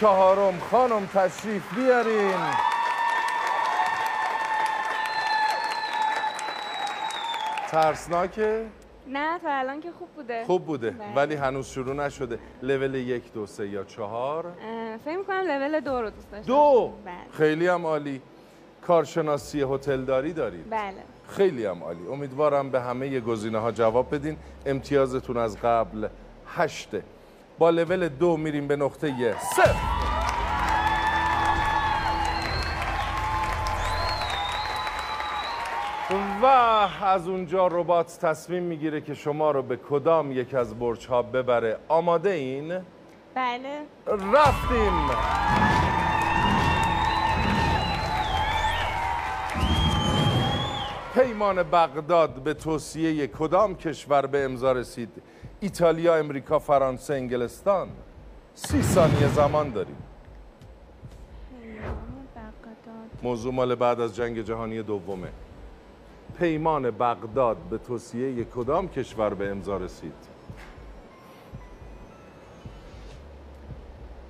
چهارم 0.00 0.54
خانم 0.70 1.06
تشریف 1.06 1.62
بیارین. 1.76 2.67
ترسناکه؟ 7.70 8.66
نه 9.06 9.38
تا 9.38 9.48
الان 9.50 9.80
که 9.80 9.90
خوب 9.98 10.08
بوده. 10.16 10.44
خوب 10.44 10.66
بوده 10.66 10.90
بله. 10.90 11.14
ولی 11.14 11.34
هنوز 11.34 11.66
شروع 11.66 11.94
نشده. 11.94 12.38
لول 12.62 12.94
یک 12.94 13.32
دو 13.32 13.46
سه 13.46 13.68
یا 13.68 13.84
چهار؟ 13.84 14.44
فکر 15.04 15.22
کنم 15.22 15.40
لول 15.40 15.80
دو 15.80 16.00
رو 16.00 16.10
دوست 16.10 16.30
داشتم. 16.30 16.46
دو؟ 16.46 16.92
بله. 17.04 17.14
خیلی 17.32 17.68
هم 17.68 17.86
عالی. 17.86 18.22
کارشناسی 18.86 19.62
هتلداری 19.62 20.32
دارید؟ 20.32 20.70
بله. 20.70 21.02
خیلی 21.28 21.66
هم 21.66 21.84
عالی. 21.84 22.06
امیدوارم 22.06 22.70
به 22.70 22.80
همه 22.80 23.20
گزینه 23.20 23.58
ها 23.58 23.72
جواب 23.72 24.14
بدین. 24.14 24.36
امتیازتون 24.66 25.36
از 25.36 25.56
قبل 25.56 26.08
هشته. 26.56 27.02
با 27.58 27.70
لول 27.70 28.08
دو 28.08 28.36
میریم 28.36 28.68
به 28.68 28.76
نقطه 28.76 29.36
صفر 29.38 30.07
از 36.48 37.28
اونجا 37.28 37.66
ربات 37.66 38.18
تصمیم 38.22 38.62
می‌گیره 38.62 39.00
که 39.00 39.14
شما 39.14 39.50
رو 39.50 39.62
به 39.62 39.76
کدام 39.76 40.32
یک 40.32 40.54
از 40.54 40.78
برج 40.78 41.06
ها 41.06 41.22
ببره. 41.22 41.78
آماده 41.88 42.30
این؟ 42.30 42.80
بله. 43.34 43.80
رفتیم. 44.06 45.08
پیمان 51.14 51.62
بغداد 51.62 52.34
به 52.34 52.54
توصیه 52.54 53.26
کدام 53.26 53.74
کشور 53.74 54.26
به 54.26 54.44
امضا 54.44 54.72
رسید؟ 54.72 55.22
ایتالیا 55.60 56.16
امریکا 56.16 56.58
فرانسه 56.58 57.14
انگلستان. 57.14 57.88
سی 58.54 58.82
ثانیه 58.82 59.28
زمان 59.28 59.70
داریم. 59.70 59.96
موضوع 63.22 63.54
مال 63.54 63.74
بعد 63.74 64.00
از 64.00 64.16
جنگ 64.16 64.42
جهانی 64.42 64.82
دومه. 64.82 65.28
پیمان 66.38 66.90
بغداد 66.90 67.56
به 67.56 67.78
توصیه 67.78 68.44
کدام 68.44 68.88
کشور 68.88 69.34
به 69.34 69.50
امضا 69.50 69.76
رسید؟ 69.76 70.12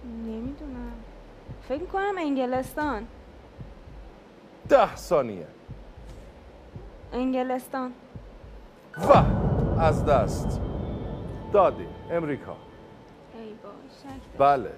نمی‌دونم. 0.05 0.93
فکر 1.69 1.85
کنم 1.85 2.15
انگلستان. 2.19 3.07
ده 4.69 4.97
ثانیه. 4.97 5.47
انگلستان. 7.13 7.93
و 8.99 9.25
از 9.81 10.05
دست. 10.05 10.61
دادیم 11.53 11.89
امریکا. 12.11 12.53
ای 12.53 13.53
با 13.63 13.69
شک 14.03 14.05
داشت. 14.05 14.39
بله. 14.39 14.71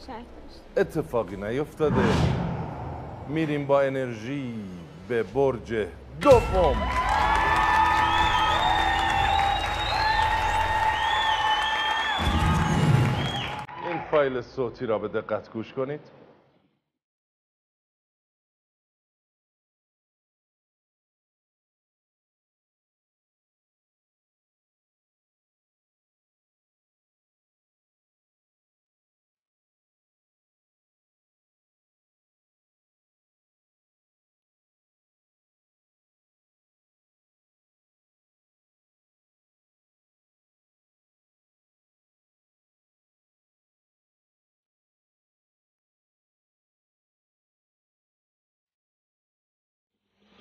شک 0.00 0.06
داشت. 0.06 0.60
اتفاقی 0.76 1.36
نیفتاده. 1.36 2.02
میریم 3.28 3.66
با 3.66 3.80
انرژی. 3.80 4.64
به 5.08 5.22
برج 5.22 5.86
دوم 6.20 6.76
این 13.88 14.00
فایل 14.10 14.40
صوتی 14.40 14.86
را 14.86 14.98
به 14.98 15.08
دقت 15.08 15.50
گوش 15.52 15.72
کنید. 15.72 16.00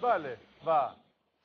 بله. 0.07 0.37
و 0.67 0.89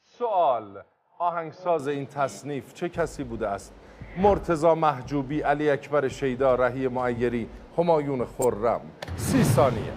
سوال 0.04 0.82
آهنگساز 1.18 1.88
این 1.88 2.06
تصنیف 2.06 2.74
چه 2.74 2.88
کسی 2.88 3.24
بوده 3.24 3.48
است؟ 3.48 3.74
مرتزا 4.16 4.74
محجوبی 4.74 5.40
علی 5.40 5.70
اکبر 5.70 6.08
شیدا 6.08 6.54
رهی 6.54 6.88
معیری 6.88 7.48
همایون 7.78 8.24
خرم. 8.24 8.80
سی 9.16 9.44
ثانیه. 9.44 9.92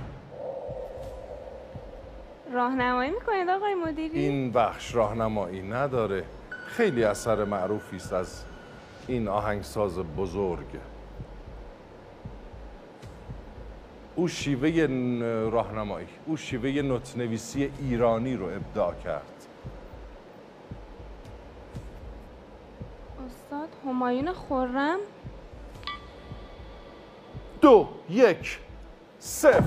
راهنمایی 2.53 3.11
می‌کنید 3.11 3.49
آقای 3.49 3.75
مدیری؟ 3.75 4.19
این 4.19 4.51
بخش 4.51 4.95
راهنمایی 4.95 5.61
نداره. 5.61 6.23
خیلی 6.67 7.03
اثر 7.03 7.43
معروفی 7.43 7.95
است 7.95 8.13
از 8.13 8.45
این 9.07 9.27
آهنگساز 9.27 9.99
بزرگ. 9.99 10.79
او 14.15 14.27
شیوه 14.27 14.87
راهنمایی 15.51 16.07
او 16.25 16.37
شیوه 16.37 16.81
نوت‌نویسی 16.81 17.71
ایرانی 17.79 18.35
رو 18.35 18.45
ابداع 18.45 18.93
کرد. 18.93 19.47
استاد 23.27 23.69
همایون 23.85 24.33
خرم. 24.33 24.99
دو 27.61 27.87
یک 28.09 28.59
صفر. 29.19 29.63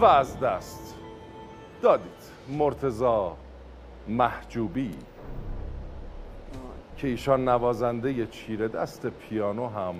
و 0.00 0.04
از 0.04 0.40
دست. 0.40 0.94
دادید. 1.82 2.10
مرتزا 2.48 3.36
محجوبی. 4.08 4.94
که 6.96 7.08
ایشان 7.08 7.48
نوازنده 7.48 8.26
چیره 8.26 8.68
دست 8.68 9.06
پیانو 9.06 9.68
هم 9.68 9.94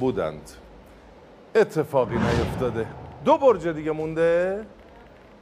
بودند. 0.00 0.50
اتفاقی 1.54 2.16
نیفتاده. 2.16 2.86
دو 3.24 3.38
برج 3.38 3.68
دیگه 3.68 3.92
مونده. 3.92 4.66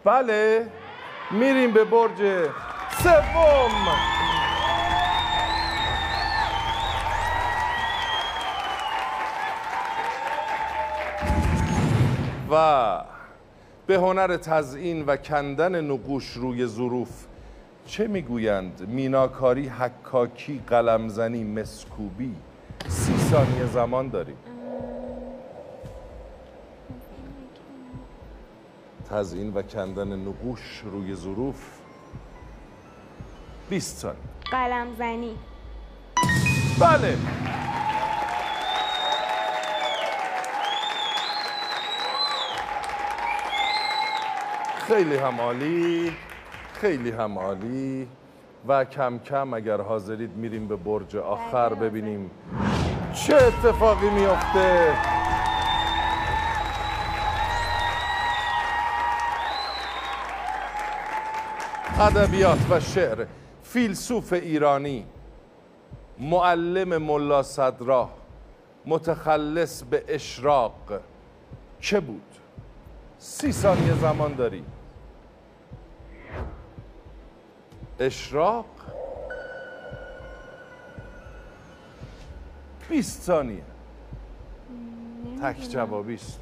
بله 0.05 0.67
میریم 1.31 1.73
به 1.73 1.85
برج 1.85 2.49
سوم. 3.03 3.71
و 12.51 13.05
به 13.87 13.97
هنر 13.99 14.37
تزئین 14.37 15.05
و 15.05 15.17
کندن 15.17 15.81
نقوش 15.81 16.33
روی 16.33 16.67
ظروف 16.67 17.27
چه 17.87 18.07
می‌گویند؟ 18.07 18.89
میناکاری 18.89 19.69
حکاکی 19.69 20.63
قلمزنی 20.67 21.45
مسکوبی. 21.45 22.35
سی 22.89 23.19
ثانیه 23.19 23.67
زمان 23.67 24.09
داریم. 24.09 24.37
تزئین 29.11 29.55
و 29.55 29.63
کندن 29.63 30.17
نقوش 30.17 30.83
روی 30.85 31.15
ظروف 31.15 31.81
20 33.71 33.97
ثانیه 33.97 34.21
قلم 34.51 34.95
زنی. 34.99 35.37
بله. 36.81 37.17
خیلی 44.89 45.17
هم 45.17 45.41
عالی 45.41 46.13
خیلی 46.73 47.11
هم 47.11 47.39
عالی 47.39 48.09
و 48.69 48.85
کم 48.85 49.19
کم 49.19 49.55
اگر 49.55 49.81
حاضرید 49.81 50.37
میریم 50.37 50.69
به 50.69 50.77
برج 50.77 51.17
آخر 51.17 51.75
ببینیم 51.75 52.31
چه 53.13 53.35
اتفاقی 53.35 54.11
میفته. 54.11 55.16
ادبیات 62.01 62.71
و 62.71 62.81
شعر 62.81 63.27
فیلسوف 63.63 64.33
ایرانی 64.33 65.07
معلم 66.19 67.03
ملا 67.03 67.43
صدرا 67.43 68.11
متخلص 68.87 69.83
به 69.83 70.05
اشراق. 70.09 71.01
چه 71.81 72.01
بود؟ 72.01 72.23
سی 73.19 73.53
ثانیه 73.53 73.95
زمان 73.95 74.35
داری. 74.35 74.65
اشراق؟ 78.01 78.67
20 82.89 83.23
ثانیه. 83.23 83.63
تک 85.43 85.69
جوابی 85.71 86.15
است. 86.15 86.41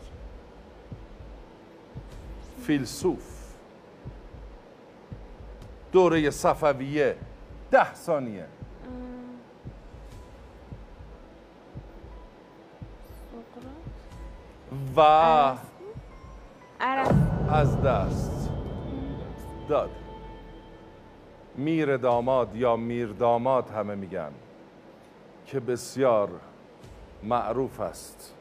فیلسوف. 2.66 3.33
دوره 5.94 6.30
صفویه 6.30 7.16
ده 7.70 7.94
ثانیه. 7.94 8.46
و 14.96 15.00
از 17.50 17.82
دست. 17.82 18.50
داد. 19.68 19.90
میر 21.56 21.96
داماد 21.96 22.56
یا 22.56 22.76
میر 22.76 23.06
داماد 23.06 23.70
همه 23.70 23.94
میگن 23.94 24.30
که 25.46 25.60
بسیار 25.60 26.28
معروف 27.22 27.80
است. 27.80 28.34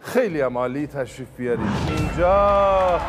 خیلی 0.00 0.40
هم 0.40 0.58
عالی 0.58 0.86
تشریف 0.86 1.36
بیارید. 1.36 1.66
اینجا. 1.88 3.00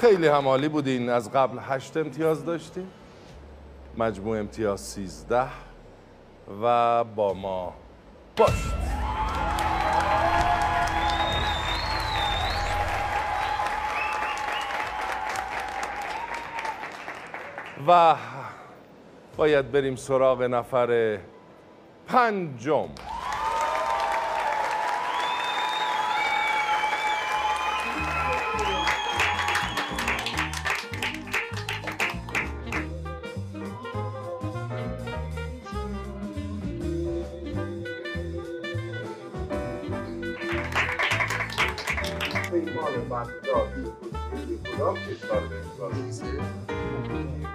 خیلی 0.00 0.26
هم 0.26 0.48
عالی 0.48 0.68
بودین. 0.68 1.08
از 1.08 1.32
قبل 1.32 1.58
هشت 1.60 1.96
امتیاز 1.96 2.44
داشتیم 2.44 2.90
مجموع 3.96 4.38
امتیاز 4.38 4.80
سیزده 4.80 5.46
و 6.62 7.04
با 7.04 7.34
ما 7.34 7.74
باشید. 8.36 8.80
و 17.86 18.16
باید 19.36 19.72
بریم 19.72 19.96
سراغ 19.96 20.42
نفر 20.42 21.18
پنجم. 22.06 22.88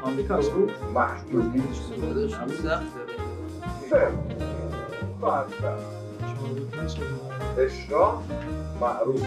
آمریکا 0.05 0.39
بود 0.39 0.71
اشرا 7.57 8.23
معروف 8.81 9.21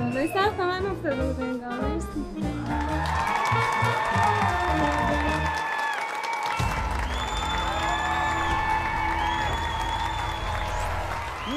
بله 0.00 0.26
سخت 0.34 0.60
من 0.60 0.86
افتاده 0.86 1.26
بود 1.26 1.40
انگار 1.40 1.99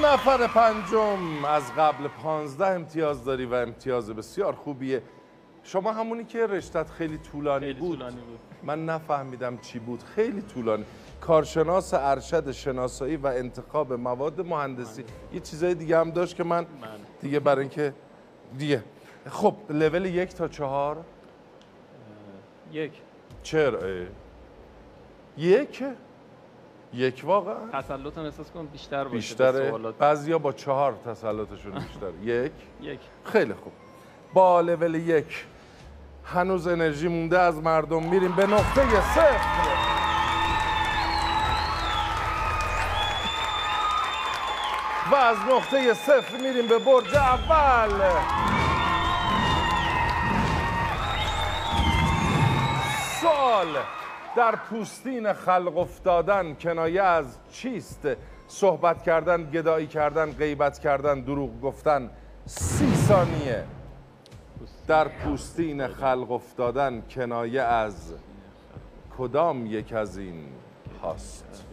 نفر 0.03 0.47
پنجم. 0.47 1.45
از 1.45 1.63
قبل 1.77 2.07
پانزده 2.07 2.67
امتیاز 2.67 3.25
داری 3.25 3.45
و 3.45 3.53
امتیاز 3.53 4.09
بسیار 4.09 4.53
خوبیه. 4.53 5.03
شما 5.63 5.91
همونی 5.91 6.23
که 6.23 6.47
رشتت 6.47 6.89
خیلی 6.89 7.17
طولانی, 7.17 7.65
خیلی 7.65 7.79
بود. 7.79 7.97
طولانی 7.97 8.21
بود. 8.21 8.39
من 8.63 8.85
نفهمیدم 8.85 9.57
چی 9.57 9.79
بود. 9.79 10.03
خیلی 10.03 10.41
طولانی. 10.41 10.85
کارشناس 11.21 11.93
ارشد 11.93 12.51
شناسایی 12.51 13.15
و 13.15 13.27
انتخاب 13.27 13.93
مواد 13.93 14.41
مهندسی. 14.41 15.03
یه 15.33 15.39
چیزای 15.39 15.75
دیگه 15.75 15.99
هم 15.99 16.11
داشت 16.11 16.35
که 16.35 16.43
من 16.43 16.65
دیگه 17.21 17.39
برای 17.39 17.61
اینکه 17.61 17.93
دیگه. 18.57 18.83
خب 19.29 19.55
لول 19.69 20.05
یک 20.05 20.33
تا 20.35 20.47
چهار؟ 20.47 20.97
یک. 22.71 22.91
چرا؟ 23.43 23.79
اه؟ 23.79 24.07
یک؟ 25.37 25.83
یک 26.93 27.21
واقعا 27.25 27.55
تسلطم 27.73 28.21
احساس 28.21 28.51
کنم 28.51 28.67
بیشتر 28.67 29.03
باشه 29.03 29.15
بیشتره. 29.15 29.71
بعضیا 29.99 30.37
با 30.37 30.51
چهار 30.51 30.93
تسلطشون 31.05 31.71
بیشتر. 31.71 32.11
یک؟ 32.43 32.51
یک. 32.81 32.99
خیلی 33.25 33.53
خوب. 33.53 33.73
با 34.33 34.61
لول 34.61 34.95
یک 34.95 35.45
هنوز 36.25 36.67
انرژی 36.67 37.07
مونده 37.07 37.39
از 37.39 37.57
مردم 37.57 38.03
میریم 38.03 38.31
به 38.35 38.45
نقطه 38.47 39.01
صفر. 39.01 39.63
و 45.11 45.15
از 45.15 45.37
نقطه 45.37 45.93
صفر 45.93 46.37
میریم 46.37 46.67
به 46.67 46.79
برج 46.79 47.15
اول. 47.15 48.09
سوال. 53.21 53.67
در 54.35 54.55
پوستین 54.55 55.33
خلق 55.33 55.77
افتادن 55.77 56.55
کنایه 56.55 57.01
از 57.01 57.37
چیست؟ 57.51 58.07
صحبت 58.47 59.03
کردن 59.03 59.51
گدایی 59.51 59.87
کردن 59.87 60.31
غیبت 60.31 60.79
کردن 60.79 61.21
دروغ 61.21 61.61
گفتن 61.61 62.09
سی 62.45 62.95
ثانیه. 62.95 63.63
در 64.87 65.07
پوستین 65.07 65.87
خلق 65.87 66.31
افتادن 66.31 67.03
کنایه 67.09 67.61
از 67.61 68.13
کدام 69.17 69.65
یک 69.65 69.93
از 69.93 70.17
این 70.17 70.45
هاست؟ 71.01 71.65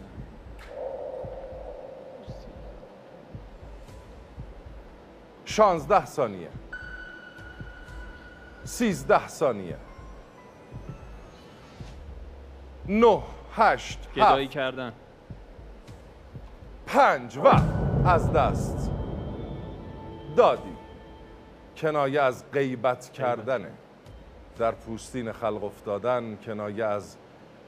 شانزده 5.45 6.05
ثانیه. 6.05 6.49
سیزده 8.63 9.27
ثانیه. 9.27 9.77
نه 12.87 13.23
هشت 13.55 13.99
گدایی 14.15 14.45
هفت. 14.45 14.53
کردن. 14.53 14.93
پنج 16.85 17.37
و 17.37 17.47
از 18.05 18.33
دست. 18.33 18.91
دادی. 20.35 20.61
کنایه 21.77 22.21
از 22.21 22.43
غیبت 22.51 23.11
کردنه. 23.11 23.71
در 24.57 24.71
پوستین 24.71 25.31
خلق 25.31 25.63
افتادن 25.63 26.37
کنایه 26.45 26.85
از 26.85 27.17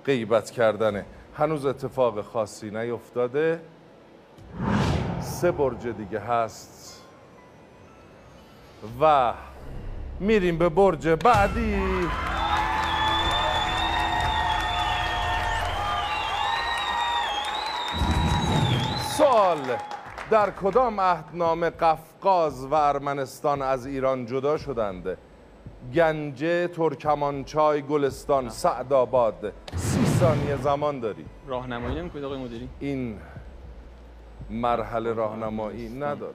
غیبت 0.06 0.52
کردنه. 0.52 1.06
هنوز 1.38 1.66
اتفاق 1.66 2.22
خاصی 2.22 2.72
نیفتاده 2.72 3.62
سه 5.20 5.52
برج 5.52 5.88
دیگه 5.88 6.20
هست. 6.20 7.04
و 9.02 9.34
میریم 10.20 10.58
به 10.58 10.70
برج 10.70 11.08
بعدی. 11.08 11.82
سوال 19.18 19.58
در 20.32 20.50
کدام 20.50 21.00
عهدنامه 21.02 21.70
قفقاز 21.70 22.66
و 22.66 22.74
ارمنستان 22.74 23.62
از 23.62 23.86
ایران 23.86 24.26
جدا 24.26 24.58
شدند؟ 24.58 25.18
گنجه 25.94 26.68
ترکمانچای 26.68 27.82
گلستان 27.82 28.50
سعدآباد. 28.50 29.54
سی 29.76 30.06
ثانیه 30.06 30.56
زمان 30.56 31.00
داری. 31.00 31.26
راهنمایی 31.48 31.96
نمی‌کنید 31.96 32.26
آقای 32.26 32.38
مدیری؟ 32.38 32.70
این 32.80 33.20
مرحله 34.50 35.14
راهنمایی 35.14 35.90
نداره. 35.90 36.34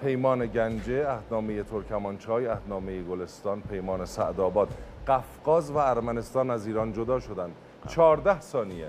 پیمان 0.00 0.46
گنجه 0.46 1.06
اهنامه 1.08 1.62
ترکمانچای 1.62 2.46
اهنامه 2.46 3.02
گلستان 3.02 3.60
پیمان 3.60 4.04
سعدآباد. 4.04 4.68
قفقاز 5.08 5.70
و 5.70 5.76
ارمنستان 5.76 6.50
از 6.50 6.66
ایران 6.66 6.92
جدا 6.92 7.20
شدند. 7.20 7.52
چهارده 7.88 8.40
ثانیه. 8.40 8.88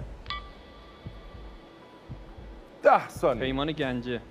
ده 2.84 3.08
ثانیه 3.08 3.44
پیمان 3.44 3.72
گنجه. 3.72 4.22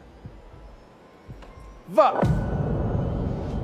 و 1.96 2.00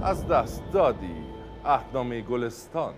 از 0.02 0.28
دست 0.28 0.62
دادی 0.72 1.16
اهنامه 1.64 2.20
گلستان. 2.20 2.94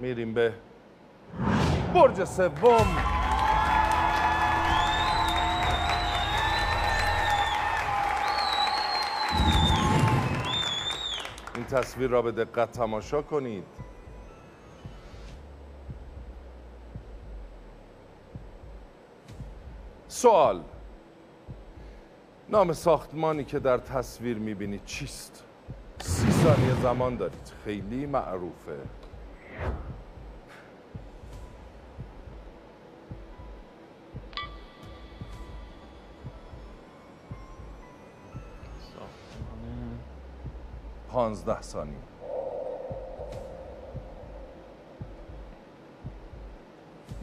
میریم 0.00 0.34
به 0.34 0.52
برج 1.94 2.24
سوم. 2.24 2.86
این 11.54 11.64
تصویر 11.64 12.10
را 12.10 12.22
به 12.22 12.32
دقت 12.32 12.72
تماشا 12.72 13.22
کنید. 13.22 13.64
سوال. 20.22 20.62
نام 22.48 22.72
ساختمانی 22.72 23.44
که 23.44 23.58
در 23.58 23.78
تصویر 23.78 24.38
می‌بینید 24.38 24.84
چیست؟ 24.84 25.44
سی 25.98 26.30
ثانیه 26.30 26.74
زمان 26.82 27.16
دارید. 27.16 27.52
خیلی 27.64 28.06
معروفه. 28.06 28.78
پانزده 41.08 41.62
ثانیه. 41.62 41.94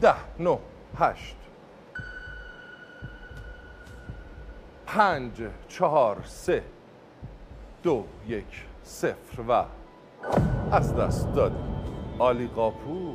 ده 0.00 0.14
نه 0.38 0.58
هشت. 0.98 1.39
پنج 4.94 5.32
چهار 5.68 6.16
سه. 6.24 6.62
دو 7.82 8.04
یک 8.28 8.66
صفر 8.82 9.40
و 9.48 9.64
از 10.72 10.96
دست 10.96 11.34
دادی 11.34 11.54
آلی 12.18 12.46
قاپو. 12.46 13.14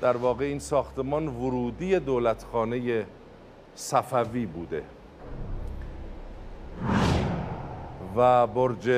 در 0.00 0.16
واقع 0.16 0.44
این 0.44 0.58
ساختمان 0.58 1.28
ورودی 1.28 1.98
دولتخانه 2.00 3.06
صفوی 3.74 4.46
بوده. 4.46 4.82
و 8.16 8.46
برج 8.46 8.90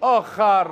آخر. 0.00 0.66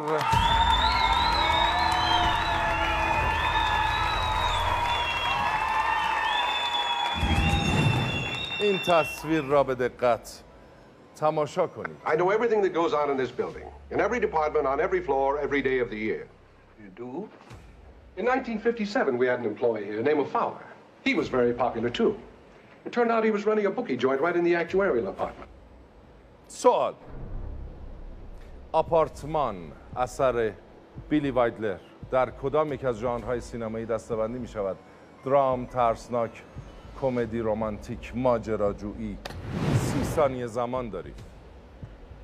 تصویر 8.87 9.43
را 9.43 9.63
به 9.63 9.75
دقت 9.75 10.43
تماشا 11.17 11.67
کنید 11.67 11.97
I 12.05 12.11
know 12.11 12.31
everything 12.31 12.63
that 12.63 12.73
goes 12.73 12.93
on 12.93 13.11
in 13.11 13.17
this 13.17 13.31
building, 13.31 13.67
in 13.91 14.01
every 14.01 14.21
department, 14.21 14.67
on 14.67 14.81
every 14.81 15.01
floor, 15.01 15.39
every 15.47 15.63
day 15.63 15.79
of 15.85 15.89
the 15.91 16.01
year. 16.09 16.27
You 16.83 16.91
do? 17.05 17.29
In 18.17 18.25
1957, 18.25 19.19
we 19.19 19.27
had 19.27 19.39
an 19.41 19.47
employee 19.47 19.85
here 19.85 20.03
named 20.03 20.29
Fowler. 20.29 20.67
He 21.05 21.15
was 21.15 21.29
very 21.29 21.53
popular, 21.53 21.91
too. 21.91 22.13
It 22.87 22.93
turned 22.93 23.11
out 23.13 23.25
he 23.25 23.35
was 23.39 23.45
running 23.51 23.67
a 23.67 23.71
bookie 23.71 23.97
joint 23.97 24.21
right 24.21 24.37
in 24.41 24.45
the 24.45 24.55
actuarial 24.63 25.07
department. 25.13 25.51
سوال 26.49 26.95
آپارتمان 28.73 29.73
اثر 29.97 30.53
بیلی 31.09 31.31
وایدلر 31.31 31.79
در 32.11 32.31
کدام 32.31 32.73
یک 32.73 32.85
از 32.85 32.97
ژانرهای 32.99 33.41
سینمایی 33.41 33.87
دستبندی 33.87 34.39
می 34.39 34.49
شود 34.49 34.77
درام 35.25 35.67
ترسناک 35.67 36.43
کمدی 37.01 37.41
رمانتیک 37.41 38.13
ماجراجویی. 38.15 39.19
سی 39.79 40.05
ثانیه 40.05 40.47
زمان 40.47 40.91
دارید 40.91 41.21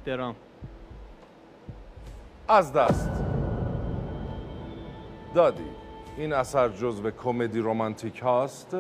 درام. 0.05 0.37
از 2.49 2.73
دست. 2.73 3.11
دادی 5.35 5.65
این 6.17 6.33
اثر 6.33 6.69
جزو 6.69 7.11
کمدی 7.11 7.61
رمانتیک 7.61 8.19
هاست؟ 8.23 8.77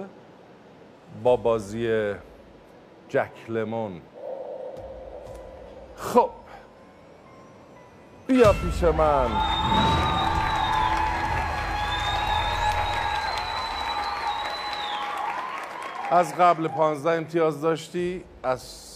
با 1.22 1.36
بازی 1.36 2.12
جک 3.08 3.30
لمون. 3.48 4.00
خب 5.96 6.30
بیا 8.26 8.52
پیش 8.52 8.82
من. 8.84 9.30
از 16.12 16.34
قبل 16.34 16.68
پانزده 16.68 17.10
امتیاز 17.10 17.60
داشتی 17.60 18.24
از 18.42 18.88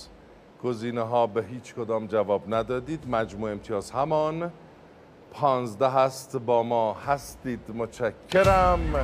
گزینه 0.62 1.00
ها 1.02 1.26
به 1.26 1.44
هیچ 1.44 1.74
کدام 1.74 2.06
جواب 2.06 2.54
ندادید. 2.54 3.04
مجموع 3.08 3.50
امتیاز 3.50 3.90
همان. 3.90 4.52
پانزده 5.32 5.88
هست 5.88 6.36
با 6.36 6.62
ما. 6.62 6.92
هستید 6.94 7.60
متشکرم. 7.74 8.94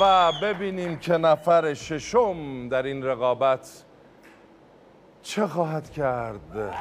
و 0.00 0.32
ببینیم 0.42 0.98
که 0.98 1.16
نفر 1.16 1.74
ششم 1.74 2.68
در 2.68 2.82
این 2.82 3.04
رقابت 3.04 3.84
چه 5.22 5.46
خواهد 5.46 5.90
کرد. 5.90 6.74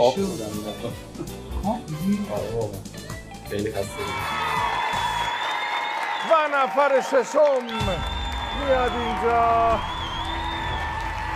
خواب 0.00 0.14
بودم. 0.14 0.44
خیلی 3.50 3.72
خسته 3.72 4.02
و 6.30 6.48
نفر 6.54 7.00
ششم 7.00 7.64
میاد 8.60 8.92
اینجا. 8.92 9.78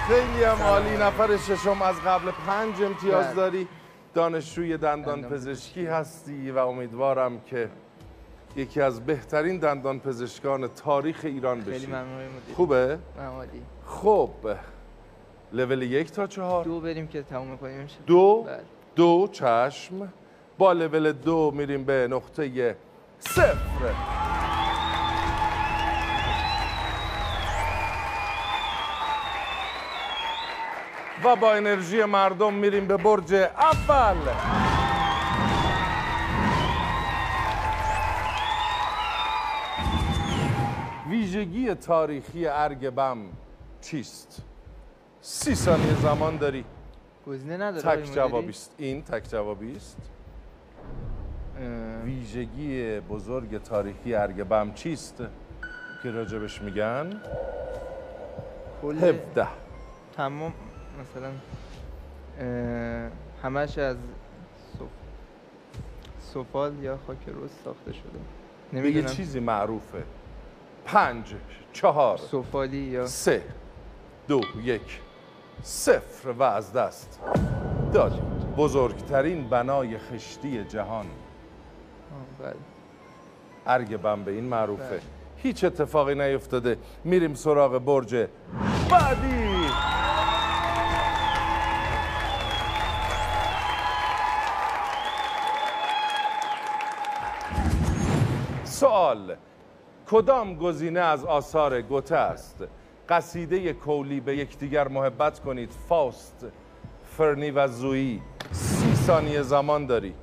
خیلی 0.09 0.45
هم 0.45 0.63
عالی. 0.63 0.97
نفر 0.97 1.37
ششم 1.37 1.83
از 1.83 1.97
قبل 2.07 2.31
پنج 2.47 2.83
امتیاز 2.83 3.27
بله. 3.27 3.35
داری. 3.35 3.69
دانشجوی 4.15 4.77
دندان 4.77 5.23
پزشکی 5.23 5.87
هستی 5.87 6.51
و 6.51 6.59
امیدوارم 6.59 7.41
که 7.41 7.71
یکی 8.57 8.81
از 8.81 9.07
بهترین 9.07 9.59
دندان 9.59 10.01
پزشکان 10.01 10.69
تاریخ 10.69 11.21
ایران 11.25 11.65
خیلی 11.65 11.77
بشی. 11.77 11.87
ممنون. 11.87 12.13
آقای 12.13 12.27
مدیر. 12.27 12.55
خوبه؟ 12.57 12.99
عالی 13.19 13.63
خب 13.87 14.31
لول 15.55 15.83
یک 15.83 16.13
تا 16.13 16.27
چهار. 16.27 16.65
دو 16.65 16.81
بریم 16.81 17.07
که 17.07 17.23
تموم 17.23 17.57
کنیم. 17.57 17.87
دو 18.07 18.43
بله. 18.43 18.61
دو 18.97 19.29
چشم. 19.33 20.13
با 20.59 20.73
لول 20.73 21.13
دو 21.13 21.51
میریم 21.51 21.85
به 21.85 22.09
نقطه 22.11 22.77
صفر. 23.19 23.55
و 31.25 31.37
با 31.37 31.53
انرژی 31.53 32.05
مردم 32.05 32.55
میریم 32.55 32.87
به 32.87 32.97
برج 32.97 33.35
اول. 33.35 34.17
ویژگی 41.09 41.75
تاریخی 41.75 42.47
ارگبم 42.47 43.19
چیست؟ 43.81 44.43
سی 45.27 45.55
ثانیه 45.55 45.95
زمان 45.95 46.37
داری. 46.37 46.65
گزینه 47.27 47.57
نداره 47.57 47.83
تک 47.83 47.99
مدیری؟ 47.99 48.15
جوابی 48.15 48.49
است. 48.49 48.75
این 48.79 49.03
تک 49.03 49.29
جوابی 49.29 49.77
است. 49.77 49.97
ویژگی 52.05 53.01
بزرگ 53.01 53.63
تاریخی 53.63 54.15
ارگبم 54.15 54.73
چیست 54.75 55.23
که 56.03 56.11
راجبش 56.11 56.63
میگن؟ 56.63 57.21
کل 58.83 58.99
17 58.99 59.47
تمام 60.17 60.53
مثلا 61.01 61.31
همش 63.43 63.79
از 63.79 63.97
سف... 64.79 64.87
سفال 66.21 66.83
یا 66.83 66.99
خاک 67.07 67.19
رز 67.29 67.51
ساخته 67.65 67.93
شده. 67.93 68.03
به 68.73 68.79
یه 68.79 68.83
نمی‌دونم. 68.83 69.07
چیزی 69.07 69.41
معروفه. 69.41 70.03
پنج 70.85 71.35
چهار 71.73 72.17
سفالی 72.17 72.77
یا 72.77 73.07
سه 73.07 73.43
دو 74.29 74.41
یک. 74.65 75.01
صفر 75.67 76.29
و 76.31 76.43
از 76.43 76.73
دست. 76.73 77.21
داد. 77.93 78.21
بزرگترین 78.57 79.49
بنای 79.49 79.99
خشتی 79.99 80.65
جهان. 80.65 81.07
بله. 82.41 82.55
ارگبم 83.67 84.25
به 84.25 84.31
این 84.31 84.45
معروفه. 84.45 84.89
بله. 84.89 85.01
هیچ 85.37 85.65
اتفاقی 85.65 86.15
نیفتاده. 86.15 86.79
میریم 87.05 87.35
سراغ 87.35 87.79
برج 87.79 88.15
بعدی. 88.91 89.67
سوال. 98.65 99.37
کدام 100.11 100.57
گزینه 100.57 101.01
از 101.01 101.25
آثار 101.25 101.83
گوته 101.83 102.17
است؟ 102.17 102.65
قصیده 103.09 103.73
کولی 103.73 104.21
به 104.21 104.37
یکدیگر 104.37 104.89
محبت 104.89 105.41
کنید. 105.41 105.71
فاست 105.89 106.47
فرنی 107.05 107.51
و 107.51 107.69
زویی. 107.69 108.23
سی 108.53 108.95
ثانیه 108.95 109.43
زمان 109.43 109.87
داری. 109.87 110.15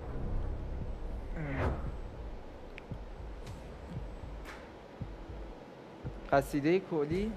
قصیده 6.31 6.79
کولی؟ 6.79 7.31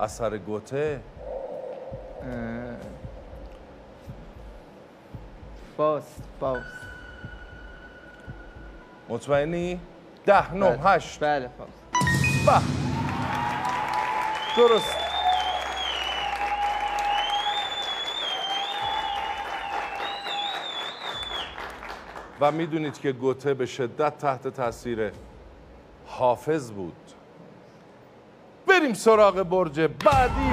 اثر 0.00 0.38
گوته. 0.38 1.00
فاست 5.76 6.22
فاست. 6.40 6.62
مطمئنی؟ 9.08 9.80
ده 10.26 10.54
نو 10.54 10.70
بله، 10.70 10.78
هشت. 10.78 11.20
بله 11.20 11.50
فاست. 11.58 12.87
درست. 14.58 14.96
و 22.40 22.52
می‌دونید 22.52 23.00
که 23.00 23.12
گوته 23.12 23.54
به 23.54 23.66
شدت 23.66 24.18
تحت 24.18 24.48
تاثیر 24.48 25.12
حافظ 26.06 26.70
بود. 26.70 26.96
بریم 28.66 28.94
سراغ 28.94 29.42
برج 29.42 29.80
بعدی. 29.80 30.52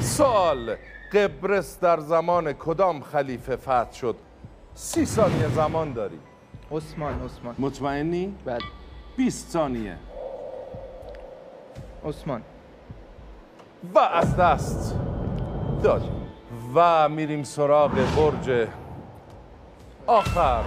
سال 0.00 0.76
قبرس 1.12 1.80
در 1.80 2.00
زمان 2.00 2.52
کدام 2.52 3.02
خلیفه 3.02 3.56
فتح 3.56 3.92
شد؟ 3.92 4.16
سی 4.78 5.06
ثانیه 5.06 5.48
زمان 5.48 5.92
داری. 5.92 6.18
عثمان 6.72 7.22
عثمان. 7.22 7.54
مطمئنی؟ 7.58 8.34
بله. 8.44 8.58
20 9.16 9.50
ثانیه. 9.50 9.96
عثمان. 12.04 12.42
و 13.94 13.98
از 13.98 14.36
دست 14.36 14.94
داد 15.82 16.10
و 16.74 17.08
میریم 17.08 17.42
سراغ 17.42 17.92
برج 18.16 18.68
آخر. 20.06 20.62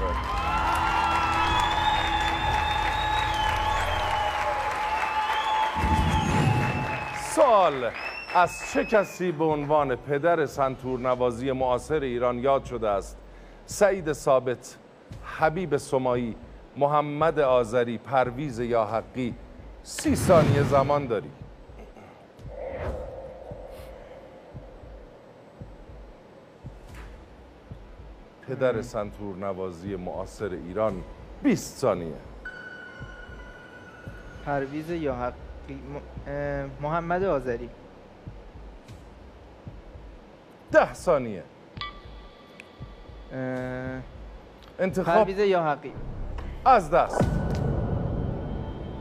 سال 7.36 7.92
از 8.36 8.62
چه 8.74 8.86
کسی 8.86 9.32
به 9.32 9.46
عنوان 9.46 9.96
پدر 9.96 10.46
سنتور 10.46 11.00
نوازی 11.00 11.52
معاصر 11.52 12.00
ایران 12.00 12.40
یاد 12.40 12.66
شده 12.66 12.90
است؟ 12.90 13.18
سعید 13.70 14.14
ثابت 14.14 14.78
حبیب 15.24 15.78
سمایی 15.78 16.36
محمد 16.78 17.40
آذری 17.40 17.98
پرویز 17.98 18.60
یا 18.60 18.86
حقی 18.86 19.36
سی 19.84 20.16
ثانیه 20.16 20.64
زمان 20.64 21.08
داری. 21.08 21.32
پدر 28.48 28.82
سنتور 28.82 29.36
نوازی 29.36 29.96
معاصر 29.96 30.50
ایران 30.50 31.04
20 31.44 31.78
ثانیه. 31.78 32.14
پرویز 34.46 34.90
یا 34.90 35.16
حقی 35.16 35.80
محمد 36.82 37.24
آذری. 37.24 37.70
ده 40.72 40.94
ثانیه. 40.94 41.44
انتخاب 44.80 45.16
پرویز 45.16 45.40
یا 45.40 45.64
حقی 45.64 45.94
از 46.66 46.92
دست 46.92 47.30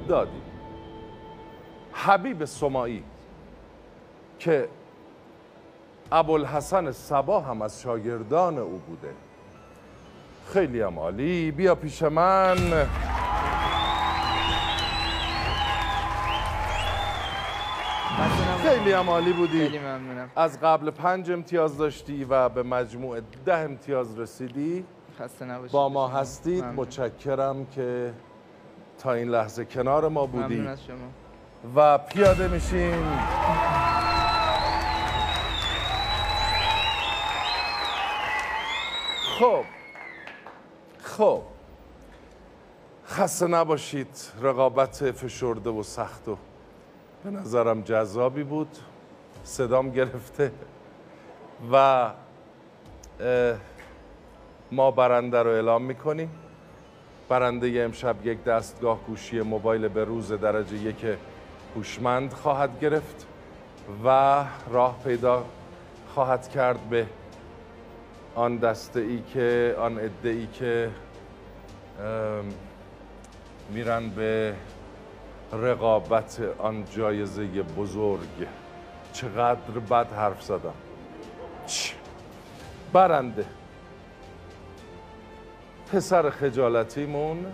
دادی 0.09 0.43
حبیب 1.93 2.45
سمایی 2.45 3.05
که 4.39 4.69
ابوالحسن 6.13 6.93
صبا 6.93 7.41
هم 7.41 7.63
از 7.63 7.81
شاگردان 7.81 8.59
او 8.59 8.83
بوده. 8.87 9.09
خیلی 10.53 10.81
هم 10.81 10.99
عالی. 10.99 11.51
بیا 11.51 11.75
پیش 11.75 12.03
من. 12.03 12.57
خیلی 18.89 19.01
هم 19.01 19.11
عالی 19.11 19.33
بودی. 19.33 19.59
خیلی 19.59 19.79
ممنونم. 19.79 20.31
از 20.37 20.61
قبل 20.61 20.91
پنج 20.91 21.31
امتیاز 21.31 21.79
داشتی 21.79 22.25
و 22.25 22.49
به 22.49 22.63
مجموع 22.63 23.21
ده 23.45 23.57
امتیاز 23.57 24.19
رسیدی. 24.19 24.85
خسته 25.21 25.45
نباشید. 25.45 25.73
با 25.73 25.89
ما 25.89 26.09
هستید. 26.09 26.65
ممنون. 26.65 26.77
متشکرم 26.77 27.67
که 27.67 28.13
تا 28.99 29.13
این 29.13 29.29
لحظه 29.29 29.65
کنار 29.65 30.09
ما 30.09 30.27
ممنون 30.27 30.43
بودید 30.43 30.67
از 30.67 30.85
شما. 30.85 30.97
و 31.77 31.99
پیاده 31.99 32.49
میشین 32.49 32.95
خب. 39.39 39.65
خب. 41.03 41.43
خسته 43.09 43.47
نباشید. 43.47 44.33
رقابت 44.43 45.11
فشرده 45.11 45.71
و 45.71 45.83
سخت 45.83 46.29
و 46.29 46.37
به 47.25 47.31
نظرم 47.31 47.83
جذابی 47.83 48.43
بود. 48.43 48.79
صدام 49.45 49.91
گرفته. 49.91 50.53
و 51.73 52.11
ما 54.73 54.91
برنده 54.91 55.43
رو 55.43 55.51
اعلام 55.51 55.83
می‌کنیم. 55.83 56.31
برنده 57.29 57.83
امشب 57.83 58.27
یک 58.27 58.45
دستگاه 58.45 59.01
گوشی 59.07 59.41
موبایل 59.41 59.89
به 59.89 60.05
روز 60.05 60.33
درجه 60.33 60.77
یک 60.77 61.07
هوشمند 61.77 62.33
خواهد 62.33 62.81
گرفت 62.81 63.27
و 64.05 64.45
راه 64.71 64.99
پیدا 65.05 65.45
خواهد 66.15 66.49
کرد 66.49 66.81
به 66.91 67.07
آن 68.35 68.57
دسته 68.57 69.01
ای 69.01 69.23
که 69.23 69.77
آن 69.79 69.99
عده 69.99 70.29
ای 70.29 70.47
که 70.47 70.91
میرن 73.71 74.09
به 74.09 74.55
رقابت 75.53 76.41
آن 76.59 76.85
جایزه 76.97 77.47
بزرگ. 77.63 78.47
چقدر 79.13 79.79
بد 79.91 80.13
حرف 80.13 80.43
زدم. 80.43 80.75
چ. 81.67 81.93
برنده. 82.93 83.45
پسر 85.93 86.31
خجالتیمون. 86.31 87.47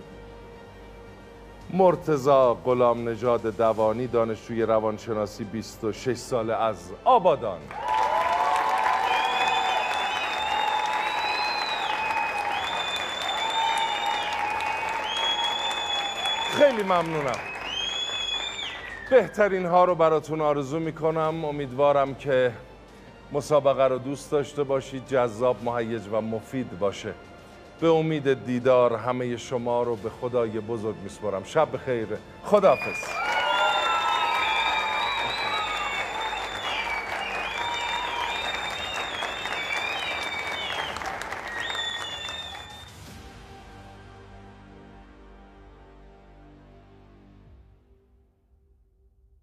مرتزا 1.73 2.53
غلام 2.53 3.09
نژاد 3.09 3.41
دوانی 3.57 4.07
دانشجوی 4.07 4.61
روانشناسی 4.61 5.43
26 5.43 6.17
ساله 6.17 6.55
از 6.55 6.91
آبادان. 7.05 7.59
خیلی 16.51 16.83
ممنونم. 16.83 17.54
بهترین 19.09 19.65
ها 19.65 19.85
رو 19.85 19.95
براتون 19.95 20.41
آرزو 20.41 20.79
می‌کنم. 20.79 21.45
امیدوارم 21.45 22.15
که 22.15 22.51
مسابقه 23.31 23.87
رو 23.87 23.97
دوست 23.97 24.31
داشته 24.31 24.63
باشید 24.63 25.07
جذاب 25.07 25.63
مهیج 25.63 26.01
و 26.11 26.21
مفید 26.21 26.79
باشه. 26.79 27.13
به 27.81 27.89
امید 27.89 28.45
دیدار 28.45 28.95
همه 28.95 29.37
شما 29.37 29.83
رو 29.83 29.95
به 29.95 30.09
خدای 30.09 30.59
بزرگ 30.59 30.95
میسپارم. 31.03 31.43
شب 31.43 31.67
بخیر. 31.73 32.07
خداحافظ. 32.43 33.34